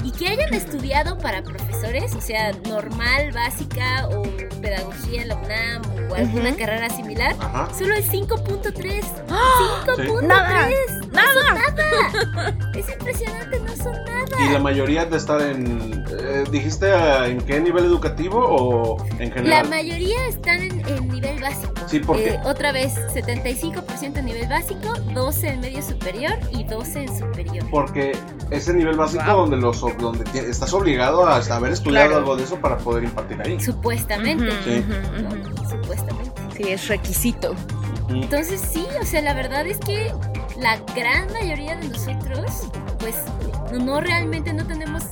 Y 0.03 0.11
que 0.11 0.29
hayan 0.29 0.53
estudiado 0.53 1.17
para 1.17 1.43
profesores, 1.43 2.13
o 2.15 2.21
sea, 2.21 2.53
normal, 2.69 3.31
básica 3.33 4.07
o 4.07 4.23
pedagogía 4.61 5.23
en 5.23 5.27
la 5.29 5.35
UNAM 5.35 5.81
o 6.09 6.15
alguna 6.15 6.49
Ujú. 6.51 6.57
carrera 6.59 6.89
similar, 6.89 7.35
Ajá. 7.39 7.67
solo 7.77 7.93
el 7.95 8.03
5.3. 8.05 9.03
¡Ah! 9.29 9.83
5.3. 9.85 10.96
Nada. 11.17 11.34
No 11.34 11.41
son 11.41 11.75
nada. 11.75 12.58
Es 12.75 12.89
impresionante, 12.89 13.60
no 13.60 13.75
son 13.75 13.93
nada. 14.06 14.25
Y 14.45 14.49
la 14.49 14.60
mayoría 14.60 15.06
de 15.06 15.17
estar 15.17 15.41
en. 15.41 16.06
eh, 16.19 16.43
¿Dijiste 16.51 16.91
ah, 16.93 17.27
en 17.27 17.41
qué 17.41 17.60
nivel 17.60 17.86
educativo 17.86 18.39
o 18.39 19.03
en 19.19 19.30
La 19.30 19.36
general? 19.36 19.69
mayoría 19.69 20.27
están 20.27 20.62
en, 20.62 20.88
en 20.88 21.08
nivel 21.10 21.41
básico. 21.41 21.73
Sí, 21.88 21.99
porque. 21.99 22.30
Eh, 22.36 22.39
otra 22.45 22.71
vez, 22.71 22.93
75% 23.13 24.17
en 24.17 24.25
nivel 24.25 24.47
básico, 24.47 24.93
12 25.13 25.47
en 25.47 25.60
medio 25.62 25.82
superior 25.82 26.34
y 26.51 26.63
12 26.65 27.03
en 27.03 27.17
superior. 27.17 27.65
Porque 27.71 28.15
ese 28.51 28.73
nivel 28.73 28.95
básico 28.97 29.23
Wow. 29.25 29.38
donde 29.41 29.58
los 29.58 29.82
donde 29.97 30.23
estás 30.39 30.73
obligado 30.73 31.25
a 31.25 31.38
haber 31.38 31.71
estudiado 31.71 32.08
Claro. 32.08 32.17
algo 32.21 32.36
de 32.38 32.43
eso 32.43 32.58
para 32.60 32.77
poder 32.77 33.03
impartir 33.06 33.41
ahí. 33.41 33.60
Supuestamente. 33.60 34.49
Sí. 34.63 34.84
Supuestamente. 35.69 36.32
Sí, 36.56 36.63
es 36.69 36.88
requisito. 36.88 37.56
Entonces 38.10 38.62
sí, 38.62 38.86
o 39.01 39.06
sea, 39.06 39.21
la 39.21 39.34
verdad 39.34 39.65
es 39.67 39.77
que 39.80 40.12
la 40.57 40.77
gran 40.95 41.31
mayoría 41.33 41.75
de 41.75 41.87
nosotros, 41.89 42.67
pues 42.99 43.15
no, 43.71 43.79
no 43.79 44.01
realmente 44.01 44.53
no 44.53 44.65
tenemos, 44.65 45.03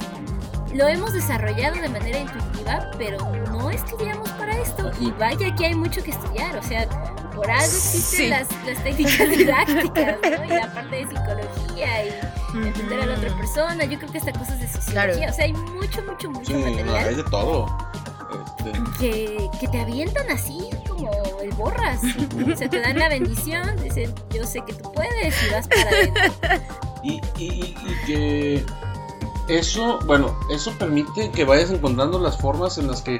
lo 0.73 0.88
hemos 0.88 1.13
desarrollado 1.13 1.79
de 1.79 1.89
manera 1.89 2.19
intuitiva, 2.19 2.89
pero 2.97 3.17
no 3.51 3.69
estudiamos 3.69 4.29
para 4.31 4.58
esto. 4.58 4.91
Y 4.99 5.12
vaya 5.12 5.53
que 5.55 5.67
hay 5.67 5.75
mucho 5.75 6.03
que 6.03 6.12
estudiar, 6.12 6.58
o 6.58 6.63
sea, 6.63 6.88
por 7.36 7.49
algo 7.49 7.63
existen 7.65 8.19
Sí. 8.19 8.27
las, 8.29 8.47
las 8.65 8.84
técnicas 8.84 9.29
didácticas, 9.38 10.17
¿no? 10.38 10.45
Y 10.45 10.47
la 10.49 10.73
parte 10.73 10.95
de 10.95 11.08
psicología 11.08 12.05
y 12.05 12.58
entender 12.67 13.01
a 13.01 13.05
la 13.05 13.15
otra 13.15 13.36
persona, 13.38 13.84
yo 13.86 13.97
creo 13.99 14.12
que 14.12 14.17
hasta 14.17 14.31
cosas 14.31 14.60
de 14.60 14.67
sociología, 14.67 15.13
Claro. 15.17 15.31
o 15.31 15.36
sea, 15.36 15.45
hay 15.45 15.53
mucho, 15.53 16.01
mucho, 16.03 16.29
mucho 16.31 16.45
Sí, 16.45 16.53
no, 16.53 16.60
material 16.71 16.95
hay 17.10 17.15
de 17.15 17.23
todo. 17.25 17.77
Este, 18.58 18.71
que, 19.00 19.50
que 19.60 19.67
te 19.67 19.82
avientan 19.82 20.30
así 20.30 20.69
como 20.88 21.10
el 21.41 21.52
borras. 21.52 22.02
O 22.52 22.56
sea, 22.58 22.69
te 22.69 22.80
dan 22.80 22.98
la 23.00 23.10
bendición, 23.10 23.76
dicen, 23.84 24.13
yo 24.34 24.45
sé 24.45 24.62
que 24.65 24.74
tú 24.74 24.91
puedes 24.91 25.36
y 25.48 25.52
vas 25.52 25.67
para 25.67 25.89
adentro. 25.89 26.24
y, 27.04 27.21
y- 27.38 27.76
y 27.86 28.06
que 28.06 28.65
eso, 29.48 30.00
bueno, 30.06 30.36
eso 30.52 30.71
permite 30.80 31.30
que 31.32 31.45
vayas 31.45 31.69
encontrando 31.71 32.19
las 32.19 32.38
formas 32.38 32.78
en 32.78 32.88
las 32.88 33.02
que 33.02 33.19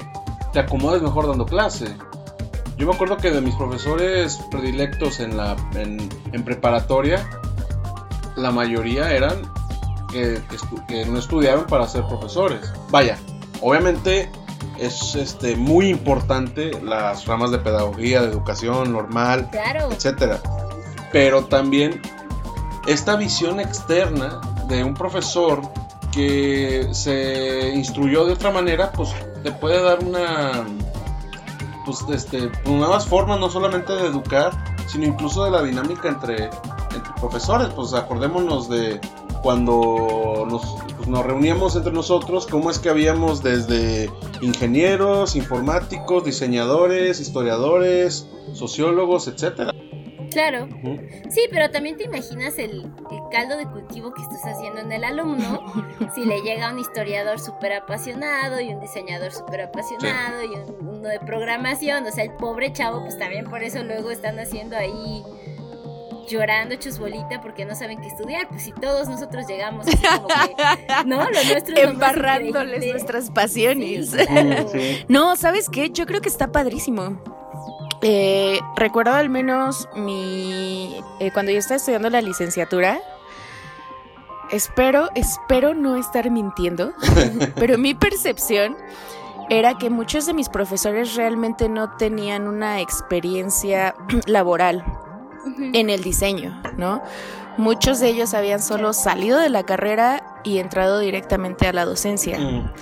te 0.52 0.58
acomodes 0.60 1.02
mejor 1.02 1.28
dando 1.28 1.46
clase. 1.46 1.94
Yo 2.76 2.86
me 2.86 2.94
acuerdo 2.94 3.16
que 3.16 3.30
de 3.30 3.40
mis 3.40 3.54
profesores 3.54 4.38
predilectos 4.50 5.20
en 5.20 5.36
la 5.36 5.56
en, 5.74 6.08
en 6.32 6.44
preparatoria, 6.44 7.26
la 8.36 8.50
mayoría 8.50 9.12
eran 9.12 9.40
que, 10.10 10.40
que 10.50 10.56
estu- 10.56 10.84
que 10.86 11.06
no 11.06 11.18
estudiaron 11.18 11.64
para 11.66 11.86
ser 11.88 12.06
profesores. 12.06 12.72
Vaya, 12.90 13.16
obviamente 13.62 14.30
es 14.78 15.14
este 15.14 15.56
muy 15.56 15.88
importante 15.88 16.70
las 16.82 17.26
ramas 17.26 17.50
de 17.50 17.58
pedagogía, 17.58 18.22
de 18.22 18.28
educación 18.28 18.92
normal, 18.92 19.48
Claro, 19.50 19.90
etcétera. 19.90 20.40
Pero 21.12 21.44
también 21.44 22.00
esta 22.86 23.16
visión 23.16 23.60
externa 23.60 24.40
de 24.68 24.84
un 24.84 24.94
profesor 24.94 25.62
que 26.12 26.88
se 26.92 27.72
instruyó 27.74 28.24
de 28.24 28.32
otra 28.32 28.50
manera, 28.50 28.90
pues 28.92 29.10
te 29.42 29.52
puede 29.52 29.82
dar 29.82 30.02
una, 30.02 30.64
pues 31.84 32.04
este, 32.10 32.50
nuevas 32.64 33.06
formas, 33.06 33.38
no 33.38 33.50
solamente 33.50 33.92
de 33.92 34.06
educar, 34.06 34.52
sino 34.86 35.04
incluso 35.04 35.44
de 35.44 35.50
la 35.50 35.62
dinámica 35.62 36.08
entre, 36.08 36.44
entre 36.44 37.12
profesores. 37.20 37.68
Pues 37.74 37.92
acordémonos 37.92 38.68
de 38.68 39.00
cuando 39.42 40.46
nos, 40.48 40.62
pues, 40.95 40.95
nos 41.06 41.24
reuníamos 41.24 41.76
entre 41.76 41.92
nosotros, 41.92 42.46
cómo 42.46 42.70
es 42.70 42.78
que 42.78 42.88
habíamos 42.88 43.42
desde 43.42 44.10
ingenieros, 44.40 45.36
informáticos, 45.36 46.24
diseñadores, 46.24 47.20
historiadores, 47.20 48.28
sociólogos, 48.52 49.28
etcétera. 49.28 49.72
Claro. 50.30 50.68
Sí, 51.30 51.46
pero 51.50 51.70
también 51.70 51.96
te 51.96 52.04
imaginas 52.04 52.58
el, 52.58 52.92
caldo 53.30 53.56
de 53.56 53.66
cultivo 53.66 54.12
que 54.12 54.20
estás 54.20 54.42
haciendo 54.44 54.80
en 54.80 54.92
el 54.92 55.02
alumno 55.02 55.64
si 56.14 56.26
le 56.26 56.42
llega 56.42 56.70
un 56.70 56.78
historiador 56.78 57.40
súper 57.40 57.72
apasionado 57.72 58.60
y 58.60 58.68
un 58.68 58.80
diseñador 58.80 59.32
súper 59.32 59.62
apasionado 59.62 60.42
y 60.44 60.48
uno 60.80 61.08
de 61.08 61.20
programación. 61.20 62.04
O 62.06 62.12
sea, 62.12 62.24
el 62.24 62.32
pobre 62.32 62.72
chavo, 62.72 63.00
pues 63.00 63.18
también 63.18 63.46
por 63.46 63.62
eso 63.62 63.82
luego 63.82 64.10
están 64.10 64.38
haciendo 64.38 64.76
ahí 64.76 65.22
llorando 66.26 66.74
hechos 66.74 66.98
bolita 66.98 67.40
porque 67.40 67.64
no 67.64 67.74
saben 67.74 68.00
qué 68.00 68.08
estudiar, 68.08 68.48
pues 68.48 68.62
si 68.64 68.72
todos 68.72 69.08
nosotros 69.08 69.46
llegamos 69.46 69.86
así 69.86 69.96
como 69.96 70.28
que, 70.28 71.04
¿no? 71.06 71.18
Lo 71.24 71.44
nuestro 71.44 71.76
Embarrándoles 71.76 72.86
nuestras 72.92 73.30
pasiones. 73.30 74.14
No, 75.08 75.36
¿sabes 75.36 75.68
qué? 75.68 75.90
Yo 75.90 76.06
creo 76.06 76.20
que 76.20 76.28
está 76.28 76.52
padrísimo. 76.52 77.20
Eh, 78.02 78.60
recuerdo 78.76 79.12
al 79.12 79.28
menos 79.28 79.88
mi. 79.94 81.00
Eh, 81.20 81.30
cuando 81.32 81.52
yo 81.52 81.58
estaba 81.58 81.76
estudiando 81.76 82.10
la 82.10 82.20
licenciatura. 82.20 83.00
Espero, 84.50 85.10
espero 85.14 85.74
no 85.74 85.96
estar 85.96 86.30
mintiendo. 86.30 86.92
pero 87.56 87.78
mi 87.78 87.94
percepción 87.94 88.76
era 89.48 89.78
que 89.78 89.90
muchos 89.90 90.26
de 90.26 90.34
mis 90.34 90.48
profesores 90.48 91.14
realmente 91.14 91.68
no 91.68 91.96
tenían 91.96 92.48
una 92.48 92.80
experiencia 92.80 93.94
laboral 94.26 94.84
en 95.72 95.90
el 95.90 96.02
diseño, 96.02 96.60
¿no? 96.76 97.02
Muchos 97.56 98.00
de 98.00 98.08
ellos 98.08 98.34
habían 98.34 98.62
solo 98.62 98.92
salido 98.92 99.38
de 99.38 99.48
la 99.48 99.64
carrera 99.64 100.40
y 100.44 100.58
entrado 100.58 100.98
directamente 100.98 101.66
a 101.66 101.72
la 101.72 101.84
docencia. 101.84 102.38
Mm. 102.38 102.72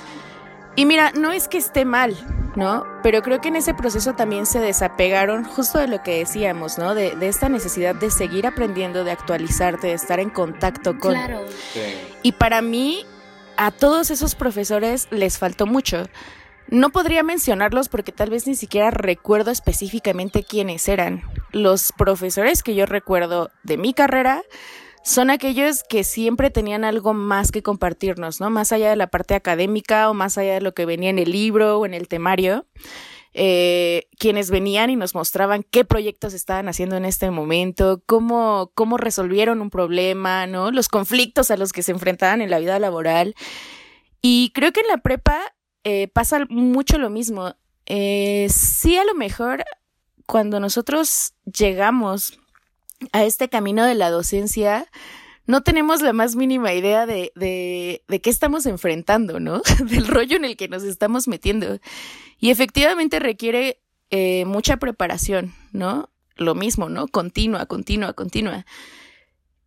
Y 0.76 0.86
mira, 0.86 1.12
no 1.12 1.30
es 1.30 1.46
que 1.46 1.58
esté 1.58 1.84
mal, 1.84 2.16
¿no? 2.56 2.84
Pero 3.02 3.22
creo 3.22 3.40
que 3.40 3.48
en 3.48 3.56
ese 3.56 3.74
proceso 3.74 4.14
también 4.14 4.44
se 4.46 4.58
desapegaron 4.58 5.44
justo 5.44 5.78
de 5.78 5.86
lo 5.86 6.02
que 6.02 6.18
decíamos, 6.18 6.78
¿no? 6.78 6.96
De, 6.96 7.16
esta 7.20 7.48
necesidad 7.48 7.94
de 7.94 8.10
seguir 8.10 8.46
aprendiendo, 8.46 9.04
de 9.04 9.12
actualizarte, 9.12 9.88
de 9.88 9.92
estar 9.92 10.18
en 10.18 10.30
contacto 10.30 10.98
con... 10.98 11.12
Claro. 11.12 11.44
Y 12.22 12.32
para 12.32 12.60
mí, 12.60 13.06
a 13.56 13.70
todos 13.70 14.10
esos 14.10 14.34
profesores 14.34 15.06
les 15.10 15.38
faltó 15.38 15.66
mucho. 15.66 16.08
No 16.68 16.90
podría 16.90 17.22
mencionarlos 17.22 17.88
porque 17.88 18.10
tal 18.10 18.30
vez 18.30 18.48
ni 18.48 18.56
siquiera 18.56 18.90
recuerdo 18.90 19.52
específicamente 19.52 20.42
quiénes 20.42 20.88
eran. 20.88 21.22
Los 21.54 21.92
profesores 21.92 22.64
que 22.64 22.74
yo 22.74 22.84
recuerdo 22.84 23.48
de 23.62 23.76
mi 23.76 23.94
carrera 23.94 24.42
son 25.04 25.30
aquellos 25.30 25.84
que 25.84 26.02
siempre 26.02 26.50
tenían 26.50 26.82
algo 26.82 27.14
más 27.14 27.52
que 27.52 27.62
compartirnos, 27.62 28.40
¿no? 28.40 28.50
Más 28.50 28.72
allá 28.72 28.90
de 28.90 28.96
la 28.96 29.06
parte 29.06 29.34
académica 29.34 30.10
o 30.10 30.14
más 30.14 30.36
allá 30.36 30.54
de 30.54 30.60
lo 30.60 30.74
que 30.74 30.84
venía 30.84 31.10
en 31.10 31.20
el 31.20 31.30
libro 31.30 31.78
o 31.78 31.86
en 31.86 31.94
el 31.94 32.08
temario. 32.08 32.66
Eh, 33.34 34.08
quienes 34.18 34.50
venían 34.50 34.90
y 34.90 34.96
nos 34.96 35.14
mostraban 35.14 35.62
qué 35.62 35.84
proyectos 35.84 36.34
estaban 36.34 36.68
haciendo 36.68 36.96
en 36.96 37.04
este 37.04 37.30
momento, 37.30 38.02
cómo, 38.04 38.72
cómo 38.74 38.96
resolvieron 38.96 39.60
un 39.60 39.70
problema, 39.70 40.48
¿no? 40.48 40.72
Los 40.72 40.88
conflictos 40.88 41.52
a 41.52 41.56
los 41.56 41.72
que 41.72 41.84
se 41.84 41.92
enfrentaban 41.92 42.40
en 42.40 42.50
la 42.50 42.58
vida 42.58 42.80
laboral. 42.80 43.36
Y 44.22 44.50
creo 44.56 44.72
que 44.72 44.80
en 44.80 44.88
la 44.88 44.98
prepa 44.98 45.38
eh, 45.84 46.08
pasa 46.08 46.46
mucho 46.48 46.98
lo 46.98 47.10
mismo. 47.10 47.54
Eh, 47.86 48.48
sí, 48.50 48.96
a 48.96 49.04
lo 49.04 49.14
mejor 49.14 49.62
cuando 50.26 50.60
nosotros 50.60 51.34
llegamos 51.44 52.38
a 53.12 53.24
este 53.24 53.48
camino 53.48 53.84
de 53.84 53.94
la 53.94 54.10
docencia, 54.10 54.86
no 55.46 55.62
tenemos 55.62 56.00
la 56.00 56.12
más 56.12 56.36
mínima 56.36 56.72
idea 56.72 57.06
de, 57.06 57.32
de, 57.34 58.02
de, 58.08 58.20
qué 58.20 58.30
estamos 58.30 58.66
enfrentando, 58.66 59.40
¿no? 59.40 59.60
Del 59.88 60.06
rollo 60.06 60.36
en 60.36 60.44
el 60.44 60.56
que 60.56 60.68
nos 60.68 60.82
estamos 60.84 61.28
metiendo. 61.28 61.78
Y 62.38 62.50
efectivamente 62.50 63.18
requiere 63.18 63.80
eh, 64.10 64.44
mucha 64.46 64.78
preparación, 64.78 65.54
¿no? 65.72 66.10
Lo 66.36 66.54
mismo, 66.54 66.88
¿no? 66.88 67.08
Continua, 67.08 67.66
continua, 67.66 68.12
continua. 68.12 68.66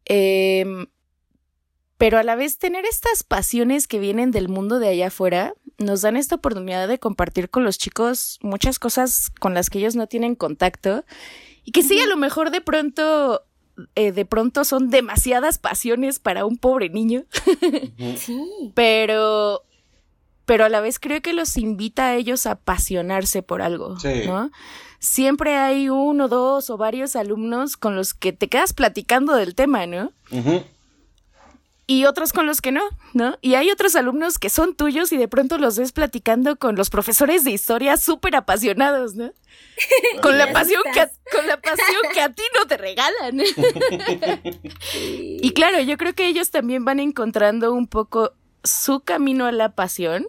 Em, 0.06 0.88
pero 1.98 2.20
a 2.20 2.24
la 2.24 2.36
vez 2.36 2.58
tener 2.58 2.86
estas 2.86 3.24
pasiones 3.24 3.88
que 3.88 4.00
vienen 4.00 4.32
del 4.32 4.50
mundo 4.50 4.80
de 4.80 4.90
allá 4.90 5.08
afuera 5.08 5.54
nos 5.78 6.02
dan 6.02 6.18
esta 6.18 6.36
oportunidad 6.36 6.88
de 6.88 7.00
compartir 7.00 7.50
con 7.50 7.64
los 7.64 7.78
chicos 7.78 8.40
muchas 8.42 8.80
cosas 8.80 9.32
con 9.40 9.54
las 9.54 9.70
que 9.70 9.80
ellos 9.80 9.96
no 9.96 10.08
tienen 10.08 10.36
contacto 10.36 11.04
y 11.68 11.72
que 11.72 11.84
sí, 11.84 12.00
a 12.00 12.08
lo 12.08 12.16
mejor 12.16 12.50
de 12.50 12.62
pronto, 12.62 13.44
eh, 13.96 14.14
de 14.14 14.24
pronto 14.24 14.64
son 14.64 14.90
demasiadas 14.90 15.58
pasiones 15.58 16.18
para 16.18 16.46
un 16.46 16.58
pobre 16.58 16.88
niño. 16.88 17.26
sí. 18.18 18.42
Pero, 18.74 19.66
pero 20.46 20.64
a 20.64 20.70
la 20.70 20.80
vez 20.80 20.98
creo 20.98 21.22
que 21.22 21.34
los 21.34 21.58
invita 21.58 22.08
a 22.08 22.16
ellos 22.16 22.46
a 22.46 22.52
apasionarse 22.52 23.44
por 23.44 23.62
algo, 23.62 23.98
¿no? 24.26 24.50
Siempre 25.00 25.58
hay 25.58 25.90
uno, 25.90 26.30
dos 26.30 26.70
o 26.70 26.78
varios 26.78 27.18
alumnos 27.18 27.76
con 27.76 27.98
los 27.98 28.14
que 28.14 28.32
te 28.32 28.48
quedas 28.48 28.72
platicando 28.72 29.36
del 29.36 29.54
tema, 29.54 29.86
¿no? 29.88 30.14
Y 31.90 32.04
otros 32.04 32.34
con 32.34 32.46
los 32.46 32.60
que 32.60 32.74
no, 32.74 32.84
¿no? 33.14 33.38
Y 33.42 33.56
hay 33.56 33.72
otros 33.72 33.96
alumnos 33.96 34.40
que 34.40 34.50
son 34.50 34.76
tuyos 34.76 35.14
y 35.14 35.18
de 35.18 35.30
pronto 35.30 35.58
los 35.58 35.80
ves 35.80 35.94
platicando 35.94 36.58
con 36.58 36.76
los 36.76 36.90
profesores 36.90 37.46
de 37.46 37.52
historia 37.52 37.96
súper 37.96 38.36
apasionados, 38.36 39.16
¿no? 39.16 39.32
con 40.22 40.38
la 40.38 40.52
pasión 40.52 40.84
que 40.94 41.00
a, 41.00 41.10
con 41.32 41.48
la 41.48 41.62
pasión 41.62 42.02
que 42.14 42.20
a 42.20 42.34
ti 42.34 42.44
no 42.60 42.68
te 42.68 42.76
regalan. 42.76 43.40
y 44.94 45.50
claro, 45.54 45.80
yo 45.80 45.98
creo 45.98 46.14
que 46.14 46.28
ellos 46.28 46.52
también 46.52 46.84
van 46.84 47.00
encontrando 47.00 47.74
un 47.74 47.88
poco 47.88 48.34
su 48.66 49.00
camino 49.00 49.46
a 49.46 49.54
la 49.54 49.74
pasión, 49.74 50.28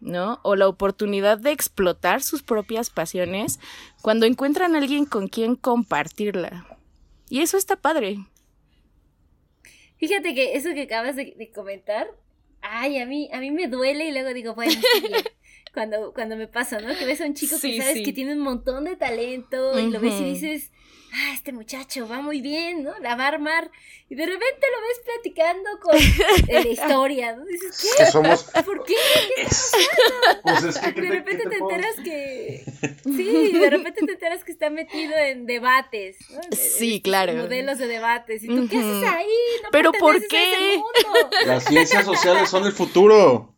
¿no? 0.00 0.38
O 0.42 0.54
la 0.54 0.68
oportunidad 0.68 1.38
de 1.38 1.52
explotar 1.52 2.22
sus 2.22 2.42
propias 2.42 2.90
pasiones 2.90 3.58
cuando 4.02 4.26
encuentran 4.26 4.74
a 4.74 4.78
alguien 4.78 5.06
con 5.06 5.28
quien 5.28 5.56
compartirla. 5.56 6.66
Y 7.30 7.40
eso 7.40 7.56
está 7.56 7.76
padre. 7.76 8.18
Fíjate 10.00 10.34
que 10.34 10.56
eso 10.56 10.72
que 10.72 10.82
acabas 10.82 11.14
de, 11.14 11.52
comentar, 11.54 12.10
ay, 12.62 12.98
a 12.98 13.06
mí, 13.06 13.28
a 13.34 13.38
mí 13.38 13.50
me 13.50 13.68
duele 13.68 14.08
y 14.08 14.12
luego 14.12 14.32
digo, 14.32 14.54
bueno, 14.54 14.72
cuando, 15.74 16.14
cuando 16.14 16.36
me 16.36 16.48
pasa, 16.48 16.80
¿no? 16.80 16.96
Que 16.96 17.04
ves 17.04 17.20
a 17.20 17.26
un 17.26 17.34
chico 17.34 17.60
que 17.60 17.76
sabes 17.76 18.00
que 18.02 18.12
tiene 18.14 18.32
un 18.32 18.40
montón 18.40 18.84
de 18.84 18.96
talento 18.96 19.78
y 19.78 19.90
lo 19.90 20.00
ves 20.00 20.18
y 20.18 20.24
dices, 20.24 20.72
ah, 21.12 21.32
este 21.34 21.52
muchacho 21.52 22.08
va 22.08 22.20
muy 22.20 22.40
bien, 22.40 22.82
¿no? 22.82 22.98
La 23.00 23.16
va 23.16 23.24
a 23.24 23.28
armar. 23.28 23.70
Y 24.08 24.14
de 24.14 24.26
repente 24.26 24.66
lo 24.72 24.80
ves 24.80 25.00
platicando 25.04 25.70
con 25.80 26.54
la 26.54 26.68
historia, 26.68 27.36
¿no? 27.36 27.44
Dices, 27.44 27.94
¿qué? 27.96 28.06
Somos... 28.06 28.44
¿Por 28.64 28.84
qué? 28.84 28.94
¿Qué 29.36 29.42
está 29.42 30.40
Pues 30.42 30.64
es 30.64 30.78
que, 30.78 31.00
de 31.00 31.08
repente 31.08 31.48
te, 31.48 31.56
enteras 31.56 31.96
que... 32.02 32.64
Sí, 33.04 33.52
de 33.52 33.70
repente 33.70 34.04
te 34.04 34.12
enteras 34.12 34.44
que 34.44 34.52
está 34.52 34.70
metido 34.70 35.16
en 35.16 35.46
debates, 35.46 36.16
¿no? 36.30 36.40
Sí, 36.52 37.00
claro. 37.00 37.34
Modelos 37.34 37.78
de 37.78 37.86
debates. 37.86 38.42
¿Y 38.42 38.48
tú 38.48 38.68
qué 38.68 38.78
haces 38.78 39.04
ahí? 39.08 39.26
No 39.62 39.68
¿Pero 39.70 39.92
por 39.92 40.26
qué? 40.26 40.80
Las 41.46 41.64
ciencias 41.64 42.04
sociales 42.04 42.48
son 42.48 42.66
el 42.66 42.72
futuro. 42.72 43.54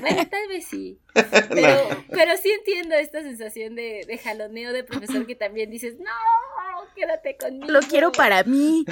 Bueno, 0.00 0.28
tal 0.28 0.48
vez 0.48 0.66
sí. 0.66 0.98
Pero, 1.50 2.04
pero 2.10 2.32
sí 2.42 2.50
entiendo 2.50 2.94
esta 2.94 3.22
sensación 3.22 3.74
de, 3.74 4.04
de, 4.06 4.18
jaloneo 4.18 4.72
de 4.72 4.84
profesor 4.84 5.26
que 5.26 5.34
también 5.34 5.70
dices, 5.70 5.96
no, 5.98 6.94
quédate 6.94 7.36
conmigo. 7.36 7.70
Lo 7.70 7.80
quiero 7.80 8.12
para 8.12 8.42
mí. 8.44 8.84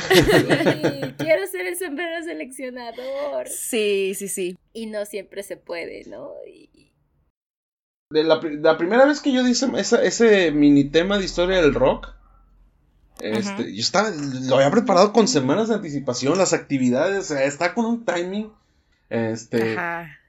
quiero 1.18 1.46
ser 1.46 1.66
el 1.66 1.76
sombrero 1.76 2.22
seleccionador. 2.24 3.48
Sí, 3.48 4.14
sí, 4.14 4.28
sí. 4.28 4.58
Y 4.72 4.87
no 4.87 5.04
siempre 5.04 5.42
se 5.42 5.56
puede, 5.56 6.04
¿no? 6.06 6.32
De 8.10 8.24
la, 8.24 8.40
la, 8.42 8.78
primera 8.78 9.04
vez 9.04 9.20
que 9.20 9.32
yo 9.32 9.46
hice 9.46 9.66
ese 9.76 10.52
mini 10.52 10.84
tema 10.84 11.18
de 11.18 11.24
historia 11.24 11.60
del 11.60 11.74
rock, 11.74 12.14
este, 13.20 13.74
yo 13.74 13.80
estaba, 13.80 14.10
lo 14.10 14.56
había 14.56 14.70
preparado 14.70 15.12
con 15.12 15.28
semanas 15.28 15.68
de 15.68 15.76
anticipación, 15.76 16.38
las 16.38 16.52
actividades, 16.52 17.18
o 17.18 17.34
sea, 17.34 17.44
está 17.44 17.74
con 17.74 17.87
un 17.87 18.04
timing 18.04 18.52
este, 19.08 19.76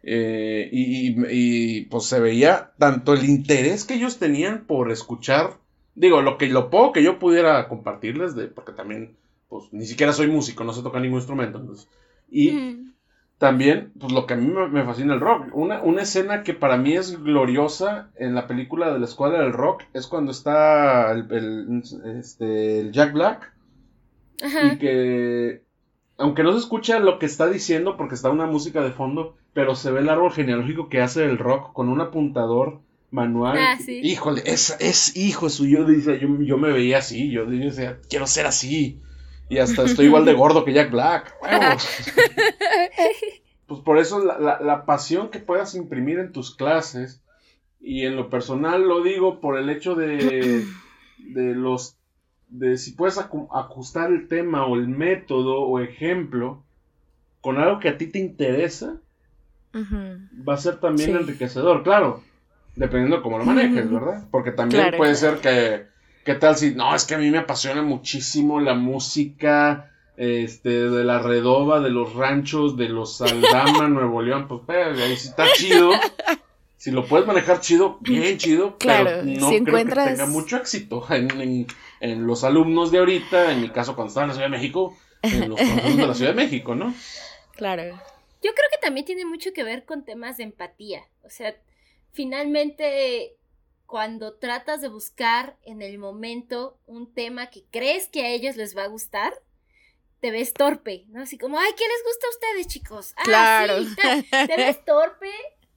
eh, 0.07 0.69
y, 0.71 1.81
pues 1.85 2.05
se 2.05 2.19
veía 2.19 2.71
tanto 2.77 3.13
el 3.13 3.25
interés 3.25 3.85
que 3.85 3.95
ellos 3.95 4.19
tenían 4.19 4.65
por 4.65 4.91
escuchar, 4.91 5.57
digo, 5.95 6.21
lo 6.21 6.37
que 6.37 6.47
lo 6.47 6.69
poco 6.69 6.93
que 6.93 7.03
yo 7.03 7.17
pudiera 7.17 7.67
compartirles, 7.67 8.35
de, 8.35 8.45
porque 8.47 8.71
también, 8.71 9.15
pues 9.49 9.65
ni 9.71 9.85
siquiera 9.85 10.13
soy 10.13 10.27
músico, 10.27 10.63
no 10.63 10.73
sé 10.73 10.83
tocar 10.83 11.01
ningún 11.01 11.19
instrumento. 11.19 11.59
y 12.29 12.85
también, 13.39 13.91
pues 13.99 14.13
lo 14.13 14.27
que 14.27 14.35
a 14.35 14.37
mí 14.37 14.47
me, 14.47 14.85
fascina 14.85 15.15
el 15.15 15.19
rock, 15.19 15.47
una, 15.53 15.81
una, 15.81 16.03
escena 16.03 16.43
que 16.43 16.53
para 16.53 16.77
mí 16.77 16.93
es 16.93 17.21
gloriosa 17.21 18.09
en 18.15 18.33
la 18.33 18.47
película 18.47 18.93
de 18.93 18.99
la 18.99 19.05
escuadra 19.05 19.41
del 19.41 19.53
rock 19.53 19.83
es 19.93 20.07
cuando 20.07 20.31
está 20.31 21.11
el, 21.11 21.83
este, 22.17 22.91
Jack 22.91 23.11
Black 23.11 23.53
y 24.41 24.77
que 24.77 25.64
aunque 26.17 26.43
no 26.43 26.53
se 26.53 26.59
escucha 26.59 26.99
lo 26.99 27.19
que 27.19 27.25
está 27.25 27.47
diciendo 27.47 27.97
porque 27.97 28.15
está 28.15 28.29
una 28.29 28.45
música 28.45 28.81
de 28.81 28.91
fondo, 28.91 29.35
pero 29.53 29.75
se 29.75 29.91
ve 29.91 30.01
el 30.01 30.09
árbol 30.09 30.31
genealógico 30.31 30.89
que 30.89 31.01
hace 31.01 31.23
el 31.25 31.37
rock 31.37 31.73
con 31.73 31.89
un 31.89 32.01
apuntador 32.01 32.79
manual. 33.11 33.57
Ah, 33.57 33.77
sí. 33.83 34.01
Híjole, 34.03 34.43
es, 34.45 34.75
es 34.79 35.15
hijo 35.15 35.49
suyo, 35.49 35.85
dice, 35.85 36.19
yo, 36.19 36.27
yo 36.41 36.57
me 36.57 36.71
veía 36.71 36.99
así, 36.99 37.31
yo 37.31 37.45
decía, 37.45 37.99
quiero 38.09 38.27
ser 38.27 38.45
así. 38.45 39.01
Y 39.49 39.59
hasta 39.59 39.83
estoy 39.83 40.05
igual 40.07 40.25
de 40.25 40.33
gordo 40.35 40.65
que 40.65 40.73
Jack 40.73 40.91
Black. 40.91 41.33
Pues 43.67 43.81
por 43.81 43.97
eso 43.97 44.23
la, 44.23 44.37
la, 44.37 44.59
la 44.59 44.85
pasión 44.85 45.31
que 45.31 45.39
puedas 45.39 45.73
imprimir 45.73 46.19
en 46.19 46.31
tus 46.31 46.55
clases, 46.55 47.23
y 47.81 48.05
en 48.05 48.15
lo 48.15 48.29
personal 48.29 48.87
lo 48.87 49.01
digo 49.01 49.39
por 49.41 49.57
el 49.57 49.71
hecho 49.71 49.95
de, 49.95 50.63
de 51.17 51.55
los 51.55 51.97
de 52.57 52.77
si 52.77 52.91
puedes 52.93 53.17
ajustar 53.17 54.11
el 54.11 54.27
tema 54.27 54.65
o 54.65 54.75
el 54.75 54.87
método 54.87 55.61
o 55.61 55.79
ejemplo 55.79 56.63
con 57.41 57.57
algo 57.57 57.79
que 57.79 57.89
a 57.89 57.97
ti 57.97 58.07
te 58.07 58.19
interesa, 58.19 58.97
va 59.75 60.53
a 60.53 60.57
ser 60.57 60.79
también 60.79 61.11
Sí. 61.11 61.17
enriquecedor, 61.17 61.83
claro, 61.83 62.23
dependiendo 62.75 63.17
de 63.17 63.21
cómo 63.21 63.37
lo 63.37 63.45
manejes, 63.45 63.91
¿verdad? 63.91 64.27
Porque 64.31 64.51
también 64.51 64.83
Claro, 64.83 64.97
puede 64.97 65.15
ser 65.15 65.37
que, 65.39 65.87
¿qué 66.23 66.35
tal 66.35 66.55
si, 66.55 66.73
no, 66.75 66.95
es 66.95 67.05
que 67.05 67.15
a 67.15 67.17
mí 67.17 67.29
me 67.29 67.39
apasiona 67.39 67.81
muchísimo 67.81 68.59
la 68.59 68.73
música, 68.73 69.91
este, 70.17 70.89
de 70.89 71.03
la 71.03 71.19
redoba, 71.19 71.81
de 71.81 71.89
los 71.89 72.15
ranchos, 72.15 72.77
de 72.77 72.87
los 72.89 73.21
Aldama, 73.21 73.87
Nuevo 73.89 74.21
León, 74.21 74.47
pues, 74.47 74.61
pues, 74.65 74.99
ahí 74.99 75.17
sí 75.17 75.27
está 75.27 75.45
chido. 75.53 75.91
Si 76.85 76.91
lo 76.91 77.03
puedes 77.07 77.25
manejar 77.25 77.61
chido, 77.61 77.97
bien 78.01 78.37
chido, 78.37 78.77
Claro, 78.77 79.05
pero 79.05 79.23
no 79.23 79.49
si 79.49 79.63
creo 79.63 79.77
encuentras- 79.77 80.07
que 80.07 80.13
tenga 80.17 80.27
mucho 80.27 80.57
éxito 80.57 81.03
en, 81.09 81.41
en- 81.41 81.67
en 81.99 82.27
los 82.27 82.43
alumnos 82.43 82.91
de 82.91 82.99
ahorita, 82.99 83.51
en 83.53 83.61
mi 83.63 83.69
caso 83.71 83.95
cuando 83.95 84.09
estaba 84.09 84.25
en 84.25 84.27
la 84.29 84.33
Ciudad 84.35 84.49
de 84.51 84.55
México, 84.57 84.95
en 85.23 85.49
los 85.49 85.59
profesores 85.59 85.97
de 85.97 86.05
la 86.07 86.13
Ciudad 86.13 86.31
de 86.31 86.35
México, 86.43 86.75
¿no? 86.75 86.93
Claro. 87.53 87.83
Yo 88.43 88.51
creo 88.53 88.69
que 88.71 88.77
también 88.79 89.03
tiene 89.07 89.25
mucho 89.25 89.51
que 89.51 89.63
ver 89.63 89.83
con 89.85 90.05
temas 90.05 90.37
de 90.37 90.43
empatía. 90.43 91.01
O 91.23 91.31
sea, 91.31 91.55
finalmente, 92.11 93.35
cuando 93.87 94.33
tratas 94.35 94.81
de 94.81 94.87
buscar 94.89 95.57
en 95.63 95.81
el 95.81 95.97
momento 95.97 96.77
un 96.85 97.11
tema 97.13 97.49
que 97.49 97.63
crees 97.71 98.07
que 98.09 98.21
a 98.25 98.29
ellos 98.29 98.55
les 98.57 98.77
va 98.77 98.83
a 98.83 98.87
gustar, 98.87 99.33
te 100.21 100.31
ves 100.31 100.53
torpe, 100.53 101.05
¿no? 101.09 101.21
Así 101.23 101.37
como, 101.37 101.57
ay, 101.57 101.71
¿qué 101.77 101.83
les 101.87 102.03
gusta 102.03 102.27
a 102.27 102.29
ustedes, 102.29 102.67
chicos? 102.67 103.13
Ah, 103.17 103.23
Claro. 103.25 103.83
sí, 103.83 103.95
te 104.47 104.57
ves 104.57 104.83
torpe 104.85 105.31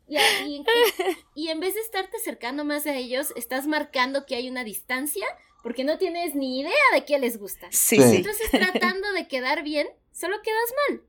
y, 0.09 0.17
y- 0.17 0.65
y 1.35 1.49
en 1.49 1.61
vez 1.61 1.75
de 1.75 1.81
estarte 1.81 2.17
acercando 2.17 2.65
más 2.65 2.87
a 2.87 2.97
ellos, 2.97 3.33
estás 3.37 3.67
marcando 3.67 4.27
que 4.27 4.35
hay 4.35 4.49
una 4.49 4.65
distancia 4.65 5.27
porque 5.63 5.85
no 5.85 5.99
tienes 5.99 6.35
ni 6.35 6.61
idea 6.61 6.73
de 6.95 7.05
qué 7.05 7.19
les 7.19 7.39
gusta. 7.39 7.69
Sí, 7.71 7.97
Sí. 7.97 8.17
Entonces, 8.17 8.51
tratando 8.51 9.13
de 9.13 9.29
quedar 9.29 9.63
bien, 9.63 9.89
solo 10.13 10.37
quedas 10.43 10.75
mal. 10.89 11.03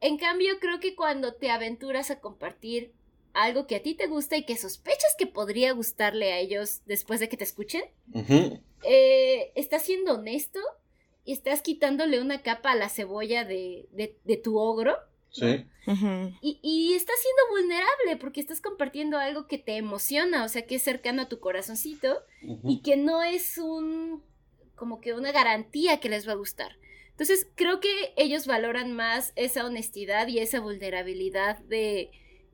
En 0.00 0.18
cambio, 0.18 0.58
creo 0.60 0.80
que 0.80 0.94
cuando 0.94 1.34
te 1.34 1.50
aventuras 1.50 2.10
a 2.10 2.20
compartir 2.20 2.92
algo 3.32 3.66
que 3.66 3.76
a 3.76 3.82
ti 3.82 3.94
te 3.94 4.06
gusta 4.06 4.36
y 4.36 4.44
que 4.44 4.56
sospechas 4.56 5.14
que 5.18 5.26
podría 5.26 5.72
gustarle 5.72 6.32
a 6.32 6.38
ellos 6.38 6.82
después 6.86 7.18
de 7.20 7.28
que 7.28 7.36
te 7.36 7.44
escuchen, 7.44 7.82
eh, 8.82 9.52
estás 9.54 9.82
siendo 9.84 10.14
honesto 10.14 10.60
y 11.24 11.32
estás 11.32 11.62
quitándole 11.62 12.20
una 12.20 12.42
capa 12.42 12.72
a 12.72 12.76
la 12.76 12.88
cebolla 12.88 13.44
de, 13.44 13.88
de- 13.92 14.18
de 14.24 14.36
tu 14.36 14.58
ogro 14.58 14.96
Sí. 15.34 15.66
Y, 16.40 16.58
y 16.62 16.94
estás 16.94 17.16
siendo 17.20 17.42
vulnerable 17.60 18.16
porque 18.18 18.40
estás 18.40 18.60
compartiendo 18.60 19.18
algo 19.18 19.46
que 19.48 19.58
te 19.58 19.76
emociona, 19.76 20.44
o 20.44 20.48
sea, 20.48 20.64
que 20.66 20.76
es 20.76 20.82
cercano 20.82 21.22
a 21.22 21.28
tu 21.28 21.40
corazoncito 21.40 22.22
y 22.64 22.80
que 22.82 22.96
no 22.96 23.22
es 23.22 23.58
un 23.58 24.22
como 24.76 25.00
que 25.00 25.12
una 25.12 25.32
garantía 25.32 26.00
que 26.00 26.08
les 26.08 26.26
va 26.26 26.32
a 26.32 26.36
gustar. 26.36 26.78
Entonces, 27.10 27.46
creo 27.54 27.78
que 27.80 28.12
ellos 28.16 28.46
valoran 28.46 28.92
más 28.92 29.32
esa 29.36 29.64
honestidad 29.66 30.26
y 30.28 30.38
esa 30.40 30.60
vulnerabilidad 30.60 31.58
de, 31.60 32.10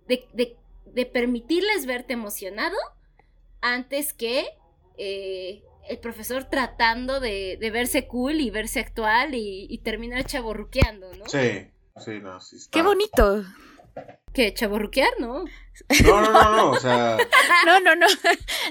de, 0.08 0.26
de- 0.34 0.56
de 0.86 1.06
permitirles 1.06 1.86
verte 1.86 2.14
emocionado 2.14 2.76
antes 3.60 4.12
que 4.12 4.46
eh, 4.98 5.62
el 5.88 5.98
profesor 5.98 6.44
tratando 6.44 7.20
de, 7.20 7.56
de 7.60 7.70
verse 7.70 8.06
cool 8.06 8.40
y 8.40 8.50
verse 8.50 8.80
actual 8.80 9.34
y, 9.34 9.66
y 9.70 9.78
terminar 9.78 10.24
chaborruqueando, 10.24 11.12
¿no? 11.14 11.26
Sí, 11.26 11.68
sí, 12.00 12.18
no, 12.20 12.40
sí 12.40 12.56
está. 12.56 12.70
Qué 12.70 12.82
bonito. 12.82 13.44
Que 14.32 14.54
chaborruquear, 14.54 15.10
¿no? 15.18 15.44
No, 16.04 16.20
no, 16.20 16.32
no, 16.32 16.56
no, 16.56 16.70
o 16.70 16.78
sea, 16.78 17.16
No, 17.66 17.80
no, 17.80 17.96
no. 17.96 18.06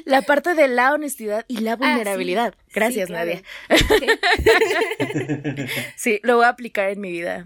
La 0.06 0.22
parte 0.22 0.54
de 0.54 0.68
la 0.70 0.94
honestidad 0.94 1.44
y 1.50 1.58
la 1.58 1.74
Ah, 1.74 1.76
sí. 1.78 1.84
vulnerabilidad. 1.86 2.56
Gracias, 2.74 3.08
Sí, 3.08 3.14
claro. 3.14 3.32
Nadia. 3.32 3.44
Sí, 5.98 6.20
lo 6.24 6.38
voy 6.38 6.46
a 6.46 6.50
aplicar 6.50 6.90
en 6.90 7.02
mi 7.02 7.12
vida. 7.12 7.46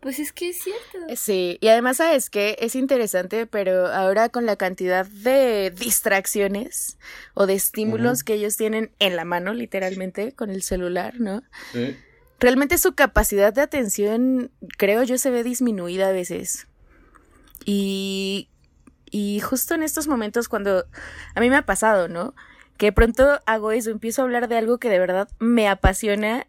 Pues 0.00 0.18
es 0.18 0.32
que 0.32 0.50
es 0.50 0.62
cierto. 0.62 0.98
Sí, 1.16 1.58
y 1.60 1.68
además 1.68 1.96
sabes 1.96 2.30
que 2.30 2.56
es 2.60 2.76
interesante, 2.76 3.46
pero 3.46 3.86
ahora 3.86 4.28
con 4.28 4.44
la 4.46 4.56
cantidad 4.56 5.06
de 5.06 5.70
distracciones 5.70 6.98
o 7.34 7.46
de 7.46 7.54
estímulos 7.54 8.22
que 8.22 8.34
ellos 8.34 8.56
tienen 8.56 8.92
en 9.00 9.16
la 9.16 9.24
mano, 9.24 9.52
literalmente, 9.54 10.32
con 10.32 10.50
el 10.50 10.62
celular, 10.62 11.14
¿no? 11.18 11.42
sí. 11.72 11.96
Realmente 12.38 12.78
su 12.78 12.94
capacidad 12.94 13.52
de 13.52 13.62
atención, 13.62 14.50
creo 14.76 15.02
yo, 15.02 15.18
se 15.18 15.30
ve 15.30 15.42
disminuida 15.42 16.08
a 16.08 16.12
veces. 16.12 16.66
Y, 17.64 18.48
y 19.10 19.40
justo 19.40 19.74
en 19.74 19.82
estos 19.82 20.06
momentos 20.08 20.48
cuando 20.48 20.86
a 21.34 21.40
mí 21.40 21.48
me 21.48 21.56
ha 21.56 21.66
pasado, 21.66 22.08
¿no? 22.08 22.34
Que 22.76 22.86
de 22.86 22.92
pronto 22.92 23.40
hago 23.46 23.72
eso, 23.72 23.90
empiezo 23.90 24.20
a 24.20 24.24
hablar 24.26 24.48
de 24.48 24.58
algo 24.58 24.78
que 24.78 24.90
de 24.90 24.98
verdad 24.98 25.28
me 25.38 25.68
apasiona 25.68 26.46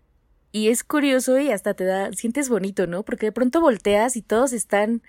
y 0.52 0.69
es 0.69 0.84
curioso 0.84 1.39
y 1.39 1.52
hasta 1.52 1.73
te 1.73 1.86
da, 1.86 2.12
sientes 2.13 2.50
bonito, 2.50 2.88
¿no? 2.88 3.04
Porque 3.04 3.28
de 3.28 3.32
pronto 3.32 3.62
volteas 3.62 4.15
y 4.15 4.21
todos 4.21 4.54
están 4.54 5.02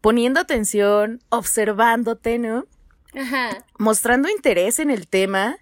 poniendo 0.00 0.40
atención, 0.40 1.22
observándote, 1.30 2.38
¿no? 2.38 2.66
Ajá. 3.14 3.64
Mostrando 3.78 4.28
interés 4.28 4.78
en 4.78 4.90
el 4.90 5.06
tema. 5.06 5.56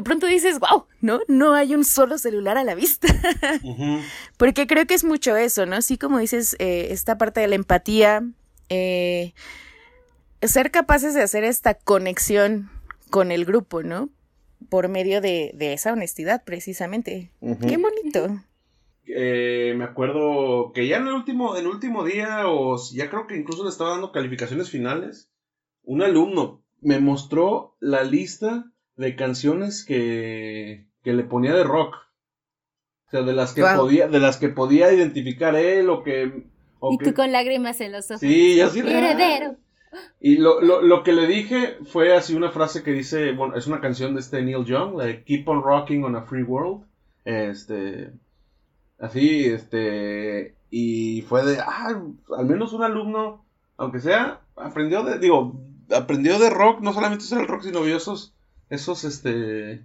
Que 0.00 0.04
pronto 0.04 0.26
dices, 0.26 0.58
wow, 0.60 0.86
¿no? 1.02 1.20
No 1.28 1.52
hay 1.52 1.74
un 1.74 1.84
solo 1.84 2.16
celular 2.16 2.56
a 2.56 2.64
la 2.64 2.74
vista. 2.74 3.06
Porque 4.38 4.66
creo 4.66 4.86
que 4.86 4.94
es 4.94 5.04
mucho 5.04 5.36
eso, 5.36 5.66
¿no? 5.66 5.76
Así 5.76 5.98
como 5.98 6.18
dices, 6.18 6.56
eh, 6.58 6.86
esta 6.88 7.18
parte 7.18 7.40
de 7.40 7.48
la 7.48 7.56
empatía, 7.56 8.26
eh, 8.70 9.34
ser 10.40 10.70
capaces 10.70 11.12
de 11.12 11.20
hacer 11.20 11.44
esta 11.44 11.74
conexión 11.74 12.70
con 13.10 13.30
el 13.30 13.44
grupo, 13.44 13.82
¿no? 13.82 14.08
Por 14.70 14.88
medio 14.88 15.20
de, 15.20 15.50
de 15.52 15.74
esa 15.74 15.92
honestidad, 15.92 16.44
precisamente. 16.46 17.30
Qué 17.68 17.76
bonito. 17.76 18.42
Eh, 19.04 19.74
me 19.76 19.84
acuerdo 19.84 20.72
que 20.72 20.88
ya 20.88 20.96
en 20.96 21.08
el 21.08 21.12
último, 21.12 21.56
en 21.56 21.66
el 21.66 21.70
último 21.70 22.04
día, 22.04 22.48
o 22.48 22.78
ya 22.94 23.10
creo 23.10 23.26
que 23.26 23.36
incluso 23.36 23.64
le 23.64 23.68
estaba 23.68 23.90
dando 23.90 24.12
calificaciones 24.12 24.70
finales, 24.70 25.30
un 25.82 26.00
alumno 26.00 26.64
me 26.80 27.00
mostró 27.00 27.76
la 27.80 28.02
lista 28.02 28.69
de 28.96 29.16
canciones 29.16 29.84
que, 29.84 30.86
que 31.02 31.12
le 31.12 31.24
ponía 31.24 31.54
de 31.54 31.64
rock. 31.64 31.94
O 33.06 33.10
sea, 33.10 33.22
de 33.22 33.32
las 33.32 33.54
que 33.54 33.62
podía, 33.62 34.08
de 34.08 34.20
las 34.20 34.36
que 34.36 34.48
podía 34.48 34.92
identificar 34.92 35.54
él 35.56 35.90
o 35.90 36.02
que. 36.02 36.44
o 36.78 36.92
Y 36.92 36.98
que- 36.98 37.06
tú 37.06 37.14
con 37.14 37.32
lágrimas 37.32 37.80
en 37.80 37.92
los 37.92 38.10
ojos. 38.10 38.20
Sí, 38.20 38.56
ya 38.56 38.68
sí. 38.68 38.80
Heredero. 38.80 39.56
Y 40.20 40.36
lo, 40.36 40.60
lo, 40.60 40.82
lo 40.82 41.02
que 41.02 41.12
le 41.12 41.26
dije 41.26 41.78
fue 41.84 42.14
así 42.14 42.34
una 42.36 42.50
frase 42.52 42.84
que 42.84 42.92
dice, 42.92 43.32
bueno, 43.32 43.56
es 43.56 43.66
una 43.66 43.80
canción 43.80 44.14
de 44.14 44.20
este 44.20 44.40
Neil 44.42 44.64
Young, 44.64 44.96
la 44.96 45.04
de 45.06 45.24
Keep 45.24 45.48
on 45.48 45.62
Rocking 45.64 46.04
on 46.04 46.14
a 46.14 46.22
Free 46.22 46.44
World. 46.44 46.84
Este, 47.24 48.12
así, 49.00 49.46
este, 49.46 50.54
y 50.70 51.22
fue 51.22 51.44
de, 51.44 51.58
ah, 51.58 52.00
al 52.38 52.46
menos 52.46 52.72
un 52.72 52.84
alumno, 52.84 53.44
aunque 53.76 53.98
sea, 53.98 54.42
aprendió 54.54 55.02
de, 55.02 55.18
digo, 55.18 55.60
aprendió 55.90 56.38
de 56.38 56.50
rock, 56.50 56.80
no 56.82 56.92
solamente 56.92 57.24
eso 57.24 57.34
era 57.34 57.42
el 57.42 57.48
rock, 57.48 57.62
sino 57.62 57.82
vio 57.82 57.96
esos, 57.96 58.32
esos, 58.70 59.04
este, 59.04 59.84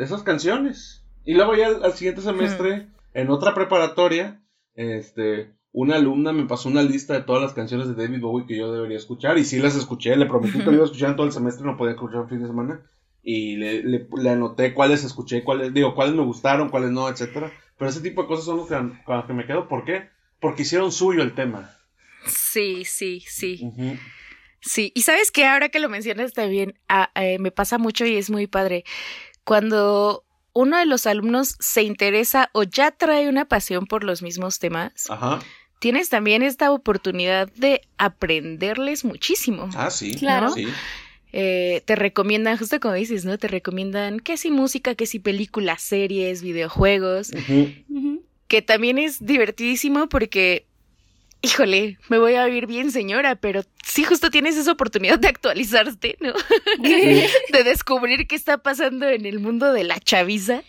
esas 0.00 0.22
canciones. 0.22 1.04
Y 1.24 1.34
luego 1.34 1.54
ya 1.54 1.66
al, 1.66 1.84
al 1.84 1.92
siguiente 1.92 2.22
semestre, 2.22 2.88
en 3.12 3.30
otra 3.30 3.54
preparatoria, 3.54 4.42
este, 4.74 5.52
una 5.72 5.96
alumna 5.96 6.32
me 6.32 6.46
pasó 6.46 6.68
una 6.68 6.82
lista 6.82 7.14
de 7.14 7.22
todas 7.22 7.42
las 7.42 7.52
canciones 7.52 7.88
de 7.88 7.94
David 7.94 8.20
Bowie 8.20 8.46
que 8.46 8.56
yo 8.56 8.72
debería 8.72 8.96
escuchar. 8.96 9.36
Y 9.38 9.44
sí 9.44 9.58
las 9.58 9.76
escuché, 9.76 10.16
le 10.16 10.26
prometí 10.26 10.58
que 10.58 10.64
lo 10.64 10.72
iba 10.72 10.82
a 10.82 10.86
escuchar 10.86 11.10
en 11.10 11.16
todo 11.16 11.26
el 11.26 11.32
semestre, 11.32 11.66
no 11.66 11.76
podía 11.76 11.92
escuchar 11.92 12.22
el 12.22 12.28
fin 12.28 12.40
de 12.40 12.46
semana. 12.46 12.80
Y 13.22 13.56
le, 13.56 13.82
le, 13.82 14.08
le 14.16 14.30
anoté 14.30 14.72
cuáles 14.72 15.04
escuché, 15.04 15.44
cuáles, 15.44 15.74
digo, 15.74 15.94
cuáles 15.94 16.14
me 16.14 16.24
gustaron, 16.24 16.70
cuáles 16.70 16.90
no, 16.90 17.08
etcétera. 17.08 17.52
Pero 17.76 17.90
ese 17.90 18.00
tipo 18.00 18.22
de 18.22 18.28
cosas 18.28 18.46
son 18.46 18.56
los 18.58 18.68
que, 18.68 18.74
con 19.04 19.16
las 19.16 19.26
que 19.26 19.32
me 19.34 19.46
quedo. 19.46 19.68
¿Por 19.68 19.84
qué? 19.84 20.08
Porque 20.40 20.62
hicieron 20.62 20.90
suyo 20.90 21.22
el 21.22 21.34
tema. 21.34 21.70
Sí, 22.26 22.84
sí, 22.84 23.20
sí. 23.26 23.70
Sí, 24.60 24.92
y 24.94 25.02
sabes 25.02 25.30
que 25.30 25.46
ahora 25.46 25.68
que 25.70 25.80
lo 25.80 25.88
mencionas 25.88 26.32
también, 26.32 26.78
ah, 26.88 27.10
eh, 27.14 27.38
me 27.38 27.50
pasa 27.50 27.78
mucho 27.78 28.04
y 28.04 28.16
es 28.16 28.30
muy 28.30 28.46
padre. 28.46 28.84
Cuando 29.44 30.24
uno 30.52 30.78
de 30.78 30.86
los 30.86 31.06
alumnos 31.06 31.56
se 31.60 31.82
interesa 31.82 32.50
o 32.52 32.64
ya 32.64 32.90
trae 32.90 33.28
una 33.28 33.46
pasión 33.46 33.86
por 33.86 34.04
los 34.04 34.22
mismos 34.22 34.58
temas, 34.58 35.08
Ajá. 35.08 35.38
tienes 35.78 36.08
también 36.08 36.42
esta 36.42 36.72
oportunidad 36.72 37.50
de 37.54 37.82
aprenderles 37.98 39.04
muchísimo. 39.04 39.70
Ah, 39.74 39.90
sí. 39.90 40.14
Claro. 40.14 40.50
Sí. 40.50 40.66
Eh, 41.32 41.82
te 41.84 41.94
recomiendan, 41.94 42.58
justo 42.58 42.80
como 42.80 42.94
dices, 42.94 43.24
¿no? 43.24 43.38
Te 43.38 43.48
recomiendan 43.48 44.18
que 44.20 44.36
si 44.36 44.50
música, 44.50 44.94
que 44.94 45.06
si 45.06 45.20
películas, 45.20 45.80
series, 45.80 46.42
videojuegos. 46.42 47.30
Que 48.48 48.62
también 48.62 48.98
es 48.98 49.24
divertidísimo 49.24 50.08
porque 50.08 50.66
híjole, 51.42 51.98
me 52.08 52.18
voy 52.18 52.34
a 52.34 52.44
vivir 52.44 52.66
bien, 52.66 52.90
señora, 52.92 53.36
pero 53.36 53.62
sí 53.84 54.04
justo 54.04 54.30
tienes 54.30 54.56
esa 54.56 54.72
oportunidad 54.72 55.18
de 55.18 55.28
actualizarte, 55.28 56.16
¿no? 56.20 56.32
de 56.82 57.64
descubrir 57.64 58.26
qué 58.26 58.36
está 58.36 58.58
pasando 58.58 59.08
en 59.08 59.26
el 59.26 59.40
mundo 59.40 59.72
de 59.72 59.84
la 59.84 59.98
chaviza. 60.00 60.62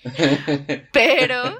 Pero, 0.91 1.57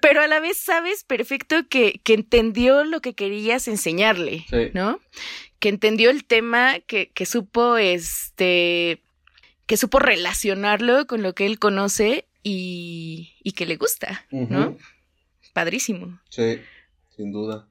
pero 0.00 0.20
a 0.20 0.26
la 0.26 0.40
vez 0.40 0.56
sabes 0.58 1.04
perfecto 1.04 1.66
que, 1.68 2.00
que 2.04 2.14
entendió 2.14 2.84
lo 2.84 3.00
que 3.00 3.14
querías 3.14 3.68
enseñarle, 3.68 4.44
¿no? 4.74 5.00
Que 5.58 5.68
entendió 5.68 6.10
el 6.10 6.24
tema, 6.24 6.80
que, 6.80 7.10
que 7.10 7.24
supo, 7.26 7.76
este, 7.76 9.02
que 9.66 9.76
supo 9.76 9.98
relacionarlo 9.98 11.06
con 11.06 11.22
lo 11.22 11.34
que 11.34 11.46
él 11.46 11.58
conoce 11.58 12.26
y, 12.42 13.34
y 13.42 13.52
que 13.52 13.66
le 13.66 13.76
gusta, 13.76 14.26
¿no? 14.30 14.76
Padrísimo. 15.52 16.20
Sí, 16.28 16.60
sin 17.16 17.30
duda. 17.32 17.68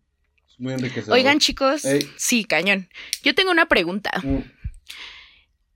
Muy 0.62 0.74
enriquecedor. 0.74 1.18
Oigan, 1.18 1.40
chicos. 1.40 1.82
Sí, 2.18 2.46
cañón. 2.46 2.88
Yo 3.24 3.34
tengo 3.34 3.50
una 3.50 3.66
pregunta. 3.66 4.12
Mm. 4.24 4.38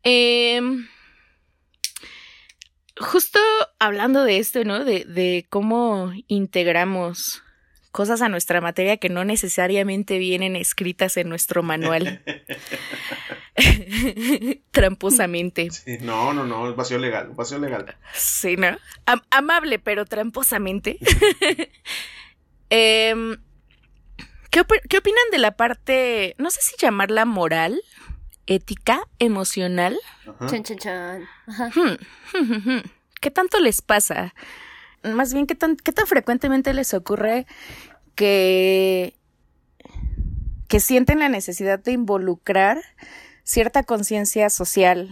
Em, 0.03 0.87
justo 2.95 3.39
hablando 3.79 4.23
de 4.23 4.37
esto, 4.37 4.63
¿no? 4.63 4.85
De, 4.85 5.03
de 5.05 5.47
cómo 5.49 6.13
integramos 6.27 7.41
cosas 7.91 8.21
a 8.21 8.29
nuestra 8.29 8.61
materia 8.61 8.97
que 8.97 9.09
no 9.09 9.25
necesariamente 9.25 10.19
vienen 10.19 10.55
escritas 10.55 11.17
en 11.17 11.29
nuestro 11.29 11.63
manual. 11.63 12.21
tramposamente. 14.71 15.71
Sí, 15.71 15.97
no, 16.01 16.31
no, 16.31 16.45
no, 16.45 16.69
es 16.69 16.75
vacío 16.75 16.99
legal, 16.99 17.29
vacío 17.33 17.57
legal. 17.57 17.97
Sí, 18.13 18.55
¿no? 18.55 18.77
amable, 19.31 19.79
pero 19.79 20.05
tramposamente. 20.05 20.99
eh, 22.69 23.37
¿Qué, 24.55 24.61
opinan 24.61 25.23
de 25.33 25.37
la 25.37 25.57
parte, 25.57 26.33
no 26.37 26.49
sé 26.49 26.61
si 26.61 26.77
llamarla 26.77 27.25
moral, 27.25 27.81
ética, 28.47 29.01
emocional? 29.19 29.99
Chan, 30.47 30.63
chan, 30.63 30.77
chan. 30.77 31.27
Hmm. 31.75 32.79
¿Qué 33.19 33.31
tanto 33.31 33.59
les 33.59 33.81
pasa? 33.81 34.33
Más 35.03 35.33
bien, 35.33 35.45
¿qué 35.45 35.55
tan, 35.55 35.75
¿qué 35.75 35.91
tan 35.91 36.07
frecuentemente 36.07 36.73
les 36.73 36.93
ocurre 36.93 37.47
que, 38.15 39.19
que 40.69 40.79
sienten 40.79 41.19
la 41.19 41.27
necesidad 41.27 41.79
de 41.79 41.91
involucrar 41.91 42.81
cierta 43.43 43.83
conciencia 43.83 44.49
social? 44.49 45.09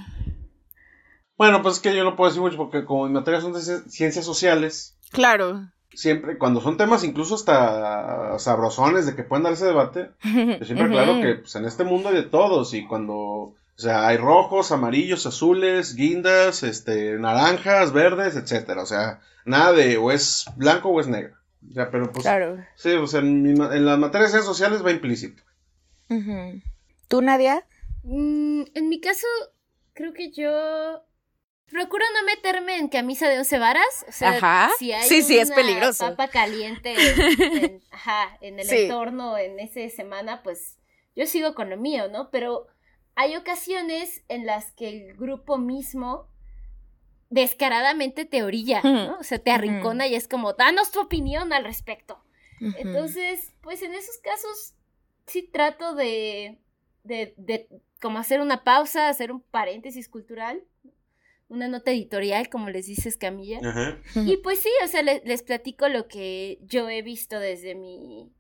Bueno, 1.38 1.62
pues 1.62 1.76
es 1.76 1.82
que 1.82 1.94
yo 1.94 2.06
no 2.06 2.16
puedo 2.16 2.30
decir 2.30 2.42
mucho 2.42 2.56
porque 2.56 2.86
como 2.86 3.08
mi 3.08 3.14
materia 3.14 3.42
son 3.42 3.52
de 3.52 3.62
ciencias 3.90 4.24
sociales. 4.24 4.98
Claro 5.12 5.68
siempre, 5.96 6.38
cuando 6.38 6.62
son 6.62 6.78
temas 6.78 7.04
incluso 7.04 7.36
hasta 7.36 8.38
sabrosones 8.40 9.06
de 9.06 9.16
que 9.16 9.24
pueden 9.24 9.44
dar 9.44 9.54
ese 9.54 9.66
debate, 9.66 10.12
yo 10.24 10.66
siempre 10.66 10.90
claro 10.90 11.22
que 11.22 11.36
pues, 11.36 11.56
en 11.56 11.66
este 11.66 11.84
mundo 11.84 12.10
hay 12.10 12.16
de 12.16 12.24
todos 12.24 12.74
y 12.74 12.86
cuando, 12.86 13.16
o 13.16 13.56
sea, 13.76 14.08
hay 14.08 14.18
rojos, 14.18 14.72
amarillos, 14.72 15.26
azules, 15.26 15.96
guindas, 15.96 16.64
este, 16.64 17.18
naranjas, 17.18 17.94
verdes, 17.94 18.36
etcétera, 18.36 18.82
o 18.82 18.86
sea, 18.86 19.22
nada 19.46 19.74
de 19.74 19.98
o 19.98 20.12
es 20.12 20.46
blanco 20.56 20.90
o 20.90 21.00
es 21.00 21.08
negro. 21.08 21.36
Ya, 21.62 21.90
pero 21.90 22.12
pues, 22.12 22.24
claro. 22.24 22.58
sí, 22.76 22.92
o 22.92 23.08
sea, 23.08 23.22
en, 23.22 23.86
las 23.86 23.98
materias 23.98 24.32
sociales 24.32 24.86
va 24.86 24.92
implícito. 24.92 25.42
¿Tú, 27.08 27.22
Nadia? 27.22 27.66
Mm, 28.04 28.64
en 28.74 28.90
mi 28.90 29.00
caso, 29.00 29.28
creo 29.94 30.14
que 30.14 30.32
yo 30.32 31.04
Procuro 31.74 32.06
no 32.14 32.24
meterme 32.28 32.78
en 32.78 32.88
camisa 32.88 33.28
de 33.28 33.40
once 33.40 33.58
varas. 33.58 34.06
O 34.08 34.12
sea, 34.12 34.70
si 34.78 34.92
hay 34.92 35.10
sí, 35.10 35.24
sí, 35.24 35.40
es 35.40 35.50
peligroso. 35.50 36.06
papa 36.06 36.28
caliente 36.28 36.94
en, 37.64 37.82
ajá, 37.90 38.38
en 38.42 38.60
el 38.60 38.72
entorno 38.72 39.40
en 39.40 39.60
esa 39.60 39.90
semana, 39.90 40.44
pues 40.44 40.78
yo 41.16 41.26
sigo 41.26 41.56
con 41.56 41.72
lo 41.72 41.78
mío, 41.78 42.10
¿no? 42.10 42.30
Pero 42.30 42.68
hay 43.16 43.36
ocasiones 43.36 44.24
en 44.28 44.46
las 44.46 44.72
que 44.74 44.88
el 44.88 45.18
grupo 45.18 45.58
mismo 45.58 46.28
descaradamente 47.32 48.26
te 48.26 48.44
orilla, 48.44 48.84
¿no? 48.84 49.18
O 49.18 49.24
sea, 49.24 49.40
te 49.40 49.50
arrincona 49.50 50.06
y 50.06 50.14
es 50.14 50.28
como, 50.28 50.54
danos 50.54 50.92
tu 50.92 51.02
opinión 51.02 51.54
al 51.54 51.64
respecto. 51.64 52.24
Entonces, 52.60 53.56
pues 53.62 53.82
en 53.82 53.96
esos 53.96 54.20
casos 54.20 54.76
sí 55.26 55.42
trato 55.42 55.96
de, 55.96 56.60
de, 57.04 57.34
de 57.38 57.68
como 58.00 58.20
hacer 58.20 58.42
una 58.42 58.64
pausa, 58.64 59.10
hacer 59.10 59.32
un 59.32 59.42
paréntesis 59.42 60.08
cultural 60.08 60.64
una 61.50 61.68
nota 61.68 61.92
editorial, 61.92 62.50
como 62.50 62.70
les 62.70 62.88
dices, 62.88 63.18
Camilla. 63.18 63.60
Y 64.16 64.38
pues 64.38 64.60
sí, 64.60 64.70
o 64.84 64.88
sea, 64.88 65.04
les, 65.04 65.44
platico 65.44 65.88
lo 65.88 66.08
que 66.08 66.60
yo 66.64 66.90
he 66.90 67.02
visto 67.02 67.40
desde 67.40 67.76
mi, 67.76 68.32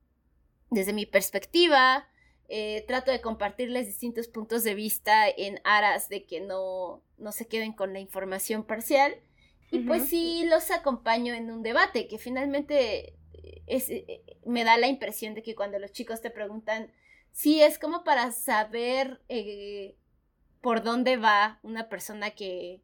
desde 0.69 0.93
mi 0.93 1.05
perspectiva. 1.05 2.07
Eh, 2.49 2.83
trato 2.87 3.11
de 3.11 3.21
compartirles 3.21 3.87
distintos 3.87 4.27
puntos 4.27 4.63
de 4.63 4.75
vista 4.75 5.27
en 5.27 5.59
aras 5.63 6.09
de 6.09 6.25
que 6.25 6.41
no, 6.41 7.01
no 7.17 7.31
se 7.31 7.47
queden 7.47 7.73
con 7.73 7.93
la 7.93 7.99
información 7.99 8.63
parcial. 8.63 9.15
Y 9.71 9.79
pues 9.79 10.07
sí 10.07 10.45
los 10.45 10.69
acompaño 10.69 11.33
en 11.33 11.49
un 11.49 11.63
debate, 11.63 12.07
que 12.07 12.19
finalmente 12.19 13.15
es, 13.65 13.89
eh, 13.89 14.23
me 14.45 14.63
da 14.63 14.77
la 14.77 14.87
impresión 14.87 15.33
de 15.33 15.43
que 15.43 15.55
cuando 15.55 15.79
los 15.79 15.91
chicos 15.91 16.21
te 16.21 16.29
preguntan, 16.29 16.91
sí 17.31 17.61
es 17.61 17.79
como 17.79 18.03
para 18.03 18.31
saber 18.31 19.21
eh, 19.29 19.95
por 20.61 20.83
dónde 20.83 21.17
va 21.17 21.59
una 21.63 21.89
persona 21.89 22.31
que, 22.31 22.81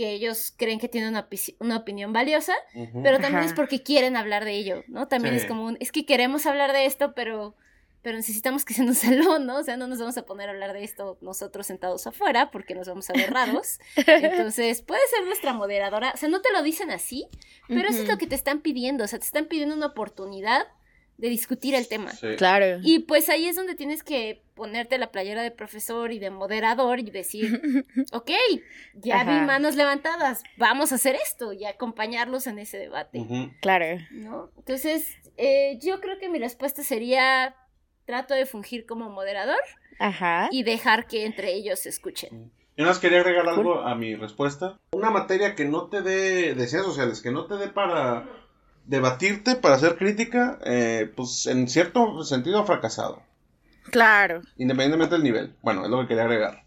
que 0.00 0.12
ellos 0.12 0.54
creen 0.56 0.80
que 0.80 0.88
tienen 0.88 1.14
una, 1.58 1.76
opinión 1.76 2.10
valiosa, 2.14 2.54
pero 3.02 3.20
también 3.20 3.44
es 3.44 3.52
porque 3.52 3.82
quieren 3.82 4.16
hablar 4.16 4.46
de 4.46 4.52
ello, 4.52 4.82
¿no? 4.88 5.08
También 5.08 5.34
es 5.34 5.44
como, 5.44 5.72
es 5.78 5.92
que 5.92 6.06
queremos 6.06 6.46
hablar 6.46 6.72
de 6.72 6.86
esto, 6.86 7.12
pero, 7.14 7.54
pero 8.00 8.16
necesitamos 8.16 8.64
que 8.64 8.72
sea 8.72 8.84
en 8.84 8.88
un 8.88 8.94
salón, 9.28 9.44
¿no? 9.44 9.58
O 9.58 9.62
sea, 9.62 9.76
no 9.76 9.88
nos 9.88 9.98
vamos 9.98 10.16
a 10.16 10.24
poner 10.24 10.48
a 10.48 10.52
hablar 10.52 10.72
de 10.72 10.84
esto 10.84 11.18
nosotros 11.20 11.66
sentados 11.66 12.06
afuera 12.06 12.50
porque 12.50 12.74
nos 12.74 12.88
vamos 12.88 13.10
a 13.10 13.12
ver 13.12 13.30
raros. 13.30 13.78
Entonces, 14.06 14.80
puede 14.80 15.02
ser 15.14 15.26
nuestra 15.26 15.52
moderadora, 15.52 16.12
o 16.14 16.16
sea, 16.16 16.30
no 16.30 16.40
te 16.40 16.50
lo 16.50 16.62
dicen 16.62 16.90
así, 16.90 17.28
pero 17.68 17.90
eso 17.90 18.00
es 18.02 18.08
lo 18.08 18.16
que 18.16 18.26
te 18.26 18.36
están 18.36 18.62
pidiendo, 18.62 19.04
o 19.04 19.06
sea, 19.06 19.18
te 19.18 19.26
están 19.26 19.48
pidiendo 19.48 19.74
una 19.74 19.88
oportunidad 19.88 20.66
de 21.20 21.28
discutir 21.28 21.74
el 21.74 21.86
tema. 21.86 22.12
Claro. 22.38 22.80
Y 22.82 23.00
pues 23.00 23.28
ahí 23.28 23.46
es 23.46 23.54
donde 23.54 23.74
tienes 23.74 24.02
que 24.02 24.42
ponerte 24.54 24.96
la 24.96 25.10
playera 25.10 25.42
de 25.42 25.50
profesor 25.50 26.12
y 26.12 26.18
de 26.18 26.30
moderador 26.30 26.98
y 26.98 27.10
decir, 27.10 27.60
ok, 28.12 28.30
ya 28.94 29.22
vi 29.24 29.44
manos 29.44 29.76
levantadas, 29.76 30.42
vamos 30.56 30.92
a 30.92 30.94
hacer 30.94 31.16
esto 31.16 31.52
y 31.52 31.66
acompañarlos 31.66 32.46
en 32.46 32.58
ese 32.58 32.78
debate. 32.78 33.26
Claro. 33.60 34.00
¿No? 34.10 34.50
Entonces, 34.56 35.14
eh, 35.36 35.78
yo 35.82 36.00
creo 36.00 36.18
que 36.18 36.30
mi 36.30 36.38
respuesta 36.38 36.82
sería, 36.82 37.54
trato 38.06 38.34
de 38.34 38.46
fungir 38.46 38.86
como 38.86 39.10
moderador 39.10 39.60
Ajá. 39.98 40.48
y 40.50 40.62
dejar 40.62 41.06
que 41.06 41.26
entre 41.26 41.52
ellos 41.52 41.80
se 41.80 41.90
escuchen. 41.90 42.50
Yo 42.76 42.84
nada 42.84 42.92
más 42.92 42.98
quería 42.98 43.20
agregar 43.20 43.46
algo 43.46 43.80
a 43.80 43.94
mi 43.94 44.14
respuesta. 44.14 44.78
Una 44.92 45.10
materia 45.10 45.54
que 45.54 45.66
no 45.66 45.88
te 45.88 46.00
dé 46.00 46.54
de 46.54 46.66
ciencias 46.66 46.86
sociales, 46.86 47.20
que 47.20 47.30
no 47.30 47.44
te 47.44 47.56
dé 47.56 47.68
para 47.68 48.39
debatirte 48.90 49.54
para 49.54 49.76
hacer 49.76 49.96
crítica, 49.96 50.58
eh, 50.64 51.10
pues 51.14 51.46
en 51.46 51.68
cierto 51.68 52.24
sentido 52.24 52.58
ha 52.58 52.66
fracasado. 52.66 53.22
Claro. 53.84 54.42
Independientemente 54.58 55.14
del 55.14 55.22
nivel. 55.22 55.54
Bueno, 55.62 55.84
es 55.84 55.90
lo 55.90 56.00
que 56.00 56.08
quería 56.08 56.24
agregar. 56.24 56.64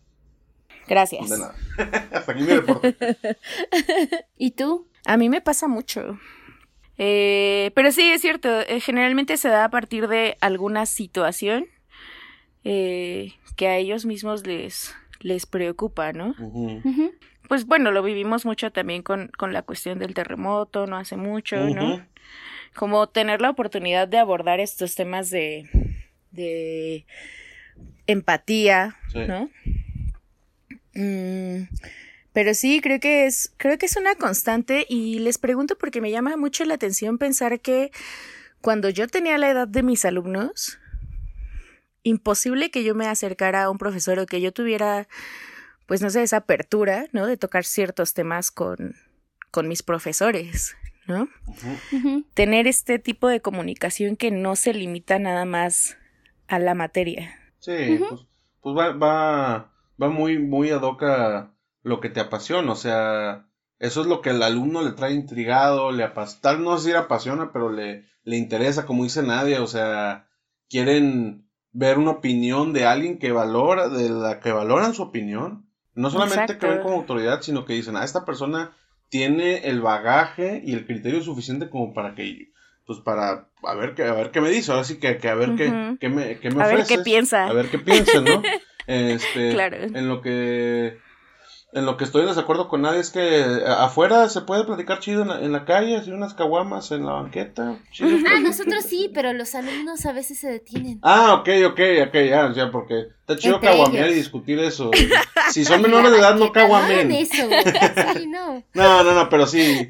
Gracias. 0.87 1.29
De 1.29 1.37
nada. 1.37 1.55
Hasta 2.13 2.31
aquí 2.31 2.43
mi 2.43 2.53
reporte. 2.53 2.95
¿Y 4.37 4.51
tú? 4.51 4.87
A 5.05 5.17
mí 5.17 5.27
me 5.27 5.41
pasa 5.41 5.67
mucho. 5.67 6.17
Eh, 6.97 7.71
pero 7.75 7.91
sí, 7.91 8.09
es 8.09 8.21
cierto. 8.21 8.61
Eh, 8.61 8.79
generalmente 8.79 9.35
se 9.35 9.49
da 9.49 9.65
a 9.65 9.69
partir 9.69 10.07
de 10.07 10.37
alguna 10.39 10.85
situación 10.85 11.65
que 12.63 13.67
a 13.67 13.75
ellos 13.75 14.05
mismos 14.05 14.47
les, 14.47 14.95
les 15.19 15.45
preocupa, 15.45 16.13
¿no? 16.13 16.33
Pues 17.47 17.65
bueno, 17.65 17.91
lo 17.91 18.03
vivimos 18.03 18.45
mucho 18.45 18.71
también 18.71 19.03
con, 19.03 19.29
con, 19.37 19.53
la 19.53 19.61
cuestión 19.63 19.99
del 19.99 20.13
terremoto, 20.13 20.87
no 20.87 20.97
hace 20.97 21.17
mucho, 21.17 21.57
¿no? 21.57 22.05
como 22.75 23.07
tener 23.07 23.41
la 23.41 23.49
oportunidad 23.49 24.07
de 24.07 24.17
abordar 24.17 24.59
estos 24.59 24.95
temas 24.95 25.29
de, 25.29 25.69
de 26.31 27.05
empatía, 28.07 28.97
¿no? 29.13 29.49
Mm, 30.95 31.67
pero 32.33 32.53
sí, 32.53 32.81
creo 32.81 32.99
que 32.99 33.25
es, 33.25 33.53
creo 33.57 33.77
que 33.77 33.85
es 33.85 33.95
una 33.95 34.15
constante 34.15 34.85
y 34.89 35.19
les 35.19 35.37
pregunto 35.37 35.77
porque 35.77 36.01
me 36.01 36.11
llama 36.11 36.35
mucho 36.35 36.65
la 36.65 36.73
atención 36.73 37.17
pensar 37.17 37.59
que 37.59 37.91
cuando 38.61 38.89
yo 38.89 39.07
tenía 39.07 39.37
la 39.37 39.49
edad 39.49 39.67
de 39.67 39.83
mis 39.83 40.05
alumnos, 40.05 40.79
imposible 42.01 42.71
que 42.71 42.83
yo 42.83 42.95
me 42.95 43.07
acercara 43.07 43.63
a 43.63 43.69
un 43.69 43.77
profesor 43.77 44.19
o 44.19 44.25
que 44.25 44.41
yo 44.41 44.51
tuviera, 44.51 45.07
pues 45.85 46.01
no 46.01 46.09
sé, 46.09 46.23
esa 46.23 46.37
apertura, 46.37 47.07
¿no? 47.11 47.25
De 47.25 47.37
tocar 47.37 47.65
ciertos 47.65 48.13
temas 48.13 48.51
con, 48.51 48.95
con 49.51 49.67
mis 49.67 49.83
profesores. 49.83 50.75
¿no? 51.07 51.27
Tener 52.33 52.67
este 52.67 52.99
tipo 52.99 53.27
de 53.27 53.41
comunicación 53.41 54.15
que 54.15 54.31
no 54.31 54.55
se 54.55 54.73
limita 54.73 55.19
nada 55.19 55.45
más 55.45 55.97
a 56.47 56.59
la 56.59 56.73
materia. 56.75 57.35
Sí, 57.59 57.97
pues, 57.99 58.25
pues, 58.61 58.77
va, 58.77 58.93
va, 58.93 59.73
va 60.01 60.09
muy, 60.09 60.39
muy 60.39 60.69
ad 60.71 60.81
hoc 60.81 61.03
a 61.03 61.53
lo 61.81 61.99
que 61.99 62.09
te 62.09 62.19
apasiona, 62.19 62.71
o 62.71 62.75
sea, 62.75 63.47
eso 63.79 64.01
es 64.01 64.07
lo 64.07 64.21
que 64.21 64.29
el 64.29 64.41
alumno 64.41 64.81
le 64.81 64.93
trae 64.93 65.13
intrigado, 65.13 65.91
le 65.91 66.03
apas 66.03 66.39
tal 66.39 66.63
no 66.63 66.77
sé 66.77 66.91
si 66.91 66.95
apasiona, 66.95 67.51
pero 67.51 67.69
le, 67.69 68.05
le 68.23 68.37
interesa, 68.37 68.85
como 68.85 69.03
dice 69.03 69.23
Nadia, 69.23 69.61
o 69.61 69.67
sea, 69.67 70.29
quieren 70.69 71.49
ver 71.71 71.97
una 71.97 72.11
opinión 72.11 72.71
de 72.71 72.85
alguien 72.85 73.19
que 73.19 73.31
valora, 73.31 73.89
de 73.89 74.09
la 74.09 74.39
que 74.39 74.51
valoran 74.51 74.93
su 74.93 75.03
opinión. 75.03 75.62
No 75.95 76.09
solamente 76.09 76.57
que 76.57 76.67
ven 76.67 76.81
como 76.81 76.95
autoridad, 76.95 77.41
sino 77.41 77.65
que 77.65 77.73
dicen, 77.73 77.95
ah, 77.95 78.03
esta 78.03 78.25
persona 78.25 78.71
tiene 79.09 79.67
el 79.69 79.81
bagaje 79.81 80.61
y 80.65 80.73
el 80.73 80.85
criterio 80.85 81.21
suficiente 81.21 81.69
como 81.69 81.93
para 81.93 82.15
que, 82.15 82.51
pues 82.85 82.99
para, 82.99 83.47
a 83.63 83.75
ver 83.75 83.93
qué, 83.93 84.03
a 84.03 84.13
ver 84.13 84.31
qué 84.31 84.41
me 84.41 84.49
dice, 84.49 84.71
ahora 84.71 84.83
sí 84.83 84.99
que, 84.99 85.17
que 85.17 85.29
a 85.29 85.35
ver 85.35 85.55
qué, 85.55 85.97
qué, 85.99 86.09
me, 86.09 86.39
qué 86.39 86.49
me 86.49 86.63
A 86.63 86.67
ver 86.67 86.85
qué 86.85 86.97
piensa. 86.99 87.45
A 87.45 87.53
ver 87.53 87.69
qué 87.69 87.77
piensa, 87.77 88.21
¿no? 88.21 88.41
este, 88.87 89.51
claro. 89.51 89.77
En 89.77 90.07
lo 90.07 90.21
que 90.21 90.97
en 91.75 91.85
lo 91.85 91.97
que 91.97 92.03
estoy 92.03 92.21
en 92.21 92.27
desacuerdo 92.27 92.67
con 92.67 92.81
nadie 92.81 92.99
es 92.99 93.09
que 93.09 93.63
afuera 93.67 94.29
se 94.29 94.41
puede 94.41 94.63
platicar 94.63 94.99
chido 94.99 95.21
en 95.21 95.51
la, 95.51 95.65
calle, 95.65 95.97
así 95.97 96.11
unas 96.11 96.33
caguamas 96.33 96.91
en 96.91 97.05
la 97.05 97.13
banqueta. 97.13 97.79
ah, 98.01 98.39
nosotros 98.41 98.83
sí, 98.83 99.09
pero 99.13 99.33
los 99.33 99.55
alumnos 99.55 100.05
a 100.05 100.13
veces 100.13 100.39
se 100.39 100.49
detienen. 100.49 100.99
Ah, 101.01 101.33
ok, 101.33 101.49
ok, 101.67 101.79
ok, 102.07 102.13
ya, 102.13 102.53
ya, 102.53 102.71
porque 102.71 103.07
está 103.21 103.37
chido 103.37 103.59
caguamear 103.59 104.09
y 104.09 104.15
discutir 104.15 104.59
eso. 104.59 104.91
Si 105.51 105.65
son 105.65 105.81
menores 105.81 106.11
de 106.11 106.19
edad, 106.19 106.35
no 106.35 106.51
caguamen. 106.51 107.11
Eso, 107.11 107.47
sí, 108.15 108.27
no. 108.27 108.63
no, 108.73 109.03
no, 109.03 109.13
no, 109.13 109.29
pero 109.29 109.45
sí. 109.45 109.89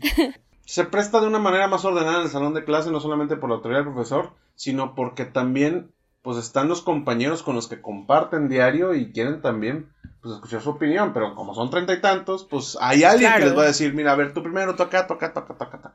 Se 0.66 0.84
presta 0.84 1.22
de 1.22 1.28
una 1.28 1.40
manera 1.40 1.68
más 1.68 1.86
ordenada 1.86 2.18
en 2.18 2.24
el 2.24 2.30
salón 2.30 2.54
de 2.54 2.66
clase, 2.66 2.92
no 2.92 3.00
solamente 3.00 3.38
por 3.38 3.50
la 3.50 3.58
autoridad 3.58 3.84
del 3.84 3.94
profesor, 3.94 4.32
sino 4.56 4.96
porque 4.96 5.26
también 5.26 5.92
pues 6.24 6.38
están 6.38 6.70
los 6.70 6.82
compañeros 6.82 7.44
con 7.44 7.54
los 7.54 7.68
que 7.68 7.82
comparten 7.82 8.48
diario 8.48 8.96
y 8.96 9.12
quieren 9.12 9.42
también 9.42 9.94
pues 10.22 10.36
escuchar 10.36 10.62
su 10.62 10.70
opinión, 10.70 11.14
pero 11.14 11.36
como 11.36 11.54
son 11.54 11.70
treinta 11.70 11.94
y 11.94 12.00
tantos, 12.00 12.46
pues 12.50 12.78
hay 12.80 13.04
alguien 13.04 13.34
que 13.34 13.40
les 13.42 13.58
va 13.58 13.64
a 13.64 13.68
decir, 13.68 13.94
mira, 13.94 14.14
a 14.14 14.16
ver, 14.16 14.34
tú 14.34 14.42
primero 14.42 14.74
toca, 14.76 15.06
toca, 15.06 15.34
toca, 15.34 15.58
toca, 15.58 15.82
toca. 15.82 15.94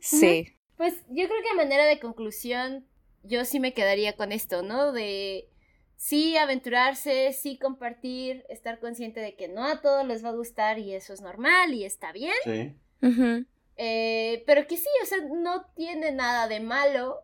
Sí. 0.00 0.48
Pues 0.76 0.94
yo 1.10 1.28
creo 1.28 1.42
que 1.42 1.50
a 1.52 1.54
manera 1.54 1.84
de 1.84 2.00
conclusión, 2.00 2.84
yo 3.22 3.44
sí 3.44 3.60
me 3.60 3.72
quedaría 3.72 4.16
con 4.16 4.32
esto, 4.32 4.62
¿no? 4.62 4.90
De 4.90 5.48
sí 5.94 6.36
aventurarse, 6.36 7.32
sí 7.32 7.56
compartir, 7.56 8.44
estar 8.48 8.80
consciente 8.80 9.20
de 9.20 9.36
que 9.36 9.46
no 9.46 9.64
a 9.64 9.80
todos 9.80 10.04
les 10.04 10.24
va 10.24 10.30
a 10.30 10.34
gustar 10.34 10.80
y 10.80 10.92
eso 10.92 11.12
es 11.14 11.20
normal 11.20 11.72
y 11.72 11.84
está 11.84 12.10
bien. 12.10 12.34
Sí. 12.42 13.46
Eh, 13.76 14.42
pero 14.44 14.66
que 14.66 14.76
sí, 14.76 14.88
o 15.04 15.06
sea, 15.06 15.18
no 15.32 15.66
tiene 15.76 16.10
nada 16.10 16.48
de 16.48 16.58
malo 16.58 17.20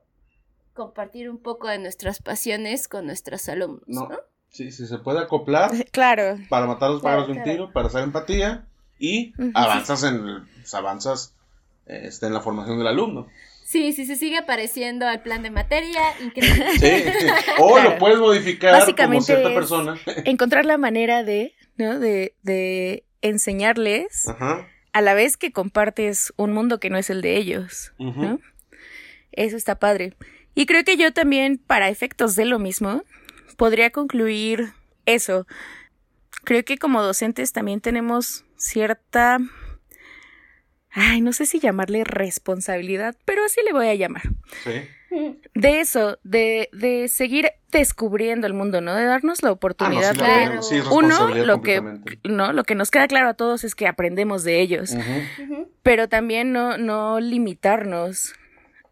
compartir 0.74 1.30
un 1.30 1.38
poco 1.38 1.68
de 1.68 1.78
nuestras 1.78 2.20
pasiones 2.20 2.88
con 2.88 3.06
nuestros 3.06 3.48
alumnos, 3.48 3.84
¿no? 3.86 4.08
Sí, 4.48 4.72
sí, 4.72 4.86
se 4.86 4.98
puede 4.98 5.20
acoplar. 5.20 5.70
Claro. 5.92 6.38
Para 6.48 6.66
matar 6.66 6.90
los 6.90 7.02
pájaros 7.02 7.28
de 7.28 7.34
un 7.34 7.42
tiro, 7.44 7.72
para 7.72 7.88
hacer 7.88 8.02
empatía 8.02 8.66
y 8.98 9.32
avanzas 9.54 10.02
en, 10.02 10.46
pues, 10.56 10.74
avanzas 10.74 11.34
este, 11.86 12.26
en 12.26 12.34
la 12.34 12.40
formación 12.40 12.78
del 12.78 12.88
alumno. 12.88 13.28
Sí, 13.64 13.92
sí 13.92 14.04
se 14.04 14.16
sigue 14.16 14.36
apareciendo 14.38 15.06
al 15.06 15.22
plan 15.22 15.42
de 15.42 15.50
materia, 15.50 16.02
increíble. 16.20 16.66
Sí. 16.80 17.26
O 17.60 17.78
lo 17.78 17.96
puedes 17.98 18.18
modificar 18.18 18.72
Básicamente 18.72 19.32
como 19.32 19.42
cierta 19.42 19.54
persona. 19.54 20.00
Encontrar 20.24 20.64
la 20.66 20.76
manera 20.76 21.22
de, 21.22 21.54
¿no? 21.76 22.00
De, 22.00 22.34
de 22.42 23.04
enseñarles 23.22 24.26
a 24.92 25.00
la 25.00 25.14
vez 25.14 25.36
que 25.36 25.52
compartes 25.52 26.32
un 26.36 26.52
mundo 26.52 26.80
que 26.80 26.90
no 26.90 26.98
es 26.98 27.10
el 27.10 27.22
de 27.22 27.36
ellos. 27.36 27.92
¿no? 27.98 28.40
Eso 29.32 29.56
está 29.56 29.76
padre. 29.76 30.14
Y 30.54 30.66
creo 30.66 30.84
que 30.84 30.96
yo 30.96 31.12
también, 31.12 31.58
para 31.58 31.88
efectos 31.88 32.36
de 32.36 32.44
lo 32.44 32.58
mismo, 32.58 33.04
podría 33.56 33.90
concluir 33.90 34.72
eso. 35.06 35.46
Creo 36.44 36.64
que 36.64 36.78
como 36.78 37.02
docentes 37.02 37.52
también 37.52 37.80
tenemos 37.80 38.44
cierta... 38.56 39.38
Ay, 40.92 41.20
no 41.20 41.32
sé 41.32 41.46
si 41.46 41.60
llamarle 41.60 42.02
responsabilidad, 42.02 43.16
pero 43.24 43.44
así 43.44 43.60
le 43.64 43.72
voy 43.72 43.86
a 43.86 43.94
llamar. 43.94 44.22
Sí. 44.64 44.72
De 45.54 45.80
eso, 45.80 46.18
de, 46.22 46.68
de 46.72 47.08
seguir 47.08 47.50
descubriendo 47.70 48.46
el 48.46 48.54
mundo, 48.54 48.80
¿no? 48.80 48.94
De 48.94 49.04
darnos 49.04 49.42
la 49.42 49.50
oportunidad 49.50 50.16
ah, 50.20 50.50
de 50.50 50.62
sí, 50.62 50.80
uno, 50.92 51.28
lo 51.28 51.62
que 51.62 51.82
no, 52.24 52.52
lo 52.52 52.64
que 52.64 52.74
nos 52.76 52.90
queda 52.90 53.08
claro 53.08 53.28
a 53.28 53.34
todos 53.34 53.64
es 53.64 53.74
que 53.74 53.88
aprendemos 53.88 54.44
de 54.44 54.60
ellos. 54.60 54.94
Pero 55.82 56.08
también 56.08 56.52
no, 56.52 56.78
no 56.78 57.18
limitarnos 57.18 58.34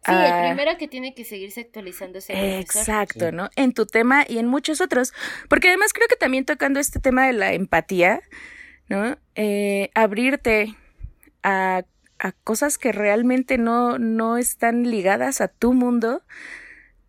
Sí, 0.08 0.14
el 0.14 0.32
ah. 0.32 0.44
primero 0.46 0.78
que 0.78 0.88
tiene 0.88 1.14
que 1.14 1.24
seguirse 1.24 1.60
actualizando 1.60 2.18
es 2.18 2.30
el 2.30 2.36
Exacto, 2.36 3.30
¿no? 3.30 3.50
En 3.56 3.72
tu 3.72 3.84
tema 3.84 4.24
y 4.26 4.38
en 4.38 4.46
muchos 4.46 4.80
otros. 4.80 5.12
Porque 5.48 5.68
además 5.68 5.92
creo 5.92 6.08
que 6.08 6.16
también 6.16 6.46
tocando 6.46 6.80
este 6.80 6.98
tema 6.98 7.26
de 7.26 7.34
la 7.34 7.52
empatía, 7.52 8.22
¿no? 8.88 9.18
Eh, 9.34 9.90
abrirte 9.94 10.74
a, 11.42 11.82
a, 12.18 12.32
cosas 12.32 12.78
que 12.78 12.92
realmente 12.92 13.58
no, 13.58 13.98
no 13.98 14.38
están 14.38 14.90
ligadas 14.90 15.42
a 15.42 15.48
tu 15.48 15.74
mundo, 15.74 16.22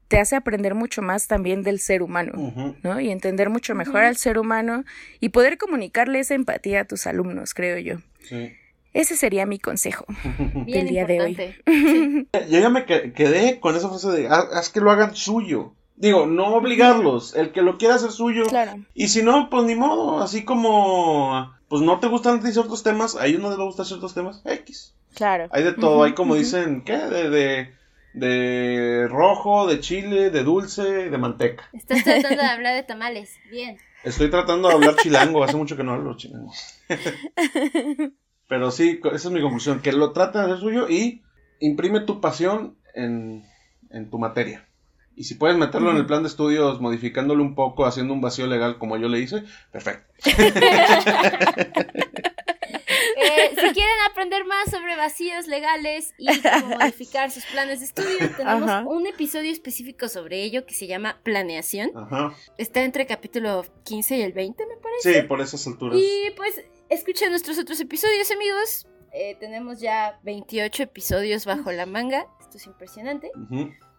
te 0.10 0.20
hace 0.20 0.36
aprender 0.36 0.76
mucho 0.76 1.02
más 1.02 1.28
también 1.28 1.64
del 1.64 1.80
ser 1.80 2.02
humano, 2.02 2.76
¿no? 2.84 3.00
Y 3.00 3.12
entender 3.12 3.50
mucho 3.50 3.76
mejor 3.76 4.02
al 4.02 4.18
ser 4.18 4.40
humano 4.40 4.84
y 5.22 5.30
poder 5.30 5.58
comunicarle 5.58 6.20
esa 6.20 6.34
empatía 6.34 6.82
a 6.82 6.86
tus 6.86 7.08
alumnos, 7.08 7.54
creo 7.54 7.78
yo. 7.78 8.00
Sí. 8.24 8.52
Ese 8.94 9.16
sería 9.16 9.46
mi 9.46 9.60
consejo 9.60 10.06
del 10.66 10.88
día 10.88 11.06
de 11.06 11.22
hoy. 11.22 11.38
Yo 12.50 12.60
ya 12.60 12.70
me 12.70 12.86
quedé 12.86 13.60
con 13.60 13.76
esa 13.76 13.90
frase 13.90 14.10
de 14.10 14.28
haz 14.28 14.70
que 14.70 14.82
lo 14.82 14.92
hagan 14.92 15.16
suyo. 15.16 15.74
Digo, 15.96 16.26
no 16.28 16.56
obligarlos, 16.56 17.36
el 17.36 17.52
que 17.52 17.62
lo 17.62 17.78
quiera 17.78 17.96
hacer 17.96 18.12
suyo. 18.12 18.46
Claro. 18.46 18.80
Y 18.94 19.10
si 19.10 19.22
no, 19.22 19.50
pues 19.50 19.66
ni 19.66 19.76
modo, 19.76 20.22
así 20.22 20.46
como 20.46 21.54
pues 21.68 21.82
no 21.84 22.00
te 22.00 22.08
gustan 22.08 22.42
ciertos 22.42 22.84
temas, 22.84 23.16
a 23.16 23.28
ellos 23.28 23.42
no 23.42 23.50
les 23.50 23.60
va 23.60 23.64
a 23.64 23.68
gustar 23.68 23.86
ciertos 23.86 24.14
temas, 24.14 24.42
X. 24.44 24.96
Claro. 25.14 25.48
Hay 25.52 25.64
de 25.64 25.74
todo, 25.74 26.04
hay 26.04 26.14
como 26.14 26.36
dicen, 26.36 26.84
¿qué? 26.84 26.98
De, 26.98 27.30
de, 27.30 27.74
de 28.14 29.08
rojo, 29.08 29.68
de 29.68 29.80
chile, 29.80 30.30
de 30.32 30.44
dulce, 30.44 31.10
de 31.10 31.18
manteca. 31.18 31.70
Estás 31.74 32.04
tratando 32.04 32.42
de 32.42 32.48
hablar 32.48 32.76
de 32.76 32.84
tamales, 32.84 33.38
bien. 33.52 33.78
Estoy 34.04 34.30
tratando 34.30 34.70
de 34.70 34.76
hablar 34.76 34.96
chilango, 34.96 35.44
hace 35.44 35.58
mucho 35.58 35.76
que 35.78 35.84
no 35.84 35.94
hablo 35.94 36.16
chilango. 36.16 36.52
Pero 38.50 38.72
sí, 38.72 39.00
esa 39.04 39.28
es 39.28 39.32
mi 39.32 39.42
conclusión, 39.42 39.80
que 39.80 39.92
lo 39.94 40.12
trata 40.12 40.40
de 40.40 40.46
hacer 40.46 40.60
suyo 40.60 40.90
y 40.90 41.22
imprime 41.60 42.00
tu 42.02 42.20
pasión 42.20 42.78
en, 42.96 43.46
tu 44.10 44.18
materia. 44.18 44.68
Y 45.16 45.26
si 45.26 45.36
puedes 45.36 45.56
meterlo 45.56 45.92
en 45.92 45.98
el 45.98 46.08
plan 46.08 46.24
de 46.24 46.30
estudios, 46.30 46.82
modificándolo 46.82 47.44
un 47.44 47.54
poco, 47.54 47.86
haciendo 47.86 48.12
un 48.12 48.22
vacío 48.22 48.48
legal 48.48 48.80
como 48.80 48.98
yo 48.98 49.08
le 49.08 49.20
hice, 49.20 49.44
perfecto. 49.72 50.12
Eh, 53.22 53.50
si 53.50 53.74
quieren 53.74 53.98
aprender 54.10 54.46
más 54.46 54.72
sobre 54.72 54.96
vacíos 54.96 55.48
legales 55.48 56.14
y 56.18 56.28
cómo 56.42 56.78
modificar 56.78 57.32
sus 57.32 57.46
planes 57.46 57.80
de 57.80 57.86
estudio, 57.86 58.18
tenemos 58.36 58.72
un 58.86 59.08
episodio 59.08 59.52
específico 59.52 60.08
sobre 60.08 60.42
ello 60.42 60.66
que 60.66 60.74
se 60.74 60.88
llama 60.88 61.20
Planeación. 61.24 61.92
Está 62.58 62.84
entre 62.84 63.04
el 63.04 63.08
capítulo 63.10 63.66
15 63.84 64.18
y 64.18 64.22
el 64.22 64.32
20, 64.32 64.66
me 64.66 64.78
parece. 64.78 65.22
Sí, 65.22 65.28
por 65.28 65.42
esas 65.42 65.68
alturas. 65.68 66.00
Y 66.00 66.32
pues 66.38 66.64
escuchen 66.90 67.30
nuestros 67.30 67.58
otros 67.58 67.80
episodios, 67.80 68.32
amigos. 68.32 68.88
Eh, 69.12 69.36
tenemos 69.40 69.80
ya 69.80 70.20
28 70.24 70.84
episodios 70.84 71.46
bajo 71.46 71.72
la 71.72 71.86
manga. 71.86 72.28
Esto 72.40 72.58
es 72.58 72.66
impresionante. 72.68 73.32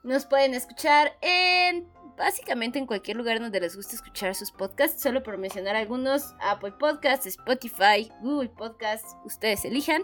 Nos 0.03 0.27
pueden 0.27 0.55
escuchar 0.55 1.17
en 1.21 1.89
básicamente 2.17 2.79
en 2.79 2.87
cualquier 2.87 3.17
lugar 3.17 3.41
donde 3.41 3.61
les 3.61 3.75
guste 3.75 3.97
escuchar 3.97 4.35
sus 4.35 4.53
podcasts, 4.53 5.03
solo 5.03 5.23
por 5.23 5.39
mencionar 5.39 5.75
algunos, 5.75 6.35
Apple 6.41 6.73
Podcasts, 6.73 7.27
Spotify, 7.27 8.13
Google 8.21 8.51
Podcasts, 8.51 9.17
ustedes 9.25 9.65
elijan. 9.65 10.03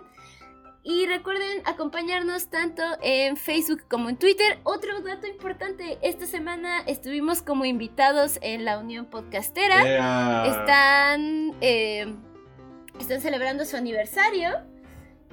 Y 0.82 1.04
recuerden 1.06 1.62
acompañarnos 1.66 2.48
tanto 2.48 2.82
en 3.02 3.36
Facebook 3.36 3.82
como 3.88 4.08
en 4.08 4.16
Twitter. 4.16 4.60
Otro 4.62 5.00
dato 5.02 5.26
importante, 5.26 5.98
esta 6.00 6.26
semana 6.26 6.78
estuvimos 6.86 7.42
como 7.42 7.64
invitados 7.64 8.38
en 8.40 8.64
la 8.64 8.78
Unión 8.78 9.06
Podcastera. 9.06 10.46
Están, 10.46 11.54
eh, 11.60 12.14
están 12.98 13.20
celebrando 13.20 13.64
su 13.64 13.76
aniversario 13.76 14.50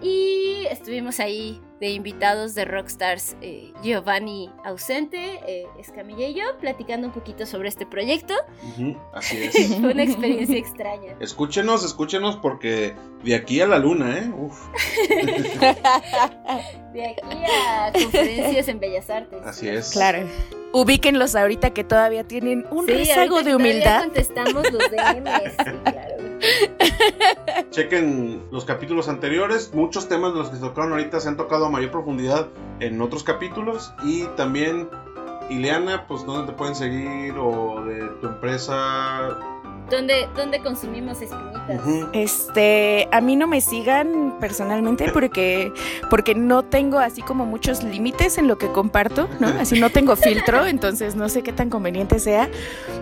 y 0.01 0.65
estuvimos 0.69 1.19
ahí 1.19 1.61
de 1.79 1.89
invitados 1.91 2.55
de 2.55 2.65
Rockstars, 2.65 3.35
eh, 3.41 3.71
Giovanni 3.83 4.49
ausente, 4.65 5.39
eh, 5.47 5.65
Escamilla 5.79 6.27
y 6.27 6.33
yo, 6.33 6.43
platicando 6.59 7.07
un 7.07 7.13
poquito 7.13 7.45
sobre 7.45 7.69
este 7.69 7.85
proyecto. 7.85 8.33
así 9.13 9.43
es. 9.43 9.75
Fue 9.79 9.91
una 9.93 10.03
experiencia 10.03 10.57
extraña. 10.57 11.15
Escúchenos, 11.19 11.85
escúchenos, 11.85 12.37
porque 12.37 12.95
de 13.23 13.35
aquí 13.35 13.61
a 13.61 13.67
la 13.67 13.79
luna, 13.79 14.17
¿eh? 14.17 14.31
Uf. 14.37 14.59
de 16.93 17.05
aquí 17.05 17.43
a 17.67 17.91
conferencias 17.93 18.67
en 18.67 18.79
Bellas 18.79 19.09
Artes. 19.09 19.39
Así 19.45 19.69
es. 19.69 19.91
Claro. 19.91 20.27
Ubíquenlos 20.73 21.35
ahorita 21.35 21.69
que 21.69 21.83
todavía 21.83 22.23
tienen 22.23 22.65
un 22.71 22.87
rezago 22.87 23.43
de 23.43 23.55
humildad. 23.55 24.05
contestamos 24.05 24.71
los 24.71 24.89
DMs, 24.89 25.55
claro. 25.83 26.32
Chequen 27.69 28.43
los 28.51 28.65
capítulos 28.65 29.07
anteriores. 29.07 29.73
Muchos 29.73 30.07
temas 30.07 30.33
de 30.33 30.39
los 30.39 30.49
que 30.49 30.55
se 30.55 30.61
tocaron 30.61 30.91
ahorita 30.91 31.19
se 31.19 31.29
han 31.29 31.37
tocado 31.37 31.65
a 31.65 31.69
mayor 31.69 31.91
profundidad 31.91 32.47
en 32.79 33.01
otros 33.01 33.23
capítulos. 33.23 33.93
Y 34.03 34.23
también, 34.35 34.89
Ileana, 35.49 36.07
pues 36.07 36.25
dónde 36.25 36.51
te 36.51 36.57
pueden 36.57 36.75
seguir 36.75 37.35
o 37.37 37.83
de 37.85 38.07
tu 38.21 38.27
empresa. 38.27 39.37
¿Dónde, 39.89 40.27
dónde 40.35 40.59
consumimos 40.59 41.21
espinitas? 41.21 41.81
Este, 42.13 43.07
a 43.11 43.21
mí 43.21 43.35
no 43.35 43.47
me 43.47 43.61
sigan 43.61 44.37
personalmente 44.39 45.11
porque, 45.11 45.71
porque 46.09 46.35
no 46.35 46.63
tengo 46.63 46.99
así 46.99 47.21
como 47.21 47.45
muchos 47.45 47.83
límites 47.83 48.37
en 48.37 48.47
lo 48.47 48.57
que 48.57 48.67
comparto, 48.67 49.29
¿no? 49.39 49.47
Así 49.47 49.79
no 49.79 49.89
tengo 49.89 50.15
filtro, 50.15 50.65
entonces 50.67 51.15
no 51.15 51.29
sé 51.29 51.43
qué 51.43 51.53
tan 51.53 51.69
conveniente 51.69 52.19
sea. 52.19 52.49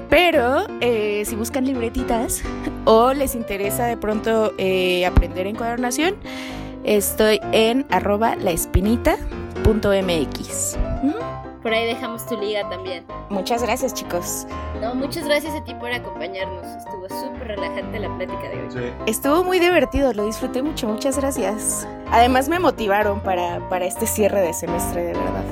Pero 0.09 0.65
eh, 0.81 1.23
si 1.25 1.35
buscan 1.35 1.65
libretitas 1.65 2.43
o 2.85 3.13
les 3.13 3.35
interesa 3.35 3.85
de 3.85 3.97
pronto 3.97 4.53
eh, 4.57 5.05
aprender 5.05 5.47
encuadernación, 5.47 6.15
estoy 6.83 7.39
en 7.51 7.85
arroba 7.89 8.35
laespinita.mx. 8.35 10.77
¿Mm? 11.03 11.40
Por 11.61 11.73
ahí 11.73 11.85
dejamos 11.85 12.25
tu 12.25 12.35
liga 12.37 12.67
también. 12.69 13.05
Muchas 13.29 13.61
gracias, 13.61 13.93
chicos. 13.93 14.47
No, 14.81 14.95
muchas 14.95 15.25
gracias 15.25 15.53
a 15.53 15.63
ti 15.63 15.75
por 15.75 15.91
acompañarnos. 15.91 16.65
Estuvo 16.65 17.07
súper 17.09 17.49
relajante 17.49 17.99
la 17.99 18.09
plática 18.17 18.49
de 18.49 18.63
hoy. 18.63 18.71
Sí. 18.71 18.93
Estuvo 19.05 19.43
muy 19.43 19.59
divertido, 19.59 20.11
lo 20.13 20.25
disfruté 20.25 20.63
mucho, 20.63 20.87
muchas 20.87 21.17
gracias. 21.17 21.87
Además 22.11 22.49
me 22.49 22.57
motivaron 22.57 23.19
para, 23.19 23.59
para 23.69 23.85
este 23.85 24.07
cierre 24.07 24.41
de 24.41 24.53
semestre, 24.53 25.03
de 25.03 25.13
verdad. 25.13 25.43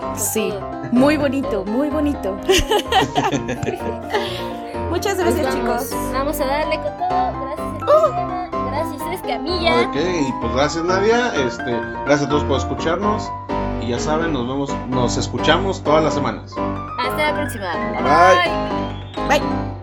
Con 0.00 0.18
Sí. 0.18 0.50
todo. 0.50 0.84
Muy 0.92 1.16
bonito, 1.16 1.64
muy 1.64 1.88
bonito. 1.88 2.36
Muchas 4.90 5.18
gracias, 5.18 5.46
vamos, 5.56 5.88
chicos. 5.88 5.90
Vamos 6.12 6.40
a 6.40 6.44
darle 6.46 6.76
con 6.76 6.92
todo. 6.98 7.08
Gracias, 7.08 7.66
Emiliana. 7.80 8.48
Gracias, 8.70 9.02
Escamilla. 9.14 9.80
Ok, 9.88 9.96
y 9.96 10.32
pues 10.40 10.52
gracias 10.54 10.84
Nadia, 10.84 11.34
este, 11.46 11.72
gracias 12.04 12.22
a 12.22 12.28
todos 12.28 12.44
por 12.44 12.58
escucharnos 12.58 13.28
y 13.82 13.88
ya 13.88 13.98
saben, 13.98 14.32
nos 14.32 14.46
vemos, 14.46 14.74
nos 14.88 15.16
escuchamos 15.16 15.82
todas 15.82 16.02
las 16.02 16.14
semanas. 16.14 16.54
Hasta 16.98 17.32
la 17.32 17.34
próxima. 17.34 17.72
Bye. 19.26 19.40
Bye. 19.40 19.73